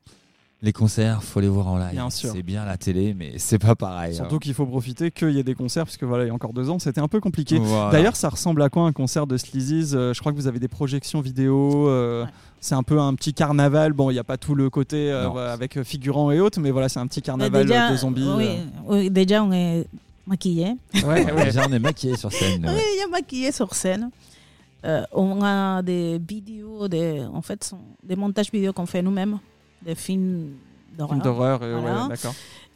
les 0.60 0.72
concerts, 0.72 1.22
faut 1.22 1.38
les 1.40 1.48
voir 1.48 1.68
en 1.68 1.78
live. 1.78 1.92
Bien 1.92 2.10
sûr. 2.10 2.32
C'est 2.32 2.42
bien 2.42 2.64
la 2.64 2.76
télé, 2.76 3.14
mais 3.14 3.34
c'est 3.38 3.58
pas 3.58 3.76
pareil. 3.76 4.14
Surtout 4.14 4.36
hein. 4.36 4.38
qu'il 4.40 4.54
faut 4.54 4.66
profiter 4.66 5.10
qu'il 5.12 5.30
y 5.30 5.38
ait 5.38 5.44
des 5.44 5.54
concerts, 5.54 5.84
parce 5.84 5.96
que 5.96 6.04
voilà, 6.04 6.24
il 6.24 6.28
y 6.28 6.30
a 6.30 6.34
encore 6.34 6.52
deux 6.52 6.68
ans, 6.68 6.78
c'était 6.80 7.00
un 7.00 7.06
peu 7.06 7.20
compliqué. 7.20 7.58
Voilà. 7.58 7.90
D'ailleurs, 7.92 8.16
ça 8.16 8.28
ressemble 8.28 8.60
à 8.62 8.68
quoi 8.68 8.82
un 8.82 8.92
concert 8.92 9.26
de 9.28 9.36
Sleazy's 9.36 9.92
Euh, 9.94 10.12
Je 10.12 10.18
crois 10.20 10.32
que 10.32 10.36
vous 10.36 10.48
avez 10.48 10.58
des 10.58 10.68
projections 10.68 11.20
vidéo. 11.20 11.88
euh, 11.88 12.24
Ouais. 12.24 12.30
C'est 12.60 12.74
un 12.74 12.82
peu 12.82 12.98
un 12.98 13.14
petit 13.14 13.34
carnaval. 13.34 13.92
Bon, 13.92 14.10
il 14.10 14.14
n'y 14.14 14.18
a 14.18 14.24
pas 14.24 14.36
tout 14.36 14.56
le 14.56 14.68
côté 14.68 15.12
euh, 15.12 15.52
avec 15.52 15.80
figurants 15.84 16.32
et 16.32 16.40
autres, 16.40 16.58
mais 16.58 16.72
voilà, 16.72 16.88
c'est 16.88 16.98
un 16.98 17.06
petit 17.06 17.22
carnaval 17.22 17.64
déjà, 17.66 17.92
de 17.92 17.96
zombies. 17.96 18.26
oui, 18.36 18.46
euh. 18.48 18.64
oui, 18.88 19.10
déjà, 19.10 19.44
on 19.44 19.52
est 19.52 19.86
maquillés. 20.26 20.74
Ouais, 21.04 21.32
ouais. 21.32 21.44
Déjà, 21.44 21.66
on 21.68 21.72
est 21.72 21.78
maquillés 21.78 22.16
sur 22.16 22.32
scène. 22.32 22.66
Oui, 22.68 22.82
il 22.96 22.98
y 22.98 23.02
a 23.04 23.06
maquillé 23.08 23.52
sur 23.52 23.72
scène. 23.76 24.10
Euh, 24.84 25.02
on 25.12 25.40
a 25.42 25.82
des 25.82 26.18
vidéos, 26.18 26.88
des, 26.88 27.22
en 27.32 27.42
fait, 27.42 27.62
sont 27.64 27.78
des 28.02 28.16
montages 28.16 28.50
vidéo 28.52 28.72
qu'on 28.72 28.86
fait 28.86 29.02
nous-mêmes, 29.02 29.38
des 29.82 29.94
films 29.94 30.52
Film 30.96 31.20
d'horreur, 31.22 31.60
ouais, 31.60 31.80
Voilà. 31.80 32.06
d'accord. 32.08 32.34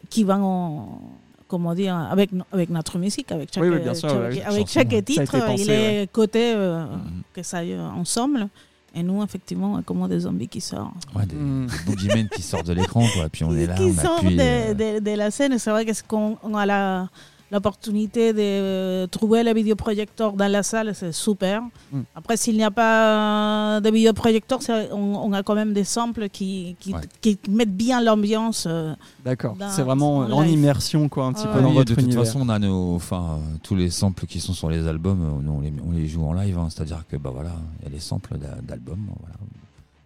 qui 0.09 0.23
vont, 0.23 0.35
en- 0.45 1.01
comment 1.49 1.75
dire, 1.75 1.97
avec, 1.97 2.31
avec 2.53 2.71
notre 2.71 2.97
musique, 2.99 3.33
avec 3.33 3.53
chaque, 3.53 3.65
Oui, 3.65 3.69
oui, 3.71 3.81
bien 3.81 3.95
sûr, 3.95 4.09
chaque- 4.09 4.19
ouais, 4.21 4.29
oui. 4.31 4.41
avec 4.43 4.69
chaque 4.69 5.05
titre, 5.05 5.39
pensé, 5.47 5.63
il 5.65 5.71
est 5.71 6.13
coté 6.13 6.53
euh, 6.55 6.85
Mhm. 6.87 7.23
que 7.35 7.43
ça 7.43 7.59
aille 7.59 7.77
ensemble. 7.79 8.49
Et 8.95 9.03
nous, 9.03 9.23
effectivement, 9.25 9.73
on 9.75 9.83
comme 9.83 10.07
des 10.07 10.21
zombies 10.21 10.49
qui 10.49 10.61
sortent. 10.61 10.93
Ouais, 11.17 11.25
des 11.27 11.35
Mm. 11.35 11.67
boogeymen 11.87 12.29
qui 12.29 12.43
sortent 12.43 12.67
de 12.67 12.75
l'écran, 12.75 13.05
quoi. 13.15 13.29
Puis 13.31 13.43
on 13.43 13.55
est 13.57 13.67
là, 13.67 13.75
qui 13.75 13.83
on 13.85 13.95
sortent 13.95 14.23
appuie. 14.25 14.37
de, 14.37 14.43
euh, 14.43 14.75
de- 14.75 15.01
de 15.01 15.11
la 15.17 15.31
scène. 15.31 15.59
C'est 15.59 15.71
vrai 15.71 15.85
que 15.87 15.95
ce 15.95 16.03
qu'on 16.05 16.37
on 16.43 16.55
a 16.55 16.65
la- 16.67 17.09
l'opportunité 17.53 18.33
de 18.33 18.39
euh, 18.41 19.07
trouver 19.07 19.43
le 19.45 19.53
vidéoprojecteur 19.53 20.33
dans 20.33 20.49
la 20.51 20.63
salle, 20.63 20.93
c'est 20.95 21.13
super. 21.13 21.63
Mm. 21.93 22.01
Après, 22.17 22.37
s'il 22.37 22.57
n'y 22.57 22.65
a 22.65 22.71
pas 22.71 23.81
de 23.81 23.91
vidéoprojecteur, 23.91 24.59
on, 24.93 24.97
on 25.27 25.33
a 25.35 25.43
quand 25.43 25.55
même 25.55 25.73
des 25.73 25.85
samples 25.85 26.29
qui, 26.31 26.75
qui, 26.81 26.93
Ouais. 26.95 27.01
qui 27.21 27.39
mettent 27.51 27.77
bien 27.77 28.01
l'ambiance. 28.03 28.65
euh, 28.69 28.95
D'accord. 29.25 29.57
C'est 29.71 29.83
vraiment 29.83 30.19
en 30.19 30.41
live. 30.43 30.53
immersion, 30.53 31.09
quoi, 31.09 31.27
un 31.27 31.33
petit 31.35 31.47
Ouais. 31.47 31.53
peu 31.53 31.59
Oui, 31.59 31.65
dans 31.65 31.71
de 31.71 31.75
votre 31.75 31.95
toute 31.95 32.03
univers. 32.03 32.25
façon, 32.25 32.41
on 32.43 32.49
a 32.49 32.59
nos, 32.59 32.95
enfin, 32.97 33.39
euh, 33.39 33.57
tous 33.63 33.75
les 33.77 33.91
samples 33.91 34.27
qui 34.27 34.41
sont 34.41 34.55
sur 34.55 34.71
les 34.71 34.87
albums, 34.89 35.23
euh, 35.23 35.43
nous, 35.43 35.53
on, 35.53 35.61
les, 35.61 35.73
on 35.87 35.93
les 35.93 36.09
joue 36.09 36.25
en 36.25 36.33
live. 36.33 36.59
hein. 36.59 36.69
C'est-à-dire 36.71 37.05
que, 37.09 37.17
bah 37.17 37.31
voilà, 37.33 37.53
il 37.81 37.85
y 37.85 37.87
a 37.89 37.91
des 37.91 38.01
samples 38.01 38.39
d'a- 38.39 38.61
d'albums, 38.63 39.07
voilà. 39.21 39.37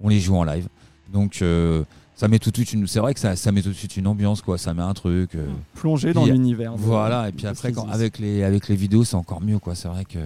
on 0.01 0.09
les 0.09 0.21
joue 0.21 0.37
en 0.37 0.45
live. 0.45 0.67
Donc, 1.13 1.39
euh, 1.43 1.85
ça 2.17 2.27
met 2.29 2.39
tout 2.39 2.51
de 2.51 2.57
suite 2.57 2.73
une, 2.73 2.87
c'est 2.87 2.99
vrai 2.99 3.15
que 3.15 3.21
ça, 3.21 3.37
ça 3.37 3.53
met 3.53 3.63
tout 3.63 3.69
de 3.69 3.75
suite 3.75 3.97
une 3.97 4.07
ambiance, 4.07 4.41
quoi. 4.43 4.59
Ça 4.59 4.75
met 4.75 4.83
un 4.83 4.95
truc. 4.95 5.35
euh, 5.35 5.47
Plonger 5.75 6.13
dans 6.13 6.25
l'univers. 6.27 6.73
Voilà, 6.77 7.29
et 7.29 7.33
puis 7.33 7.47
après, 7.47 7.71
quand, 7.73 7.89
avec, 7.91 8.19
les, 8.19 8.43
avec 8.43 8.69
les 8.69 8.77
vidéos, 8.77 9.05
c'est 9.05 9.17
encore 9.17 9.43
mieux, 9.43 9.59
quoi. 9.59 9.75
C'est 9.75 9.89
vrai 9.89 10.05
que. 10.05 10.19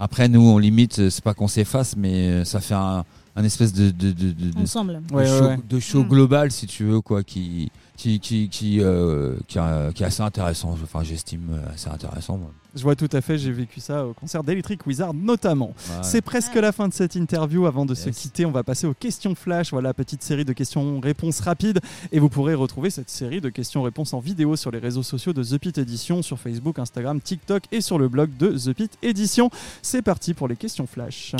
Après, 0.00 0.28
nous, 0.28 0.40
on 0.42 0.58
limite, 0.58 0.98
euh, 1.00 1.10
c'est 1.10 1.24
pas 1.24 1.34
qu'on 1.34 1.48
s'efface, 1.48 1.96
mais 1.96 2.28
euh, 2.28 2.44
ça 2.44 2.60
fait 2.60 2.74
un, 2.74 3.04
un 3.34 3.44
espèce 3.44 3.72
de, 3.72 3.90
de, 3.90 4.12
de, 4.12 4.30
de- 4.32 4.50
de- 4.52 4.58
ensemble. 4.60 5.00
de 5.08 5.14
Ouais, 5.14 5.26
show, 5.26 5.44
ouais. 5.46 5.58
de 5.68 5.80
show 5.80 6.04
Mm. 6.04 6.08
global, 6.08 6.50
si 6.52 6.66
tu 6.68 6.84
veux, 6.84 7.00
quoi, 7.00 7.24
qui, 7.24 7.70
qui, 7.96 8.20
qui, 8.20 8.48
qui, 8.48 8.80
euh, 8.80 9.34
qui, 9.48 9.58
a- 9.58 9.90
qui 9.92 10.04
est 10.04 10.06
assez 10.06 10.22
intéressant. 10.22 10.76
Enfin, 10.82 11.02
j'estime 11.02 11.60
assez 11.74 11.88
intéressant. 11.88 12.36
moi. 12.36 12.52
Je 12.78 12.84
vois 12.84 12.94
tout 12.94 13.08
à 13.12 13.20
fait, 13.20 13.38
j'ai 13.38 13.50
vécu 13.50 13.80
ça 13.80 14.06
au 14.06 14.12
concert 14.12 14.44
d'Electric 14.44 14.86
Wizard 14.86 15.12
notamment. 15.12 15.74
C'est 16.02 16.22
presque 16.22 16.54
la 16.54 16.70
fin 16.70 16.86
de 16.86 16.94
cette 16.94 17.16
interview. 17.16 17.66
Avant 17.66 17.84
de 17.84 17.94
se 17.94 18.08
quitter, 18.10 18.46
on 18.46 18.52
va 18.52 18.62
passer 18.62 18.86
aux 18.86 18.94
questions 18.94 19.34
flash. 19.34 19.72
Voilà, 19.72 19.92
petite 19.92 20.22
série 20.22 20.44
de 20.44 20.52
questions-réponses 20.52 21.40
rapides. 21.40 21.80
Et 22.12 22.20
vous 22.20 22.28
pourrez 22.28 22.54
retrouver 22.54 22.90
cette 22.90 23.10
série 23.10 23.40
de 23.40 23.48
questions-réponses 23.48 24.14
en 24.14 24.20
vidéo 24.20 24.54
sur 24.54 24.70
les 24.70 24.78
réseaux 24.78 25.02
sociaux 25.02 25.32
de 25.32 25.42
The 25.42 25.58
Pit 25.58 25.76
Edition, 25.76 26.22
sur 26.22 26.38
Facebook, 26.38 26.78
Instagram, 26.78 27.20
TikTok 27.20 27.64
et 27.72 27.80
sur 27.80 27.98
le 27.98 28.08
blog 28.08 28.30
de 28.36 28.50
The 28.56 28.72
Pit 28.72 28.96
Edition. 29.02 29.50
C'est 29.82 30.02
parti 30.02 30.32
pour 30.32 30.46
les 30.46 30.56
questions 30.56 30.86
flash. 30.86 31.34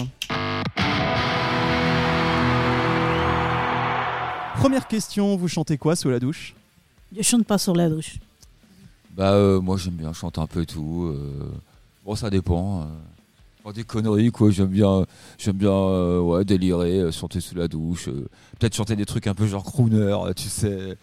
Première 4.57 4.89
question, 4.89 5.37
vous 5.37 5.47
chantez 5.47 5.79
quoi 5.79 5.95
sous 5.95 6.11
la 6.11 6.19
douche? 6.19 6.57
Je 7.17 7.23
chante 7.23 7.47
pas 7.47 7.59
sur 7.59 7.77
la 7.77 7.89
douche. 7.89 8.17
Bah, 9.19 9.33
euh, 9.33 9.61
moi, 9.61 9.77
j'aime 9.77 9.95
bien 9.97 10.13
chanter 10.15 10.41
un 10.41 10.47
peu 10.47 10.65
tout. 10.65 11.13
euh, 11.13 11.51
Bon, 12.05 12.15
ça 12.15 12.31
dépend. 12.31 12.83
euh. 12.83 12.85
Faire 13.65 13.73
des 13.73 13.83
conneries, 13.85 14.31
quoi. 14.31 14.51
J'aime 14.51 14.69
bien, 14.69 15.05
j'aime 15.37 15.57
bien 15.57 15.73
euh, 15.73 16.21
ouais, 16.21 16.45
délirer, 16.45 17.01
euh, 17.01 17.11
chanter 17.13 17.41
sous 17.41 17.57
la 17.57 17.67
douche. 17.69 18.07
euh, 18.09 18.29
Peut-être 18.59 18.75
chanter 18.77 18.95
des 18.97 19.05
trucs 19.07 19.27
un 19.27 19.35
peu 19.35 19.47
genre 19.47 19.65
crooner, 19.65 19.97
euh, 20.01 20.33
tu 20.35 20.49
sais. 20.49 20.97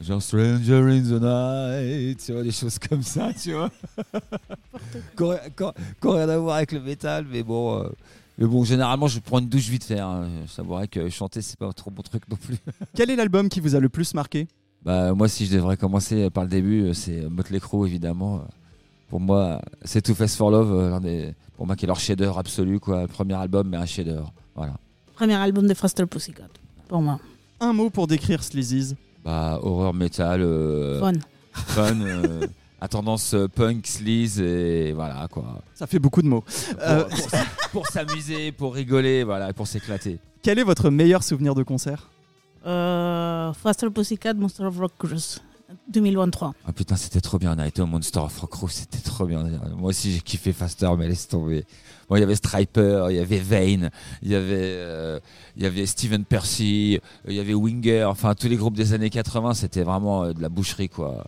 Genre 0.00 0.22
Stranger 0.22 0.76
in 0.78 1.02
the 1.02 1.20
Night, 1.20 2.24
tu 2.24 2.32
vois, 2.32 2.42
des 2.42 2.50
choses 2.50 2.78
comme 2.88 3.02
ça, 3.02 3.30
tu 3.34 3.52
vois. 3.52 3.70
Ont 5.20 6.12
rien 6.14 6.28
à 6.30 6.38
voir 6.38 6.56
avec 6.56 6.72
le 6.72 6.80
métal, 6.80 7.26
mais 7.30 7.42
bon. 7.42 7.82
euh, 7.82 7.88
Mais 8.38 8.46
bon, 8.46 8.64
généralement, 8.64 9.06
je 9.08 9.20
prends 9.20 9.38
une 9.40 9.48
douche 9.50 9.68
vite 9.68 9.84
fait. 9.84 9.98
hein. 10.00 10.26
Je 10.50 10.56
t'avouerais 10.56 10.88
que 10.88 11.10
chanter, 11.10 11.42
c'est 11.42 11.58
pas 11.58 11.70
trop 11.74 11.90
mon 11.94 12.02
truc 12.02 12.22
non 12.30 12.36
plus. 12.36 12.56
Quel 12.96 13.10
est 13.10 13.16
l'album 13.16 13.50
qui 13.50 13.60
vous 13.60 13.74
a 13.74 13.80
le 13.80 13.90
plus 13.90 14.14
marqué? 14.14 14.48
Bah, 14.84 15.12
moi, 15.14 15.28
si 15.28 15.46
je 15.46 15.54
devrais 15.54 15.76
commencer 15.76 16.30
par 16.30 16.44
le 16.44 16.50
début, 16.50 16.84
euh, 16.84 16.92
c'est 16.94 17.22
Motley 17.28 17.60
Crue, 17.60 17.86
évidemment. 17.86 18.42
Pour 19.08 19.20
moi, 19.20 19.60
c'est 19.84 20.00
Too 20.02 20.14
Fast 20.14 20.36
for 20.36 20.50
Love, 20.50 20.72
euh, 20.72 20.90
l'un 20.90 21.00
des, 21.00 21.34
pour 21.56 21.66
moi, 21.66 21.76
qui 21.76 21.84
est 21.84 21.88
leur 21.88 22.00
chef-d'œuvre 22.00 22.38
absolu, 22.38 22.80
quoi. 22.80 23.02
Le 23.02 23.08
premier 23.08 23.34
album, 23.34 23.68
mais 23.68 23.76
un 23.76 23.86
chef-d'œuvre. 23.86 24.32
Voilà. 24.54 24.74
Premier 25.14 25.34
album 25.34 25.66
de 25.66 25.74
Faster 25.74 26.06
Pussycat, 26.06 26.48
pour 26.88 27.02
moi. 27.02 27.18
Un 27.60 27.72
mot 27.74 27.90
pour 27.90 28.06
décrire 28.06 28.42
Sleazy's. 28.42 28.94
Bah, 29.24 29.58
horreur 29.62 29.92
metal, 29.92 30.40
euh, 30.40 30.98
Fun. 31.00 31.12
fun, 31.52 32.00
euh, 32.00 32.46
à 32.80 32.88
tendance 32.88 33.36
punk, 33.54 33.86
sleaze, 33.86 34.40
et 34.40 34.92
voilà, 34.92 35.28
quoi. 35.30 35.60
Ça 35.74 35.86
fait 35.86 35.98
beaucoup 35.98 36.22
de 36.22 36.28
mots. 36.28 36.40
Pour, 36.40 36.80
Euh, 36.88 37.04
pour 37.72 37.86
s'amuser, 37.88 38.50
pour 38.52 38.74
rigoler, 38.74 39.24
voilà, 39.24 39.52
pour 39.52 39.66
s'éclater. 39.66 40.18
Quel 40.42 40.58
est 40.58 40.62
votre 40.64 40.88
meilleur 40.88 41.22
souvenir 41.22 41.54
de 41.54 41.62
concert? 41.62 42.08
Euh, 42.66 43.52
Faster 43.52 43.90
Pussycat, 43.90 44.34
Monster 44.34 44.64
of 44.64 44.78
Rock 44.78 44.92
Cruise. 44.98 45.40
2023. 45.88 46.54
Ah 46.66 46.72
putain, 46.72 46.96
c'était 46.96 47.20
trop 47.20 47.38
bien. 47.38 47.54
On 47.56 47.58
a 47.58 47.66
été 47.66 47.82
au 47.82 47.86
Monster 47.86 48.20
of 48.20 48.38
Rock 48.40 48.54
Room, 48.54 48.70
c'était 48.70 48.98
trop 48.98 49.26
bien. 49.26 49.44
Moi 49.76 49.90
aussi, 49.90 50.12
j'ai 50.12 50.20
kiffé 50.20 50.52
Faster, 50.52 50.90
mais 50.98 51.08
laisse 51.08 51.28
tomber. 51.28 51.64
Bon, 52.08 52.16
il 52.16 52.20
y 52.20 52.22
avait 52.22 52.34
Striper, 52.34 53.06
il 53.10 53.16
y 53.16 53.18
avait 53.20 53.38
Vane, 53.38 53.90
il 54.22 54.30
y 54.30 54.34
avait, 54.34 54.54
euh, 54.56 55.20
il 55.56 55.62
y 55.62 55.66
avait 55.66 55.86
Steven 55.86 56.24
Percy, 56.24 56.98
il 57.26 57.34
y 57.34 57.40
avait 57.40 57.54
Winger. 57.54 58.04
Enfin, 58.04 58.34
tous 58.34 58.48
les 58.48 58.56
groupes 58.56 58.74
des 58.74 58.92
années 58.94 59.10
80, 59.10 59.54
c'était 59.54 59.82
vraiment 59.82 60.24
euh, 60.24 60.32
de 60.32 60.42
la 60.42 60.48
boucherie, 60.48 60.88
quoi. 60.88 61.26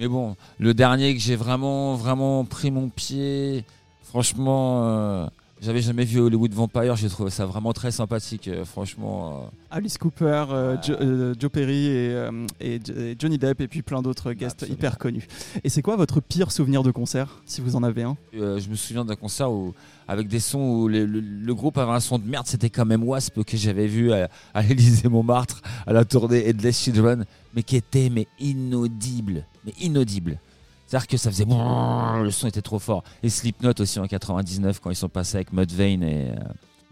Mais 0.00 0.08
bon, 0.08 0.34
le 0.58 0.74
dernier 0.74 1.14
que 1.14 1.20
j'ai 1.20 1.36
vraiment, 1.36 1.94
vraiment 1.94 2.44
pris 2.44 2.70
mon 2.70 2.88
pied, 2.88 3.64
franchement, 4.02 5.28
j'avais 5.64 5.80
jamais 5.82 6.04
vu 6.04 6.20
Hollywood 6.20 6.52
Vampire. 6.52 6.94
J'ai 6.96 7.08
trouvé 7.08 7.30
ça 7.30 7.46
vraiment 7.46 7.72
très 7.72 7.90
sympathique, 7.90 8.48
euh, 8.48 8.64
franchement. 8.64 9.44
euh. 9.44 9.48
Alice 9.70 9.98
Cooper, 9.98 10.44
euh, 10.50 10.76
Jo- 10.82 10.94
euh, 11.00 11.34
Joe 11.38 11.50
Perry 11.50 11.86
et, 11.86 12.10
euh, 12.12 12.46
et 12.60 12.80
J- 12.84 12.92
et 12.92 13.16
Johnny 13.18 13.38
Depp 13.38 13.60
et 13.60 13.68
puis 13.68 13.82
plein 13.82 14.02
d'autres 14.02 14.32
guests 14.32 14.62
Absolument. 14.62 14.74
hyper 14.78 14.98
connus. 14.98 15.26
Et 15.64 15.68
c'est 15.68 15.82
quoi 15.82 15.96
votre 15.96 16.20
pire 16.20 16.52
souvenir 16.52 16.82
de 16.82 16.90
concert, 16.90 17.42
si 17.46 17.60
vous 17.60 17.74
en 17.76 17.82
avez 17.82 18.02
un? 18.02 18.16
Je 18.32 18.68
me 18.68 18.74
souviens 18.76 19.04
d'un 19.04 19.16
concert 19.16 19.50
où, 19.50 19.74
avec 20.06 20.28
des 20.28 20.40
sons 20.40 20.60
où 20.60 20.88
le, 20.88 21.06
le- 21.06 21.20
le 21.20 21.54
groupe 21.54 21.78
avait 21.78 21.92
un 21.92 22.00
son 22.00 22.18
de 22.18 22.26
merde. 22.28 22.46
C'était 22.46 22.70
quand 22.70 22.84
même 22.86 23.02
Wasp 23.02 23.42
que 23.42 23.56
j'avais 23.56 23.86
vu 23.86 24.12
à, 24.12 24.28
à 24.52 24.62
l'Élysée 24.62 25.08
Montmartre 25.08 25.62
à 25.86 25.92
la 25.92 26.04
tournée 26.04 26.46
Headless 26.48 26.78
Children, 26.82 27.24
mais 27.54 27.62
qui 27.62 27.76
était 27.76 28.10
mais 28.10 28.26
inaudible, 28.38 29.44
mais 29.64 29.72
inaudible. 29.80 30.38
C'est-à-dire 30.94 31.08
que 31.08 31.16
ça 31.16 31.28
faisait 31.32 31.44
le 32.22 32.30
son 32.30 32.46
était 32.46 32.62
trop 32.62 32.78
fort. 32.78 33.02
Et 33.24 33.28
Slipknot 33.28 33.72
aussi 33.80 33.98
en 33.98 34.06
99 34.06 34.78
quand 34.78 34.90
ils 34.90 34.94
sont 34.96 35.08
passés 35.08 35.38
avec 35.38 35.52
Mudvayne 35.52 36.04
et, 36.04 36.30
euh, 36.30 36.34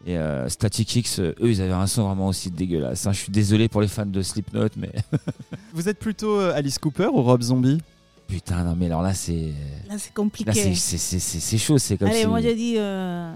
et 0.07 0.19
euh, 0.19 0.49
Static 0.49 0.97
X, 0.97 1.21
euh, 1.21 1.33
eux 1.41 1.51
ils 1.51 1.63
avaient 1.63 1.73
un 1.73 1.87
son 1.87 2.03
vraiment 2.09 2.27
aussi 2.27 2.51
dégueulasse. 2.51 3.07
hein. 3.07 3.13
Je 3.13 3.19
suis 3.21 3.31
désolé 3.31 3.69
pour 3.69 3.81
les 3.81 3.87
fans 3.87 4.05
de 4.05 4.21
Slipknot, 4.21 4.71
mais 4.77 4.91
Vous 5.73 5.89
êtes 5.89 6.01
plutôt 6.01 6.37
Alice 6.41 6.81
Cooper 6.81 7.07
ou 7.13 7.23
Rob 7.23 7.43
Zombie? 7.43 7.79
Putain 8.27 8.65
non 8.65 8.75
mais 8.77 8.87
alors 8.87 9.03
là 9.03 9.15
c'est 9.15 9.53
Là, 9.89 9.95
c'est 9.99 10.13
compliqué. 10.13 10.51
c'est 10.53 10.75
c'est- 10.75 10.99
c'est- 10.99 11.19
c'est- 11.21 11.39
c'est 11.41 11.59
chaud. 11.59 11.79
C'est 11.79 11.97
comme 11.97 12.09
Allez, 12.09 12.23
si- 12.23 12.27
moi, 12.27 12.41
j'ai 12.41 12.57
dit 12.57 12.75
euh, 12.79 13.33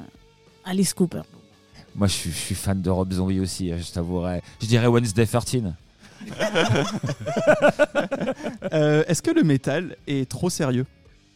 Alice 0.64 0.94
Cooper. 0.94 1.22
Moi, 1.94 2.08
je 2.08 2.12
suis, 2.12 2.30
je 2.32 2.36
suis 2.36 2.54
fan 2.56 2.82
de 2.82 2.90
Rob 2.90 3.12
Zombie 3.12 3.38
aussi, 3.38 3.70
euh, 3.70 3.78
je 3.78 3.92
t'avouerai. 3.92 4.42
Je 4.60 4.66
dirais 4.66 4.88
Wednesday 4.88 5.26
13. 5.26 5.72
Euh, 8.72 9.04
Est-ce 9.06 9.22
que 9.22 9.30
le 9.30 9.42
métal 9.42 9.96
est 10.06 10.28
trop 10.28 10.50
sérieux? 10.50 10.86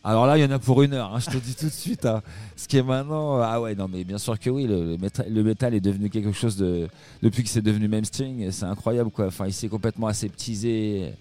Alors 0.02 0.26
là, 0.26 0.38
il 0.38 0.40
y 0.40 0.44
en 0.44 0.50
a 0.50 0.58
pour 0.58 0.82
une 0.82 0.94
heure, 0.94 1.14
hein, 1.14 1.18
je 1.20 1.26
te 1.30 1.36
dis 1.36 1.54
tout 1.54 1.66
de 1.66 1.70
suite. 1.70 2.06
hein. 2.06 2.22
Ce 2.56 2.66
qui 2.66 2.78
est 2.78 2.82
maintenant. 2.82 3.40
Ah 3.42 3.60
ouais, 3.60 3.74
non, 3.74 3.86
mais 3.86 4.02
bien 4.04 4.16
sûr 4.18 4.38
que 4.38 4.48
oui, 4.48 4.66
le, 4.66 4.96
métal, 5.42 5.74
est 5.74 5.80
devenu 5.80 6.08
quelque 6.08 6.32
chose 6.32 6.56
de. 6.56 6.88
Depuis 7.22 7.42
que 7.42 7.50
c'est 7.50 7.60
devenu 7.60 7.86
mainstream, 7.88 8.50
c'est 8.50 8.64
incroyable, 8.64 9.10
quoi. 9.10 9.26
Enfin, 9.26 9.46
il 9.46 9.52
s'est 9.52 9.68
complètement 9.68 10.06
aseptisé. 10.06 11.12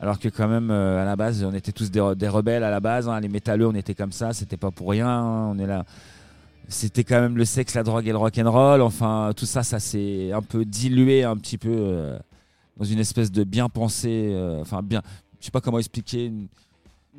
Alors 0.00 0.18
que, 0.18 0.28
quand 0.28 0.48
même, 0.48 0.70
euh, 0.70 1.02
à 1.02 1.04
la 1.04 1.16
base, 1.16 1.44
on 1.44 1.52
était 1.52 1.72
tous 1.72 1.90
des, 1.90 2.00
re- 2.00 2.14
des 2.14 2.28
rebelles 2.28 2.64
à 2.64 2.70
la 2.70 2.80
base. 2.80 3.08
hein. 3.08 3.20
Les 3.20 3.28
métalleux, 3.28 3.66
on 3.66 3.74
était 3.74 3.94
comme 3.94 4.12
ça, 4.12 4.32
c'était 4.32 4.56
pas 4.56 4.70
pour 4.70 4.90
rien. 4.90 5.22
On 5.22 5.58
est 5.58 5.66
là. 5.66 5.84
C'était 6.68 7.04
quand 7.04 7.20
même 7.20 7.36
le 7.36 7.44
sexe, 7.44 7.74
la 7.74 7.82
drogue 7.82 8.06
et 8.06 8.12
le 8.12 8.16
rock'n'roll. 8.18 8.80
Enfin, 8.80 9.32
tout 9.36 9.46
ça, 9.46 9.62
ça 9.62 9.80
s'est 9.80 10.32
un 10.32 10.42
peu 10.42 10.64
dilué 10.64 11.24
un 11.24 11.36
petit 11.36 11.58
peu 11.58 11.70
euh, 11.74 12.18
dans 12.78 12.84
une 12.84 12.98
espèce 13.00 13.30
de 13.32 13.44
bien 13.44 13.68
pensé. 13.68 14.30
euh, 14.32 14.60
Enfin, 14.60 14.82
bien. 14.82 15.02
Je 15.40 15.44
sais 15.46 15.50
pas 15.50 15.60
comment 15.60 15.78
expliquer. 15.78 16.26
une- 16.26 16.48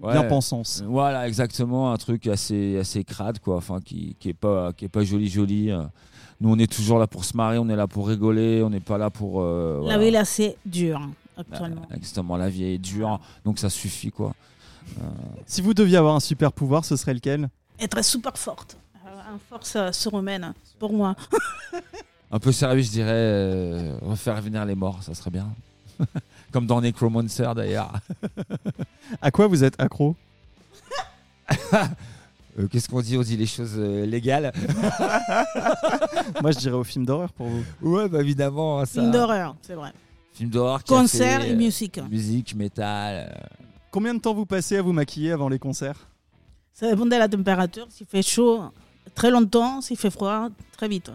Ouais. 0.01 0.13
Bien 0.13 0.23
pensance. 0.23 0.81
Voilà, 0.87 1.27
exactement, 1.27 1.91
un 1.91 1.97
truc 1.97 2.25
assez, 2.27 2.77
assez 2.77 3.03
crade, 3.03 3.39
quoi, 3.39 3.57
enfin, 3.57 3.81
qui, 3.81 4.15
qui 4.17 4.29
est 4.29 4.33
pas, 4.33 4.71
qui 4.71 4.85
est 4.85 4.89
pas 4.89 5.03
joli, 5.03 5.27
joli. 5.27 5.71
euh. 5.71 5.83
Nous, 6.39 6.49
on 6.49 6.57
est 6.57 6.71
toujours 6.71 6.99
là 6.99 7.07
pour 7.07 7.25
se 7.25 7.35
marrer, 7.35 7.57
on 7.57 7.67
est 7.67 7.75
là 7.75 7.85
pour 7.85 8.07
rigoler, 8.07 8.63
on 8.63 8.69
n'est 8.69 8.79
pas 8.79 8.97
là 8.97 9.09
pour. 9.09 9.41
euh, 9.41 9.85
La 9.85 9.97
vie, 9.97 10.09
là, 10.09 10.23
c'est 10.23 10.55
dur, 10.65 11.01
actuellement. 11.37 11.81
Euh, 11.91 11.95
Exactement, 11.97 12.37
la 12.37 12.47
vie 12.47 12.63
est 12.63 12.77
dure, 12.77 13.19
donc 13.43 13.59
ça 13.59 13.69
suffit, 13.69 14.09
quoi. 14.09 14.33
Si 15.45 15.59
vous 15.61 15.73
deviez 15.73 15.97
avoir 15.97 16.15
un 16.15 16.21
super 16.21 16.53
pouvoir, 16.53 16.85
ce 16.85 16.95
serait 16.95 17.13
lequel? 17.13 17.49
Être 17.77 18.01
super 18.01 18.37
forte. 18.37 18.77
Euh, 19.05 19.33
Une 19.33 19.39
force 19.49 19.75
euh, 19.75 19.91
surhumaine, 19.91 20.53
pour 20.79 20.93
moi. 20.93 21.13
Un 22.31 22.39
peu 22.39 22.51
sérieux, 22.51 22.81
je 22.83 22.89
dirais, 22.91 23.09
euh, 23.11 23.97
refaire 24.01 24.39
venir 24.41 24.63
les 24.65 24.75
morts, 24.75 25.01
ça 25.01 25.13
serait 25.15 25.31
bien. 25.31 25.47
Comme 26.51 26.65
dans 26.67 26.81
Necromancer, 26.81 27.53
d'ailleurs. 27.55 27.93
À 29.21 29.31
quoi 29.31 29.47
vous 29.47 29.63
êtes 29.63 29.79
accro? 29.81 30.15
Euh, 32.57 32.67
Qu'est-ce 32.67 32.89
qu'on 32.89 32.99
dit? 33.01 33.15
On 33.17 33.21
dit 33.21 33.37
les 33.37 33.45
choses 33.45 33.75
euh, 33.77 34.05
légales 34.05 34.51
Moi, 36.41 36.51
je 36.51 36.57
dirais 36.57 36.75
au 36.75 36.83
film 36.83 37.05
d'horreur 37.05 37.31
pour 37.31 37.47
vous. 37.47 37.63
Ouais, 37.81 38.09
bah 38.09 38.19
évidemment. 38.19 38.83
Ça... 38.85 38.99
Film 39.01 39.11
d'horreur, 39.11 39.55
c'est 39.61 39.75
vrai. 39.75 39.93
Film 40.33 40.49
d'horreur. 40.49 40.83
qui 40.83 40.93
a 40.93 40.97
Concert 40.97 41.41
fait, 41.41 41.49
et 41.49 41.53
euh, 41.53 41.55
musique. 41.55 41.99
Musique, 42.09 42.55
métal. 42.55 43.29
euh, 43.29 43.33
Combien 43.91 44.13
de 44.13 44.19
temps 44.19 44.33
vous 44.33 44.45
passez 44.45 44.77
à 44.77 44.81
vous 44.81 44.91
maquiller 44.91 45.31
avant 45.31 45.47
les 45.47 45.59
concerts? 45.59 46.07
Ça 46.73 46.89
dépend 46.89 47.05
de 47.05 47.11
la 47.11 47.29
température. 47.29 47.85
S'il 47.89 48.07
fait 48.07 48.23
chaud, 48.23 48.61
très 49.15 49.31
longtemps. 49.31 49.79
S'il 49.81 49.97
fait 49.97 50.11
froid, 50.11 50.49
très 50.75 50.87
vite. 50.89 51.11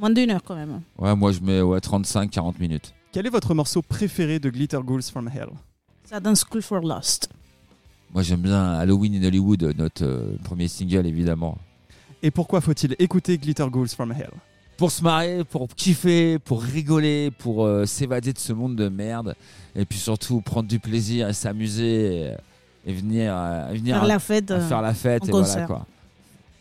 Moins 0.00 0.10
d'une 0.10 0.30
heure, 0.30 0.42
quand 0.44 0.54
même. 0.54 0.80
Ouais, 0.98 1.14
moi 1.16 1.32
je 1.32 1.40
mets 1.40 1.60
ouais, 1.60 1.78
35-40 1.78 2.54
minutes. 2.60 2.94
Quel 3.12 3.26
est 3.26 3.30
votre 3.30 3.54
morceau 3.54 3.82
préféré 3.82 4.38
de 4.38 4.50
Glitter 4.50 4.78
Ghouls 4.84 5.02
from 5.02 5.28
Hell? 5.28 5.48
Ça 6.04 6.20
dans 6.20 6.34
School 6.34 6.62
for 6.62 6.80
Lost. 6.80 7.28
Moi 8.14 8.22
j'aime 8.22 8.40
bien 8.40 8.72
Halloween 8.74 9.14
in 9.22 9.26
Hollywood, 9.26 9.74
notre 9.76 10.04
euh, 10.04 10.36
premier 10.44 10.68
single 10.68 11.06
évidemment. 11.06 11.58
Et 12.22 12.30
pourquoi 12.30 12.60
faut-il 12.60 12.94
écouter 12.98 13.36
Glitter 13.38 13.66
Ghouls 13.70 13.88
from 13.88 14.12
Hell? 14.12 14.30
Pour 14.76 14.92
se 14.92 15.02
marrer, 15.02 15.42
pour 15.44 15.66
kiffer, 15.68 16.38
pour 16.38 16.62
rigoler, 16.62 17.30
pour 17.36 17.64
euh, 17.66 17.84
s'évader 17.84 18.32
de 18.32 18.38
ce 18.38 18.52
monde 18.52 18.76
de 18.76 18.88
merde. 18.88 19.34
Et 19.74 19.84
puis 19.84 19.98
surtout 19.98 20.40
prendre 20.40 20.68
du 20.68 20.78
plaisir 20.78 21.28
et 21.28 21.32
s'amuser 21.32 22.22
et, 22.28 22.34
et 22.86 22.92
venir, 22.92 23.34
euh, 23.36 23.68
venir 23.72 23.96
Faire 23.96 24.04
à- 24.04 24.08
la 24.08 24.18
fête. 24.20 24.50
à 24.52 24.60
faire 24.60 24.82
la 24.82 24.94
fête. 24.94 25.24
en 25.24 25.26
Et 25.26 25.30
voilà 25.32 25.66
quoi. 25.66 25.86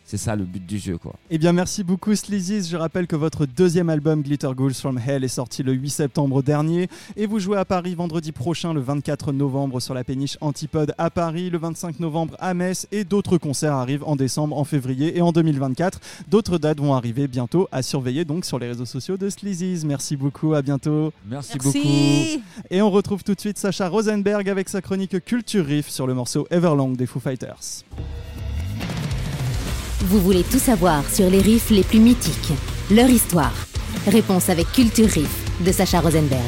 C'est 0.07 0.15
ça 0.15 0.37
le 0.37 0.45
but 0.45 0.65
du 0.65 0.77
jeu 0.79 0.97
quoi. 0.97 1.15
Eh 1.29 1.37
bien, 1.37 1.51
merci 1.51 1.83
beaucoup, 1.83 2.15
Sleazies. 2.15 2.69
Je 2.69 2.77
rappelle 2.77 3.07
que 3.07 3.17
votre 3.17 3.45
deuxième 3.45 3.89
album, 3.89 4.21
Glitter 4.21 4.49
Ghouls 4.55 4.73
from 4.73 4.97
Hell, 4.97 5.25
est 5.25 5.27
sorti 5.27 5.63
le 5.63 5.73
8 5.73 5.89
septembre 5.89 6.41
dernier. 6.41 6.87
Et 7.17 7.25
vous 7.25 7.39
jouez 7.39 7.57
à 7.57 7.65
Paris 7.65 7.93
vendredi 7.93 8.31
prochain, 8.31 8.73
le 8.73 8.79
24 8.79 9.33
novembre, 9.33 9.81
sur 9.81 9.93
la 9.93 10.05
péniche 10.05 10.37
Antipode 10.39 10.93
à 10.97 11.09
Paris, 11.09 11.49
le 11.49 11.57
25 11.57 11.99
novembre 11.99 12.37
à 12.39 12.53
Metz. 12.53 12.87
Et 12.93 13.03
d'autres 13.03 13.37
concerts 13.37 13.73
arrivent 13.73 14.05
en 14.05 14.15
décembre, 14.15 14.57
en 14.57 14.63
février 14.63 15.17
et 15.17 15.21
en 15.21 15.33
2024. 15.33 15.99
D'autres 16.29 16.57
dates 16.57 16.79
vont 16.79 16.93
arriver 16.93 17.27
bientôt 17.27 17.67
à 17.73 17.81
surveiller 17.81 18.23
donc 18.23 18.45
sur 18.45 18.59
les 18.59 18.67
réseaux 18.67 18.85
sociaux 18.85 19.17
de 19.17 19.29
Sleazies. 19.29 19.85
Merci 19.85 20.15
beaucoup, 20.15 20.53
à 20.53 20.61
bientôt. 20.61 21.11
Merci, 21.29 21.57
beaucoup. 21.57 21.79
Et 22.69 22.81
on 22.81 22.89
retrouve 22.89 23.25
tout 23.25 23.35
de 23.35 23.41
suite 23.41 23.57
Sacha 23.57 23.89
Rosenberg 23.89 24.47
avec 24.47 24.69
sa 24.69 24.81
chronique 24.81 25.21
Culture 25.25 25.65
Riff 25.65 25.89
sur 25.89 26.07
le 26.07 26.13
morceau 26.13 26.47
Everlong 26.49 26.93
des 26.93 27.07
Foo 27.07 27.19
Fighters. 27.19 27.83
Vous 29.99 30.21
voulez 30.21 30.43
tout 30.43 30.59
savoir 30.59 31.03
sur 31.09 31.27
les 31.27 31.41
riffs 31.41 31.71
les 31.71 31.81
plus 31.81 31.99
mythiques, 31.99 32.53
leur 32.91 33.09
histoire. 33.09 33.53
Réponse 34.05 34.47
avec 34.47 34.71
Culture 34.71 35.09
Riff 35.09 35.65
de 35.65 35.71
Sacha 35.71 35.99
Rosenberg. 36.01 36.43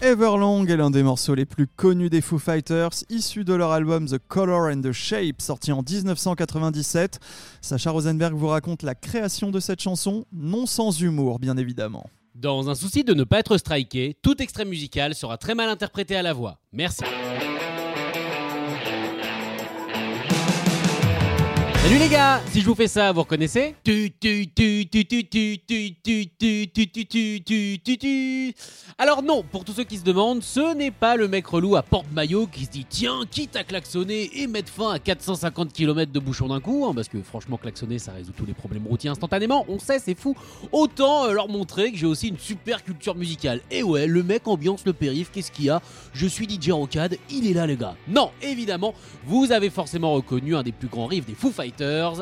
Everlong 0.00 0.66
est 0.68 0.76
l'un 0.76 0.90
des 0.90 1.02
morceaux 1.02 1.34
les 1.34 1.46
plus 1.46 1.66
connus 1.66 2.10
des 2.10 2.20
Foo 2.20 2.38
Fighters, 2.38 2.90
issu 3.10 3.42
de 3.42 3.54
leur 3.54 3.72
album 3.72 4.06
The 4.06 4.18
Color 4.18 4.70
and 4.72 4.82
the 4.82 4.92
Shape, 4.92 5.42
sorti 5.42 5.72
en 5.72 5.82
1997. 5.82 7.18
Sacha 7.60 7.90
Rosenberg 7.90 8.34
vous 8.34 8.46
raconte 8.46 8.84
la 8.84 8.94
création 8.94 9.50
de 9.50 9.58
cette 9.58 9.80
chanson, 9.80 10.26
non 10.32 10.66
sans 10.66 11.00
humour 11.00 11.40
bien 11.40 11.56
évidemment. 11.56 12.08
Dans 12.36 12.70
un 12.70 12.76
souci 12.76 13.02
de 13.02 13.14
ne 13.14 13.24
pas 13.24 13.40
être 13.40 13.58
striké, 13.58 14.16
tout 14.22 14.40
extrait 14.40 14.64
musical 14.64 15.16
sera 15.16 15.38
très 15.38 15.56
mal 15.56 15.68
interprété 15.68 16.14
à 16.14 16.22
la 16.22 16.32
voix. 16.32 16.60
Merci. 16.72 17.02
Salut 21.82 21.98
les 22.00 22.08
gars, 22.08 22.42
si 22.50 22.60
je 22.60 22.66
vous 22.66 22.74
fais 22.74 22.88
ça, 22.88 23.12
vous 23.12 23.20
reconnaissez 23.20 23.74
Alors 28.98 29.22
non, 29.22 29.44
pour 29.44 29.64
tous 29.64 29.72
ceux 29.72 29.84
qui 29.84 29.96
se 29.96 30.02
demandent, 30.02 30.42
ce 30.42 30.74
n'est 30.74 30.90
pas 30.90 31.16
le 31.16 31.28
mec 31.28 31.46
relou 31.46 31.76
à 31.76 31.82
porte-maillot 31.82 32.48
qui 32.48 32.64
se 32.64 32.70
dit 32.70 32.84
tiens, 32.86 33.20
quitte 33.30 33.54
à 33.54 33.62
klaxonner 33.62 34.28
et 34.34 34.48
mettre 34.48 34.70
fin 34.70 34.90
à 34.90 34.98
450 34.98 35.72
km 35.72 36.12
de 36.12 36.18
bouchon 36.18 36.48
d'un 36.48 36.60
coup, 36.60 36.92
parce 36.92 37.08
que 37.08 37.22
franchement 37.22 37.56
klaxonner 37.56 38.00
ça 38.00 38.12
résout 38.12 38.32
tous 38.36 38.44
les 38.44 38.54
problèmes 38.54 38.86
routiers 38.86 39.10
instantanément, 39.10 39.64
on 39.68 39.78
sait 39.78 40.00
c'est 40.00 40.18
fou, 40.18 40.36
autant 40.72 41.32
leur 41.32 41.48
montrer 41.48 41.92
que 41.92 41.96
j'ai 41.96 42.06
aussi 42.06 42.28
une 42.28 42.38
super 42.38 42.82
culture 42.82 43.14
musicale. 43.14 43.60
Et 43.70 43.84
ouais, 43.84 44.06
le 44.08 44.24
mec 44.24 44.48
ambiance 44.48 44.84
le 44.84 44.92
périph, 44.92 45.30
qu'est-ce 45.30 45.52
qu'il 45.52 45.66
y 45.66 45.70
a 45.70 45.80
Je 46.12 46.26
suis 46.26 46.48
DJ 46.48 46.70
Rocade, 46.70 47.16
il 47.30 47.48
est 47.48 47.54
là 47.54 47.66
les 47.66 47.76
gars. 47.76 47.94
Non, 48.08 48.32
évidemment, 48.42 48.94
vous 49.24 49.52
avez 49.52 49.70
forcément 49.70 50.12
reconnu 50.12 50.56
un 50.56 50.64
des 50.64 50.72
plus 50.72 50.88
grands 50.88 51.06
riffs 51.06 51.24
des 51.24 51.34
Foo 51.34 51.52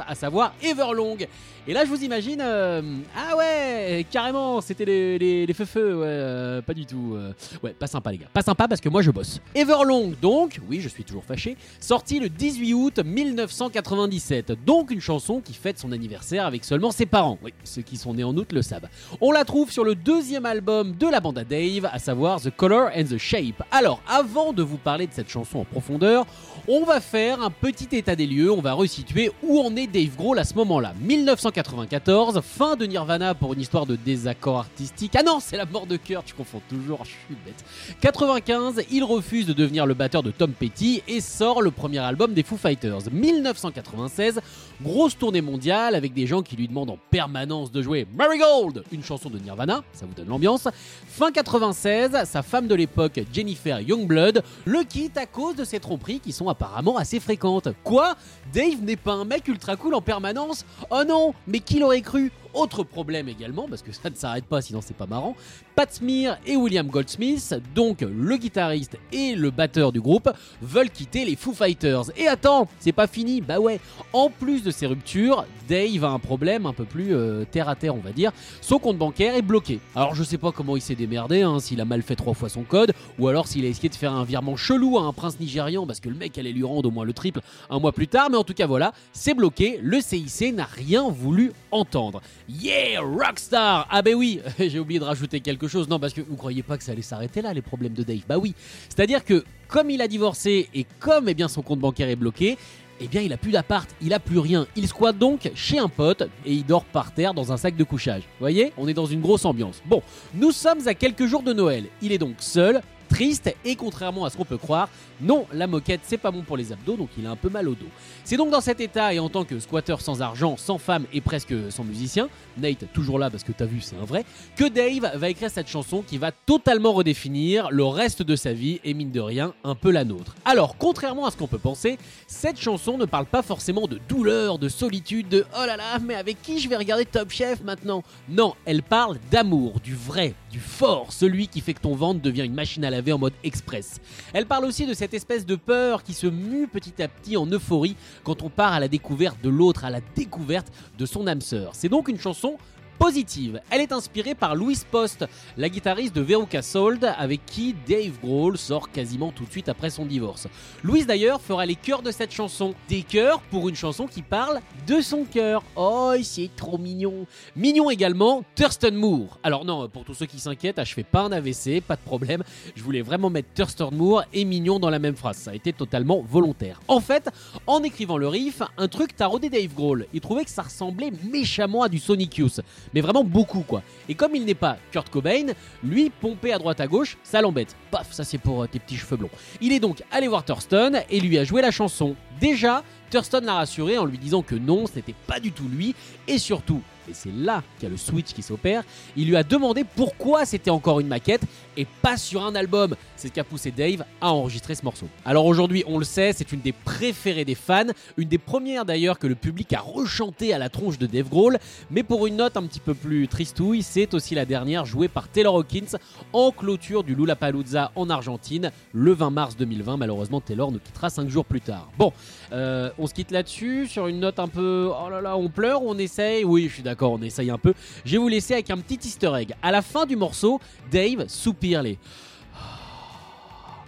à 0.07 0.15
savoir 0.15 0.55
Everlong. 0.63 1.27
Et 1.69 1.73
là, 1.73 1.85
je 1.85 1.91
vous 1.91 2.05
imagine, 2.05 2.41
euh, 2.41 2.81
ah 3.17 3.37
ouais, 3.37 4.07
carrément, 4.09 4.61
c'était 4.61 4.85
les 4.85 5.53
feux-feux, 5.53 5.97
ouais, 5.97 6.07
euh, 6.07 6.63
pas 6.63 6.75
du 6.75 6.87
tout. 6.87 7.15
euh, 7.17 7.33
ouais, 7.61 7.73
pas 7.73 7.89
sympa, 7.89 8.13
les 8.13 8.19
gars. 8.19 8.29
Pas 8.33 8.43
sympa 8.43 8.69
parce 8.69 8.81
que 8.81 8.89
moi, 8.89 9.03
je 9.03 9.11
bosse. 9.11 9.41
Everlong, 9.53 10.15
donc, 10.23 10.61
oui, 10.71 10.81
je 10.81 10.89
suis 10.89 11.03
toujours 11.03 11.25
fâché, 11.25 11.57
sorti 11.81 12.21
le 12.21 12.29
18 12.29 12.73
août 12.75 13.01
1997. 13.05 14.53
Donc, 14.65 14.93
une 14.93 15.01
chanson 15.01 15.41
qui 15.41 15.55
fête 15.55 15.81
son 15.81 15.91
anniversaire 15.91 16.47
avec 16.47 16.65
seulement 16.65 16.93
ses 16.93 17.05
parents. 17.07 17.37
Oui, 17.43 17.53
ceux 17.65 17.83
qui 17.83 17.97
sont 17.97 18.15
nés 18.15 18.23
en 18.23 18.37
août 18.37 18.53
le 18.53 18.63
savent. 18.63 18.89
On 19.21 19.33
la 19.33 19.45
trouve 19.45 19.73
sur 19.73 19.83
le 19.83 19.97
deuxième 19.97 20.47
album 20.47 20.93
de 20.93 21.09
la 21.09 21.19
bande 21.19 21.39
à 21.39 21.45
Dave, 21.45 21.89
à 21.93 21.99
savoir 21.99 22.41
The 22.41 22.51
Color 22.51 22.91
and 22.97 23.05
the 23.11 23.19
Shape. 23.19 23.65
Alors, 23.73 24.01
avant 24.07 24.53
de 24.53 24.63
vous 24.63 24.79
parler 24.79 25.09
de 25.09 25.13
cette 25.13 25.29
chanson 25.29 25.59
en 25.59 25.65
profondeur, 25.65 26.27
on 26.69 26.85
va 26.85 27.01
faire 27.01 27.43
un 27.43 27.51
petit 27.51 27.89
état 27.97 28.15
des 28.15 28.27
lieux, 28.27 28.53
on 28.53 28.61
va 28.61 28.73
resituer 28.73 29.33
où 29.43 29.61
en 29.61 29.75
est 29.77 29.87
Dave 29.87 30.17
Grohl 30.17 30.39
à 30.39 30.45
ce 30.45 30.55
moment-là. 30.55 30.95
1994, 31.01 32.41
fin 32.41 32.77
de 32.77 32.87
Nirvana 32.87 33.35
pour 33.35 33.53
une 33.53 33.61
histoire 33.61 33.87
de 33.87 33.97
désaccord 33.97 34.59
artistique. 34.59 35.13
Ah 35.17 35.23
non, 35.23 35.39
c'est 35.41 35.57
la 35.57 35.67
mort 35.67 35.87
de 35.87 35.97
cœur, 35.97 36.25
tu 36.25 36.35
confonds 36.35 36.63
toujours, 36.69 37.05
je 37.05 37.11
suis 37.11 37.37
bête. 37.45 37.65
95, 38.01 38.83
il 38.91 39.05
refuse 39.05 39.47
de 39.47 39.53
devenir 39.53 39.87
le 39.87 39.95
batteur 39.95 40.23
de 40.23 40.31
Tom 40.31 40.53
Petty 40.53 41.03
et 41.07 41.21
sort 41.21 41.63
le 41.63 41.71
premier 41.71 41.99
album 41.99 42.35
des 42.35 42.43
Foo 42.43 42.57
Fighters. 42.57 43.11
1996, 43.13 44.41
grosse 44.83 45.17
tournée 45.19 45.43
mondiale 45.43 45.95
avec 45.95 46.13
des 46.15 46.27
gens 46.27 46.43
qui 46.43 46.57
lui 46.57 46.69
demandent 46.69 46.91
en 46.91 46.99
permanence 47.11 47.71
de 47.71 47.83
jouer 47.83 48.07
Marigold, 48.15 48.85
une 48.93 49.05
chanson 49.05 49.31
de 49.31 49.39
Nirvana, 49.39 49.83
ça 49.93 50.07
vous 50.07 50.15
donne 50.15 50.29
l'ambiance. 50.29 50.69
Fin 51.09 51.31
96, 51.31 52.25
sa 52.25 52.43
femme 52.43 52.67
de 52.67 52.75
l'époque, 52.75 53.21
Jennifer 53.33 53.81
Youngblood, 53.81 54.43
le 54.65 54.83
quitte 54.85 55.17
à 55.19 55.27
cause 55.27 55.57
de 55.57 55.65
ses 55.65 55.81
tromperies 55.81 56.21
qui 56.21 56.33
sont 56.33 56.49
apparemment 56.49 56.97
assez 56.97 57.21
fréquentes. 57.21 57.69
Quoi? 57.85 58.17
Dave 58.53 58.83
n'est 58.83 58.97
pas 58.97 59.13
un 59.13 59.26
mec 59.27 59.49
ultra 59.49 59.77
cool 59.77 59.95
en 59.95 60.01
permanence. 60.01 60.65
Oh 60.91 61.05
non, 61.07 61.35
mais 61.47 61.61
qui 61.61 61.79
l'aurait 61.79 62.01
cru? 62.01 62.33
Autre 62.57 62.83
problème 62.83 63.29
également, 63.29 63.67
parce 63.69 63.83
que 63.83 63.93
ça 63.93 64.11
ne 64.11 64.15
s'arrête 64.15 64.47
pas 64.47 64.61
sinon 64.61 64.81
c'est 64.83 64.97
pas 64.97 65.07
marrant, 65.07 65.37
Pat 65.75 65.93
Smear 65.93 66.39
et 66.47 66.57
William 66.57 66.87
Goldsmith, 66.89 67.55
donc 67.75 68.01
le 68.01 68.37
guitariste 68.37 68.97
et 69.13 69.35
le 69.35 69.51
batteur 69.51 69.93
du 69.93 70.01
groupe, 70.01 70.31
veulent 70.63 70.91
quitter 70.91 71.25
les 71.25 71.37
Foo 71.37 71.53
Fighters. 71.53 72.11
Et 72.17 72.27
attends, 72.27 72.69
c'est 72.81 72.93
pas 72.93 73.07
fini, 73.07 73.41
bah 73.41 73.61
ouais, 73.61 73.81
en 74.13 74.31
plus 74.31 74.63
de 74.63 74.71
ces 74.71 74.87
ruptures, 74.87 75.45
Dave 75.69 76.05
a 76.05 76.09
un 76.09 76.19
problème 76.19 76.67
un 76.67 76.73
peu 76.73 76.85
plus 76.85 77.15
euh, 77.15 77.45
terre 77.45 77.69
à 77.69 77.75
terre 77.75 77.95
on 77.95 78.01
va 78.01 78.13
dire, 78.13 78.33
son 78.61 78.79
compte 78.79 78.99
bancaire 78.99 79.35
est 79.35 79.43
bloqué. 79.43 79.81
Alors 79.95 80.15
je 80.15 80.23
sais 80.23 80.39
pas 80.39 80.53
comment 80.53 80.77
il 80.77 80.83
s'est 80.83 80.95
démerdé, 80.95 81.43
hein, 81.43 81.59
s'il 81.61 81.81
a 81.81 81.85
mal 81.85 82.03
fait 82.03 82.17
trois 82.17 82.35
fois 82.35 82.49
son 82.49 82.63
code, 82.63 82.93
ou 83.19 83.29
alors 83.29 83.47
s'il 83.47 83.65
a 83.65 83.69
essayé 83.69 83.89
de 83.89 83.95
faire 83.95 84.13
un 84.13 84.25
virement 84.25 84.57
chelou 84.57 84.99
à 84.99 85.03
un 85.03 85.13
prince 85.13 85.39
nigérian, 85.41 85.87
parce 85.87 86.01
que 86.01 86.09
le 86.09 86.15
mec 86.15 86.37
allait 86.39 86.53
lui 86.53 86.65
rendre 86.65 86.89
au 86.89 86.93
moins 86.93 87.05
le 87.05 87.13
triple 87.13 87.41
un 87.71 87.79
mois 87.79 87.93
plus 87.93 88.09
tard, 88.09 88.29
mais 88.31 88.37
en 88.37 88.45
tout 88.45 88.55
cas 88.55 88.67
voilà, 88.67 88.93
c'est 89.13 89.35
bloqué, 89.35 89.79
le 89.83 90.01
CIC 90.01 90.55
n'a 90.55 90.65
rien 90.65 91.09
voulu 91.09 91.53
entendre. 91.71 92.23
Yeah, 92.49 93.01
Rockstar 93.01 93.89
Ah 93.91 94.03
ben 94.03 94.15
oui, 94.15 94.41
j'ai 94.59 94.79
oublié 94.79 95.01
de 95.01 95.05
rajouter 95.05 95.41
quelque 95.41 95.67
chose. 95.67 95.89
Non, 95.89 95.99
parce 95.99 96.13
que 96.13 96.21
vous 96.21 96.37
croyez 96.37 96.63
pas 96.63 96.79
que 96.79 96.85
ça 96.85 96.93
allait 96.93 97.03
s'arrêter 97.03 97.43
là, 97.43 97.53
les 97.53 97.63
problèmes 97.63 97.93
de 97.95 98.03
Dave 98.03 98.23
Bah 98.29 98.39
oui. 98.39 98.55
C'est-à-dire 98.89 99.25
que 99.25 99.45
comme 99.69 99.91
il 99.91 100.01
a 100.01 100.07
divorcé 100.09 100.69
et 100.75 100.87
comme 101.01 101.29
eh 101.29 101.35
bien, 101.35 101.49
son 101.49 101.63
compte 101.63 101.81
bancaire 101.81 102.09
est 102.09 102.17
bloqué, 102.17 102.57
eh 103.01 103.09
bien 103.09 103.21
il 103.21 103.33
a 103.33 103.37
plus 103.37 103.51
d'appart, 103.51 103.89
il 104.01 104.15
a 104.15 104.21
plus 104.21 104.39
rien. 104.39 104.67
Il 104.77 104.87
squatte 104.87 105.19
donc 105.19 105.51
chez 105.55 105.79
un 105.79 105.89
pote 105.89 106.23
et 106.45 106.53
il 106.53 106.65
dort 106.65 106.85
par 106.85 107.13
terre 107.13 107.35
dans 107.35 107.53
un 107.53 107.57
sac 107.57 107.77
de 107.77 107.85
couchage. 107.85 108.23
Vous 108.23 108.41
voyez? 108.41 108.73
On 108.79 108.87
est 108.87 108.95
dans 108.95 109.07
une 109.07 109.21
grosse 109.21 109.45
ambiance. 109.45 109.83
Bon, 109.87 110.03
nous 110.35 110.53
sommes 110.53 110.87
à 110.87 110.95
quelques 110.95 111.27
jours 111.27 111.43
de 111.43 111.53
Noël. 111.53 111.87
Il 112.01 112.13
est 112.13 112.19
donc 112.19 112.37
seul, 112.39 112.81
triste 113.09 113.55
et 113.65 113.77
contrairement 113.77 114.25
à 114.25 114.31
ce 114.31 114.37
qu'on 114.37 114.45
peut 114.45 114.59
croire, 114.59 114.89
non, 115.21 115.47
la 115.53 115.67
moquette 115.67 116.01
c'est 116.05 116.19
pas 116.19 116.31
bon 116.31 116.43
pour 116.43 116.57
les 116.57 116.73
abdos 116.73 116.97
donc 116.97 117.09
il 117.19 117.27
a 117.27 117.31
un 117.31 117.37
peu 117.37 117.49
mal 117.49 117.69
au 117.69 117.75
dos. 117.75 117.87
C'est 118.25 118.37
donc 118.37 118.51
dans 118.51 118.61
cet 118.61 118.81
état 118.81 119.15
et 119.15 119.19
en 119.19 119.29
tant 119.29 119.45
que 119.45 119.59
squatter 119.59 119.97
sans 120.01 120.23
argent, 120.23 120.57
sans 120.57 120.79
femme 120.79 121.07
et 121.13 121.21
presque 121.21 121.55
sans 121.71 121.85
musicien, 121.85 122.29
Nate 122.59 122.93
toujours 122.93 123.19
là 123.19 123.31
parce 123.31 123.45
que 123.45 123.53
t'as 123.53 123.65
vu 123.65 123.81
c'est 123.81 123.97
un 123.97 124.05
vrai, 124.05 124.25
que 124.57 124.69
Dave 124.69 125.19
va 125.19 125.29
écrire 125.29 125.51
cette 125.51 125.69
chanson 125.69 126.03
qui 126.07 126.19
va 126.19 126.33
totalement 126.33 126.93
redéfinir 126.93 127.71
le 127.71 127.85
reste 127.85 128.23
de 128.23 128.37
sa 128.37 128.53
vie 128.53 128.81
et 128.85 128.95
mine 128.95 129.11
de 129.11 129.21
rien 129.21 129.55
un 129.65 129.75
peu 129.75 129.91
la 129.91 130.05
nôtre. 130.05 130.35
Alors 130.45 130.77
contrairement 130.77 131.27
à 131.27 131.31
ce 131.31 131.37
qu'on 131.37 131.47
peut 131.47 131.59
penser, 131.59 131.99
cette 132.27 132.61
chanson 132.61 132.99
ne 132.99 133.05
parle 133.05 133.27
pas 133.27 133.43
forcément 133.43 133.87
de 133.87 134.01
douleur, 134.09 134.59
de 134.59 134.69
solitude, 134.69 135.29
de 135.29 135.45
oh 135.55 135.67
là 135.67 135.77
là 135.77 135.99
mais 135.99 136.15
avec 136.15 136.43
qui 136.43 136.59
je 136.59 136.69
vais 136.69 136.77
regarder 136.77 137.05
Top 137.05 137.31
Chef 137.31 137.63
maintenant? 137.63 138.03
Non, 138.29 138.55
elle 138.65 138.83
parle 138.83 139.19
d'amour, 139.31 139.81
du 139.81 139.95
vrai, 139.95 140.35
fort, 140.59 141.13
celui 141.13 141.49
qui 141.49 141.61
fait 141.61 141.75
que 141.75 141.81
ton 141.81 141.95
ventre 141.95 142.21
devient 142.21 142.45
une 142.45 142.55
machine 142.55 142.85
à 142.85 142.91
laver 142.91 143.13
en 143.13 143.19
mode 143.19 143.35
express. 143.45 144.01
Elle 144.33 144.47
parle 144.47 144.65
aussi 144.65 144.87
de 144.87 144.95
cette 144.95 145.15
espèce 145.15 145.47
de 145.47 145.57
peur 145.57 146.03
qui 146.03 146.15
se 146.15 146.27
mue 146.27 146.69
petit 146.69 147.03
à 147.03 147.09
petit 147.09 147.37
en 147.37 147.47
euphorie 147.47 147.97
quand 148.25 148.43
on 148.43 148.51
part 148.51 148.73
à 148.73 148.81
la 148.81 148.89
découverte 148.89 149.41
de 149.43 149.49
l'autre, 149.49 149.85
à 149.85 149.91
la 149.91 150.01
découverte 150.15 150.73
de 150.99 151.07
son 151.07 151.27
âme 151.27 151.41
sœur. 151.41 151.73
C'est 151.75 151.89
donc 151.89 152.09
une 152.09 152.19
chanson 152.19 152.57
positive. 152.99 153.61
Elle 153.71 153.81
est 153.81 153.93
inspirée 153.93 154.35
par 154.35 154.55
Louis 154.55 154.79
Post, 154.91 155.27
la 155.57 155.69
guitariste 155.69 156.15
de 156.15 156.21
Veruca 156.21 156.63
Salt, 156.63 157.05
avec 157.05 157.45
qui 157.47 157.75
Dave 157.89 158.19
Grohl 158.23 158.59
sort 158.59 158.91
quasiment 158.91 159.33
tout 159.33 159.45
de 159.45 159.51
suite 159.51 159.69
après 159.69 159.91
son 159.91 160.07
divorce. 160.07 160.49
Louis 160.83 161.05
d'ailleurs 161.05 161.41
fera 161.41 161.67
les 161.67 161.75
chœurs 161.75 162.03
de 162.03 162.11
cette 162.11 162.33
chanson. 162.33 162.75
Des 162.89 163.03
chœurs 163.03 163.41
pour 163.51 163.69
une 163.69 163.77
chanson 163.77 164.07
qui 164.07 164.23
parle 164.23 164.61
de 164.87 165.01
son 165.01 165.25
cœur. 165.25 165.63
Oh, 165.77 166.13
c'est 166.23 166.51
trop 166.57 166.79
mignon. 166.79 167.27
Mignon 167.55 167.91
également, 167.91 168.45
Thurston 168.55 168.93
Moore. 168.93 169.39
Alors 169.43 169.65
non, 169.65 169.89
pour 169.89 170.05
tous 170.05 170.15
ceux 170.15 170.27
qui 170.27 170.39
s'inquiètent, 170.39 170.79
ah, 170.79 170.85
je 170.85 170.95
fais 170.95 171.05
pas 171.05 171.23
un 171.23 171.33
AVC, 171.33 171.81
pas 171.81 171.97
de 171.97 172.01
problème. 172.01 172.43
Je 172.75 172.83
voulais 172.83 173.03
vraiment 173.03 173.31
mettre 173.31 173.49
Thurston 173.55 173.91
Moore 173.93 174.25
et 174.33 174.45
Mignon 174.45 174.79
dans 174.79 174.91
la 174.91 174.99
même 174.99 175.17
phrase. 175.17 175.37
Ça 175.37 175.51
a 175.53 175.55
été 175.55 175.73
totalement 175.73 176.23
volontaire. 176.23 176.81
En 176.89 177.01
fait, 177.01 177.29
en 177.67 177.83
écrivant 177.83 178.19
le 178.19 178.29
riff, 178.29 178.63
un 178.77 178.89
truc 178.89 179.17
t'a 179.17 179.27
rodé 179.27 179.51
Dave 179.51 179.75
Grohl. 179.75 180.07
Il 180.13 180.21
trouvait 180.21 180.45
que 180.45 180.51
ça 180.51 180.63
ressemblait 180.63 181.13
méchamment 181.31 181.83
à 181.83 181.89
du 181.89 181.99
Sonic 181.99 182.39
Youth 182.39 182.61
mais 182.95 183.01
vraiment 183.01 183.25
beaucoup 183.25 183.61
quoi. 183.61 183.83
Et 184.09 184.15
comme 184.15 184.35
il 184.35 184.45
n'est 184.45 184.55
pas 184.55 184.79
Kurt 184.93 185.09
Cobain, 185.11 185.47
lui 185.83 186.11
pomper 186.11 186.53
à 186.53 186.59
droite 186.59 186.81
à 186.81 186.87
gauche, 186.87 187.17
ça 187.23 187.41
l'embête. 187.41 187.77
Paf, 187.91 188.13
ça 188.13 188.25
c'est 188.25 188.39
pour 188.39 188.63
euh, 188.63 188.67
tes 188.67 188.79
petits 188.79 188.97
cheveux 188.97 189.17
blonds. 189.17 189.31
Il 189.61 189.73
est 189.73 189.81
donc 189.81 190.03
allé 190.11 190.29
voir 190.29 190.45
Thurston 190.45 191.01
et 191.11 191.21
lui 191.21 191.39
a 191.39 191.45
joué 191.45 191.63
la 191.63 191.71
chanson. 191.71 192.17
Déjà, 192.41 192.83
Thurston 193.11 193.43
l'a 193.45 193.55
rassuré 193.55 193.99
en 193.99 194.05
lui 194.05 194.19
disant 194.19 194.43
que 194.43 194.55
non, 194.55 194.87
ce 194.87 194.97
n'était 194.97 195.15
pas 195.27 195.41
du 195.41 195.53
tout 195.53 195.69
lui, 195.69 195.95
et 196.29 196.39
surtout, 196.39 196.83
et 197.09 197.15
c'est 197.15 197.33
là 197.33 197.63
qu'il 197.79 197.85
y 197.85 197.87
a 197.87 197.91
le 197.91 197.97
switch 197.97 198.33
qui 198.33 198.43
s'opère, 198.43 198.83
il 199.17 199.29
lui 199.29 199.37
a 199.37 199.43
demandé 199.43 199.85
pourquoi 199.85 200.45
c'était 200.45 200.71
encore 200.71 201.01
une 201.01 201.09
maquette 201.09 201.43
et 201.77 201.87
pas 202.03 202.17
sur 202.17 202.45
un 202.45 202.55
album. 202.55 202.97
C'est 203.17 203.29
ce 203.29 203.33
qui 203.33 203.41
a 203.41 203.45
poussé 203.45 203.71
Dave 203.71 204.05
à 204.21 204.33
enregistrer 204.33 204.75
ce 204.75 204.85
morceau. 204.85 205.07
Alors 205.25 205.47
aujourd'hui, 205.47 205.85
on 205.87 205.99
le 205.99 206.05
sait, 206.05 206.33
c'est 206.33 206.53
une 206.53 206.61
des 206.61 206.73
préférées 206.73 207.45
des 207.45 207.55
fans, 207.55 207.87
une 208.17 208.29
des 208.29 208.39
premières 208.39 208.85
d'ailleurs 208.85 209.19
que 209.19 209.27
le 209.27 209.35
public 209.35 209.73
a 209.73 209.81
rechanté 209.81 210.53
à 210.53 210.59
la 210.59 210.69
tronche 210.69 210.99
de 210.99 211.07
Dave 211.07 211.29
Grohl, 211.29 211.59
mais 211.91 212.03
pour 212.03 212.27
une 212.27 212.37
note 212.37 212.57
un 212.57 212.63
petit 212.63 212.81
peu 212.81 212.95
plus 212.95 213.29
tristouille, 213.29 213.83
c'est 213.83 214.15
aussi 214.15 214.35
la 214.35 214.45
dernière 214.45 214.85
jouée 214.85 215.09
par 215.09 215.29
Taylor 215.29 215.55
Hawkins 215.55 215.99
en 216.33 216.51
clôture 216.51 217.05
du 217.05 217.15
Lollapalooza 217.15 217.93
en 217.95 218.11
Argentine 218.11 218.71
le 218.93 219.13
20 219.13 219.31
mars 219.31 219.57
2020. 219.57 219.97
Malheureusement, 219.97 220.41
Taylor 220.41 220.73
nous 220.73 220.79
quittera 220.79 221.11
5 221.11 221.29
jours 221.29 221.45
plus 221.45 221.61
tard. 221.61 221.91
Bon, 221.99 222.13
euh, 222.53 222.91
on 222.99 223.07
se 223.07 223.15
quitte 223.15 223.31
là-dessus 223.31 223.87
sur 223.87 224.07
une 224.07 224.21
note 224.21 224.39
un 224.39 224.49
peu 224.49 224.91
oh 224.91 225.09
là 225.11 225.21
là, 225.21 225.37
on 225.37 225.49
pleure 225.49 225.77
on 225.83 225.99
essaye? 225.99 226.45
Oui, 226.45 226.69
je 226.69 226.75
suis 226.75 226.83
d'accord, 226.83 226.96
on 227.05 227.23
essaye 227.23 227.51
un 227.51 227.59
peu. 227.59 227.75
Je 228.05 228.13
vais 228.13 228.19
vous 228.19 228.29
laisser 228.29 228.55
avec 228.55 228.71
un 228.71 228.79
petit 228.79 228.99
easter 229.07 229.33
egg. 229.37 229.55
À 229.63 229.71
la 229.71 229.83
fin 229.83 230.07
du 230.07 230.17
morceau, 230.17 230.61
Dave 230.91 231.27
soupire 231.29 231.83
les 231.83 231.99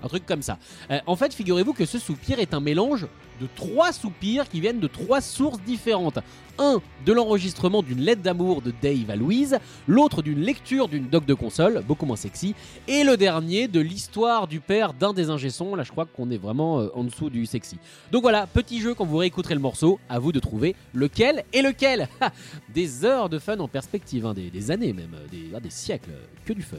un 0.03 0.09
truc 0.09 0.27
comme 0.27 0.43
ça. 0.43 0.59
Euh, 0.91 0.99
en 1.07 1.17
fait, 1.17 1.35
figurez-vous 1.35 1.73
que 1.73 1.87
ce 1.87 1.99
soupir 1.99 2.39
est 2.39 2.55
un 2.55 2.61
mélange 2.61 3.07
de 3.41 3.49
trois 3.55 3.93
soupirs 3.93 4.49
qui 4.49 4.61
viennent 4.61 4.81
de 4.81 4.87
trois 4.87 5.21
sources 5.21 5.61
différentes. 5.63 6.19
Un 6.59 6.81
de 7.07 7.13
l'enregistrement 7.13 7.83
d'une 7.83 8.01
lettre 8.01 8.23
d'amour 8.23 8.63
de 8.63 8.73
Dave 8.83 9.11
à 9.11 9.17
Louise, 9.17 9.59
l'autre 9.87 10.23
d'une 10.23 10.41
lecture 10.41 10.89
d'une 10.89 11.09
doc 11.09 11.25
de 11.25 11.35
console, 11.35 11.85
beaucoup 11.87 12.05
moins 12.05 12.17
sexy, 12.17 12.57
et 12.89 13.05
le 13.05 13.17
dernier 13.17 13.69
de 13.69 13.81
l'histoire 13.81 14.49
du 14.49 14.59
père 14.59 14.93
d'un 14.93 15.13
des 15.13 15.31
ingé-sons. 15.31 15.77
Là, 15.77 15.85
je 15.85 15.93
crois 15.93 16.07
qu'on 16.07 16.31
est 16.31 16.37
vraiment 16.37 16.81
euh, 16.81 16.89
en 16.95 17.05
dessous 17.05 17.31
du 17.31 17.47
sexy. 17.47 17.79
Donc 18.11 18.23
voilà, 18.23 18.47
petit 18.49 18.81
jeu 18.81 18.95
quand 18.95 19.05
vous 19.05 19.19
réécouterez 19.19 19.55
le 19.55 19.61
morceau, 19.61 20.01
à 20.09 20.19
vous 20.19 20.33
de 20.33 20.41
trouver 20.41 20.75
lequel 20.93 21.45
est 21.53 21.63
lequel. 21.63 22.09
Des 22.75 23.05
heures 23.05 23.29
de 23.29 23.39
fun 23.39 23.59
en 23.59 23.69
perspective, 23.69 24.27
hein, 24.27 24.35
des, 24.35 24.71
années 24.71 24.93
même, 24.93 25.17
des, 25.31 25.51
ah, 25.55 25.61
des 25.61 25.71
siècles, 25.71 26.11
que 26.45 26.53
du 26.53 26.63
fun. 26.63 26.79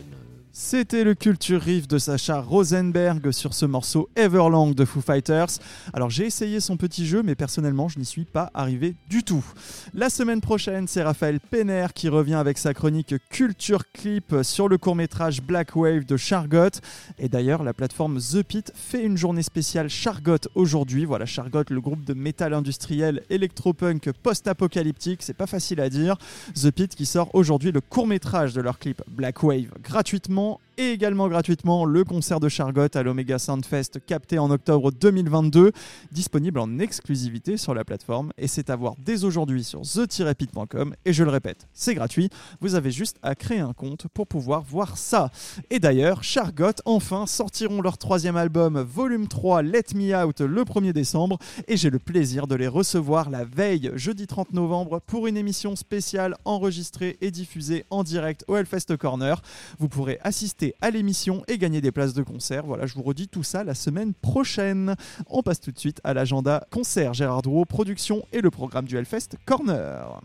C'était 0.52 1.04
le 1.04 1.14
Culture 1.14 1.62
Riff 1.62 1.88
de 1.88 2.00
Sacha 2.00 2.41
Rosenberg 2.41 3.30
sur 3.30 3.54
ce 3.54 3.68
morceau 3.68 4.10
Everlong 4.16 4.74
de 4.74 4.84
Foo 4.84 5.00
Fighters. 5.00 5.60
Alors 5.93 6.10
j'ai 6.10 6.26
essayé 6.26 6.60
son 6.60 6.76
petit 6.76 7.06
jeu, 7.06 7.22
mais 7.22 7.36
personnellement 7.36 7.88
je 7.88 8.00
n'y 8.00 8.06
suis 8.06 8.26
pas 8.26 8.50
arrivé 8.56 8.95
du 9.10 9.24
tout. 9.24 9.45
La 9.93 10.10
semaine 10.10 10.41
prochaine, 10.41 10.88
c'est 10.88 11.04
Raphaël 11.04 11.39
Penner 11.39 11.86
qui 11.93 12.10
revient 12.10 12.34
avec 12.34 12.58
sa 12.58 12.74
chronique 12.74 13.14
Culture 13.30 13.84
Clip 13.91 14.38
sur 14.41 14.68
le 14.68 14.80
court-métrage 14.80 15.43
Black 15.43 15.76
Wave 15.76 16.06
de 16.06 16.18
Chargot. 16.18 16.82
Et 17.20 17.30
d'ailleurs, 17.30 17.64
la 17.64 17.76
plateforme 17.76 18.20
The 18.20 18.41
Pit 18.41 18.72
fait 18.74 19.04
une 19.04 19.18
journée 19.18 19.43
spéciale 19.43 19.88
Chargot 19.88 20.50
aujourd'hui. 20.56 21.06
Voilà, 21.06 21.28
Chargot, 21.28 21.66
le 21.70 21.80
groupe 21.80 22.04
de 22.06 22.16
métal 22.16 22.56
industriel 22.56 23.22
électropunk 23.30 24.12
post-apocalyptique, 24.24 25.22
c'est 25.22 25.34
pas 25.34 25.47
facile 25.47 25.80
à 25.80 25.89
dire. 25.89 26.18
The 26.56 26.72
Pit 26.72 26.95
qui 26.95 27.06
sort 27.06 27.30
aujourd'hui 27.36 27.72
le 27.72 27.82
court-métrage 27.82 28.54
de 28.54 28.62
leur 28.62 28.80
clip 28.80 29.04
Black 29.08 29.43
Wave 29.43 29.70
gratuitement 29.84 30.38
vraiment 30.39 30.59
et 30.80 30.93
également 30.93 31.27
gratuitement 31.27 31.84
le 31.84 32.05
concert 32.05 32.39
de 32.39 32.47
Chargot 32.47 32.88
à 32.93 33.03
l'Omega 33.03 33.38
Soundfest 33.38 33.99
capté 34.05 34.39
en 34.39 34.49
octobre 34.49 34.93
2022, 34.93 35.73
disponible 36.13 36.57
en 36.57 36.80
exclusivité 36.80 37.57
sur 37.57 37.73
la 37.73 37.84
plateforme 37.84 38.32
et 38.38 38.47
c'est 38.47 38.69
à 38.69 38.77
voir 38.77 38.93
dès 38.97 39.25
aujourd'hui 39.25 39.65
sur 39.65 39.82
the-pit.com 39.82 40.95
et 41.03 41.11
je 41.11 41.25
le 41.25 41.32
répète, 41.32 41.67
c'est 41.73 41.95
gratuit, 41.95 42.30
vous 42.61 42.75
avez 42.75 42.91
juste 42.91 43.17
à 43.23 43.36
créer 43.36 43.59
un 43.59 43.73
compte 43.73 44.07
pour 44.13 44.25
pouvoir 44.25 44.63
voir 44.63 44.97
ça. 44.97 45.32
Et 45.69 45.80
d'ailleurs, 45.80 46.23
Chargot 46.23 46.82
enfin 46.86 47.27
sortiront 47.27 47.82
leur 47.82 47.97
troisième 47.97 48.38
album 48.38 48.80
volume 48.80 49.27
3 49.27 49.63
Let 49.63 49.84
Me 49.95 50.15
Out 50.15 50.39
le 50.39 50.63
1er 50.63 50.93
décembre 50.93 51.39
et 51.67 51.75
j'ai 51.75 51.89
le 51.89 51.99
plaisir 51.99 52.47
de 52.47 52.55
les 52.55 52.69
recevoir 52.69 53.30
la 53.30 53.43
veille 53.43 53.91
jeudi 53.95 54.27
30 54.27 54.53
novembre 54.53 55.01
pour 55.05 55.27
une 55.27 55.36
émission 55.36 55.75
spéciale 55.75 56.36
enregistrée 56.45 57.17
et 57.19 57.32
diffusée 57.32 57.84
en 57.89 58.03
direct 58.03 58.45
au 58.47 58.55
Hellfest 58.55 58.95
Corner. 58.97 59.41
Vous 59.77 59.89
pourrez 59.89 60.19
assister 60.23 60.68
à 60.82 60.89
l'émission 60.89 61.43
et 61.47 61.57
gagner 61.57 61.82
des 61.82 61.91
places 61.91 62.13
de 62.13 62.24
concert. 62.24 62.65
Voilà, 62.65 62.86
je 62.86 62.95
vous 62.95 63.03
redis 63.03 63.28
tout 63.28 63.43
ça 63.43 63.63
la 63.63 63.76
semaine 63.76 64.13
prochaine. 64.13 64.95
On 65.28 65.43
passe 65.43 65.59
tout 65.59 65.72
de 65.72 65.80
suite 65.80 66.01
à 66.03 66.13
l'agenda 66.13 66.65
concert 66.72 67.13
Gérard 67.13 67.41
Drouot 67.41 67.65
production 67.65 68.26
et 68.34 68.41
le 68.41 68.49
programme 68.49 68.86
du 68.86 68.97
Hellfest 68.97 69.30
Corner. 69.45 70.22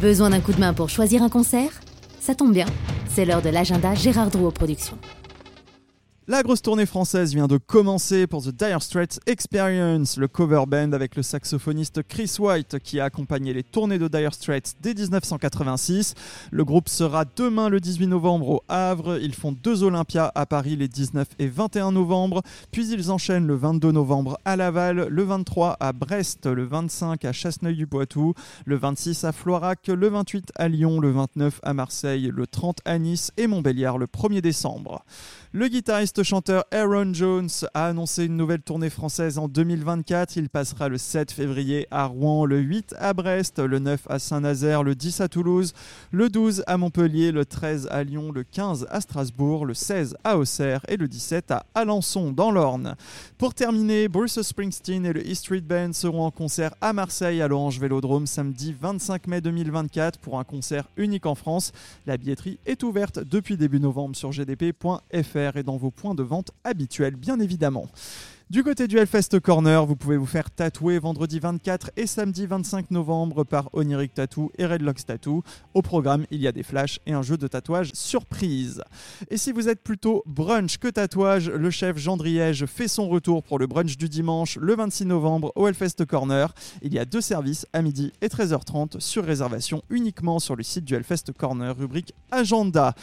Besoin 0.00 0.30
d'un 0.30 0.40
coup 0.40 0.52
de 0.52 0.60
main 0.60 0.74
pour 0.74 0.88
choisir 0.90 1.22
un 1.22 1.28
concert? 1.28 1.80
Ça 2.20 2.34
tombe 2.34 2.52
bien, 2.52 2.66
c'est 3.08 3.24
l'heure 3.24 3.42
de 3.42 3.48
l'agenda 3.48 3.94
Gérard 3.94 4.30
Drouot 4.30 4.50
Productions. 4.50 4.98
La 6.30 6.42
grosse 6.42 6.60
tournée 6.60 6.84
française 6.84 7.32
vient 7.32 7.46
de 7.46 7.56
commencer 7.56 8.26
pour 8.26 8.42
The 8.42 8.50
Dire 8.50 8.82
Straits 8.82 9.18
Experience, 9.24 10.18
le 10.18 10.28
cover 10.28 10.64
band 10.68 10.92
avec 10.92 11.16
le 11.16 11.22
saxophoniste 11.22 12.02
Chris 12.02 12.36
White 12.38 12.80
qui 12.80 13.00
a 13.00 13.04
accompagné 13.04 13.54
les 13.54 13.62
tournées 13.62 13.98
de 13.98 14.08
Dire 14.08 14.34
Straits 14.34 14.74
dès 14.82 14.92
1986. 14.92 16.12
Le 16.50 16.64
groupe 16.66 16.90
sera 16.90 17.24
demain 17.24 17.70
le 17.70 17.80
18 17.80 18.08
novembre 18.08 18.50
au 18.50 18.62
Havre. 18.68 19.18
Ils 19.22 19.34
font 19.34 19.52
deux 19.52 19.82
Olympias 19.82 20.30
à 20.34 20.44
Paris 20.44 20.76
les 20.76 20.86
19 20.86 21.28
et 21.38 21.46
21 21.46 21.92
novembre. 21.92 22.42
Puis 22.72 22.90
ils 22.90 23.10
enchaînent 23.10 23.46
le 23.46 23.56
22 23.56 23.90
novembre 23.92 24.38
à 24.44 24.56
Laval, 24.56 25.06
le 25.08 25.22
23 25.22 25.78
à 25.80 25.94
Brest, 25.94 26.44
le 26.44 26.66
25 26.66 27.24
à 27.24 27.32
Chasseneuil-du-Poitou, 27.32 28.34
le 28.66 28.76
26 28.76 29.24
à 29.24 29.32
Floirac, 29.32 29.88
le 29.88 30.08
28 30.10 30.52
à 30.56 30.68
Lyon, 30.68 31.00
le 31.00 31.10
29 31.10 31.58
à 31.62 31.72
Marseille, 31.72 32.30
le 32.30 32.46
30 32.46 32.80
à 32.84 32.98
Nice 32.98 33.32
et 33.38 33.46
Montbéliard 33.46 33.96
le 33.96 34.04
1er 34.04 34.42
décembre. 34.42 35.06
Le 35.54 35.68
guitariste 35.68 36.22
chanteur 36.24 36.66
Aaron 36.72 37.14
Jones 37.14 37.48
a 37.72 37.86
annoncé 37.86 38.26
une 38.26 38.36
nouvelle 38.36 38.60
tournée 38.60 38.90
française 38.90 39.38
en 39.38 39.48
2024. 39.48 40.36
Il 40.36 40.50
passera 40.50 40.90
le 40.90 40.98
7 40.98 41.32
février 41.32 41.86
à 41.90 42.04
Rouen, 42.04 42.44
le 42.44 42.58
8 42.58 42.94
à 42.98 43.14
Brest, 43.14 43.58
le 43.58 43.78
9 43.78 44.02
à 44.10 44.18
Saint-Nazaire, 44.18 44.82
le 44.82 44.94
10 44.94 45.22
à 45.22 45.28
Toulouse, 45.28 45.72
le 46.10 46.28
12 46.28 46.64
à 46.66 46.76
Montpellier, 46.76 47.32
le 47.32 47.46
13 47.46 47.88
à 47.90 48.04
Lyon, 48.04 48.30
le 48.30 48.44
15 48.44 48.88
à 48.90 49.00
Strasbourg, 49.00 49.64
le 49.64 49.72
16 49.72 50.18
à 50.22 50.36
Auxerre 50.36 50.84
et 50.86 50.98
le 50.98 51.08
17 51.08 51.50
à 51.50 51.64
Alençon 51.74 52.30
dans 52.30 52.50
l'Orne. 52.50 52.94
Pour 53.38 53.54
terminer, 53.54 54.08
Bruce 54.08 54.42
Springsteen 54.42 55.06
et 55.06 55.14
le 55.14 55.22
E 55.22 55.34
Street 55.34 55.62
Band 55.62 55.94
seront 55.94 56.26
en 56.26 56.30
concert 56.30 56.74
à 56.82 56.92
Marseille 56.92 57.40
à 57.40 57.48
l'Orange 57.48 57.80
Vélodrome 57.80 58.26
samedi 58.26 58.76
25 58.78 59.26
mai 59.26 59.40
2024 59.40 60.18
pour 60.18 60.38
un 60.38 60.44
concert 60.44 60.90
unique 60.98 61.24
en 61.24 61.34
France. 61.34 61.72
La 62.06 62.18
billetterie 62.18 62.58
est 62.66 62.82
ouverte 62.82 63.18
depuis 63.18 63.56
début 63.56 63.80
novembre 63.80 64.14
sur 64.14 64.30
gdp.fr 64.30 65.37
et 65.38 65.62
dans 65.62 65.76
vos 65.76 65.90
points 65.90 66.14
de 66.14 66.22
vente 66.22 66.50
habituels 66.64 67.16
bien 67.16 67.40
évidemment. 67.40 67.86
Du 68.50 68.64
côté 68.64 68.88
du 68.88 68.96
Hellfest 68.96 69.40
Corner, 69.42 69.84
vous 69.84 69.94
pouvez 69.94 70.16
vous 70.16 70.24
faire 70.24 70.50
tatouer 70.50 70.98
vendredi 70.98 71.38
24 71.38 71.90
et 71.98 72.06
samedi 72.06 72.46
25 72.46 72.90
novembre 72.92 73.44
par 73.44 73.68
Oniric 73.74 74.14
Tattoo 74.14 74.50
et 74.56 74.64
Redlocks 74.64 75.04
Tattoo. 75.04 75.42
Au 75.74 75.82
programme, 75.82 76.24
il 76.30 76.40
y 76.40 76.46
a 76.46 76.52
des 76.52 76.62
flashs 76.62 76.98
et 77.04 77.12
un 77.12 77.20
jeu 77.20 77.36
de 77.36 77.46
tatouage 77.46 77.90
surprise. 77.92 78.82
Et 79.28 79.36
si 79.36 79.52
vous 79.52 79.68
êtes 79.68 79.82
plutôt 79.82 80.22
brunch 80.24 80.78
que 80.78 80.88
tatouage, 80.88 81.50
le 81.50 81.68
chef 81.68 81.98
Jean 81.98 82.16
Driège 82.16 82.64
fait 82.64 82.88
son 82.88 83.10
retour 83.10 83.42
pour 83.42 83.58
le 83.58 83.66
brunch 83.66 83.98
du 83.98 84.08
dimanche 84.08 84.56
le 84.56 84.74
26 84.74 85.04
novembre 85.04 85.52
au 85.54 85.68
Hellfest 85.68 86.06
Corner. 86.08 86.54
Il 86.80 86.94
y 86.94 86.98
a 86.98 87.04
deux 87.04 87.20
services 87.20 87.66
à 87.74 87.82
midi 87.82 88.14
et 88.22 88.28
13h30 88.28 88.98
sur 88.98 89.26
réservation 89.26 89.82
uniquement 89.90 90.38
sur 90.38 90.56
le 90.56 90.62
site 90.62 90.86
du 90.86 90.94
Hellfest 90.94 91.34
Corner, 91.36 91.76
rubrique 91.76 92.14
Agenda. 92.30 92.94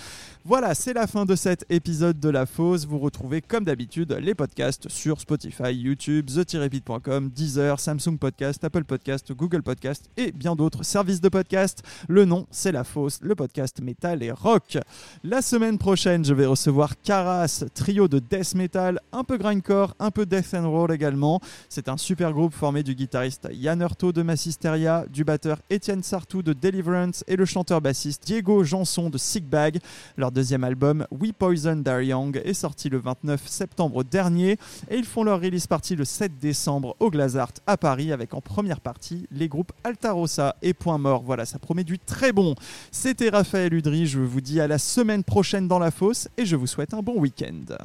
Voilà, 0.48 0.76
c'est 0.76 0.94
la 0.94 1.08
fin 1.08 1.26
de 1.26 1.36
cet 1.36 1.66
épisode 1.72 2.20
de 2.20 2.30
La 2.30 2.46
Fosse. 2.46 2.86
Vous 2.86 3.00
retrouvez 3.00 3.42
comme 3.42 3.64
d'habitude 3.64 4.16
les 4.22 4.36
podcasts 4.36 4.88
sur 4.90 5.20
Spotify, 5.20 5.74
YouTube, 5.74 6.28
the-pit.com, 6.28 7.32
Deezer, 7.32 7.80
Samsung 7.80 8.20
Podcast, 8.20 8.64
Apple 8.64 8.84
Podcast, 8.84 9.34
Google 9.34 9.64
Podcast 9.64 10.08
et 10.18 10.32
bien 10.32 10.56
d'autres 10.56 10.84
services 10.84 11.20
de 11.20 11.30
podcast. 11.30 11.82
Le 12.08 12.26
nom, 12.26 12.46
c'est 12.52 12.72
La 12.72 12.84
Fosse, 12.84 13.22
le 13.24 13.34
podcast 13.34 13.82
métal 13.82 14.22
et 14.22 14.32
rock. 14.32 14.78
La 15.24 15.42
semaine 15.42 15.80
prochaine, 15.80 16.24
je 16.24 16.36
vais 16.36 16.46
recevoir 16.46 16.94
Caras, 17.02 17.64
trio 17.74 18.08
de 18.08 18.20
death 18.20 18.54
metal, 18.54 19.00
un 19.14 19.24
peu 19.24 19.38
grindcore, 19.38 19.96
un 19.98 20.12
peu 20.12 20.28
death 20.28 20.54
and 20.54 20.70
roll 20.70 20.92
également. 20.92 21.42
C'est 21.70 21.90
un 21.90 21.98
super 21.98 22.34
groupe 22.34 22.54
formé 22.54 22.84
du 22.84 22.94
guitariste 22.94 23.48
Yann 23.52 23.82
Hurto 23.82 24.12
de 24.12 24.22
Massisteria, 24.22 25.06
du 25.12 25.24
batteur 25.24 25.58
Étienne 25.72 26.04
Sartou 26.04 26.44
de 26.44 26.54
Deliverance 26.54 27.24
et 27.28 27.36
le 27.36 27.46
chanteur 27.46 27.82
bassiste 27.82 28.28
Diego 28.28 28.64
Janson 28.64 29.10
de 29.10 29.18
Sick 29.18 29.50
Bag. 29.50 29.80
Leur 30.18 30.35
deuxième 30.36 30.66
album, 30.66 31.08
We 31.12 31.32
Poison 31.32 31.78
Die 31.78 32.08
Young, 32.08 32.42
est 32.44 32.54
sorti 32.54 32.90
le 32.90 33.00
29 33.00 33.48
septembre 33.48 34.04
dernier 34.04 34.58
et 34.92 34.98
ils 34.98 35.06
font 35.06 35.24
leur 35.24 35.40
release 35.40 35.66
party 35.66 35.96
le 35.96 36.04
7 36.04 36.38
décembre 36.38 36.96
au 37.00 37.10
Glazart 37.10 37.54
à 37.66 37.78
Paris 37.78 38.12
avec 38.12 38.34
en 38.34 38.42
première 38.42 38.82
partie 38.82 39.28
les 39.32 39.48
groupes 39.48 39.72
Altarossa 39.86 40.58
et 40.62 40.74
Point 40.74 40.98
Mort. 40.98 41.24
Voilà, 41.24 41.46
ça 41.46 41.58
promet 41.58 41.86
du 41.86 41.98
très 41.98 42.34
bon. 42.34 42.54
C'était 42.92 43.30
Raphaël 43.30 43.74
Udry, 43.74 44.08
je 44.08 44.20
vous 44.20 44.42
dis 44.42 44.60
à 44.60 44.68
la 44.68 44.78
semaine 44.78 45.24
prochaine 45.24 45.70
dans 45.70 45.80
la 45.80 45.90
fosse 45.90 46.28
et 46.38 46.46
je 46.46 46.58
vous 46.58 46.68
souhaite 46.68 46.94
un 46.94 47.02
bon 47.02 47.18
week-end. 47.18 47.78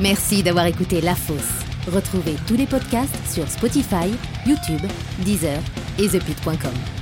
Merci 0.00 0.44
d'avoir 0.44 0.66
écouté 0.66 1.00
La 1.00 1.16
Fosse. 1.16 1.64
Retrouvez 1.92 2.36
tous 2.46 2.56
les 2.56 2.66
podcasts 2.66 3.26
sur 3.28 3.48
Spotify, 3.48 4.14
YouTube, 4.46 4.88
Deezer 5.24 5.60
et 5.98 6.08
thepit.com. 6.08 7.01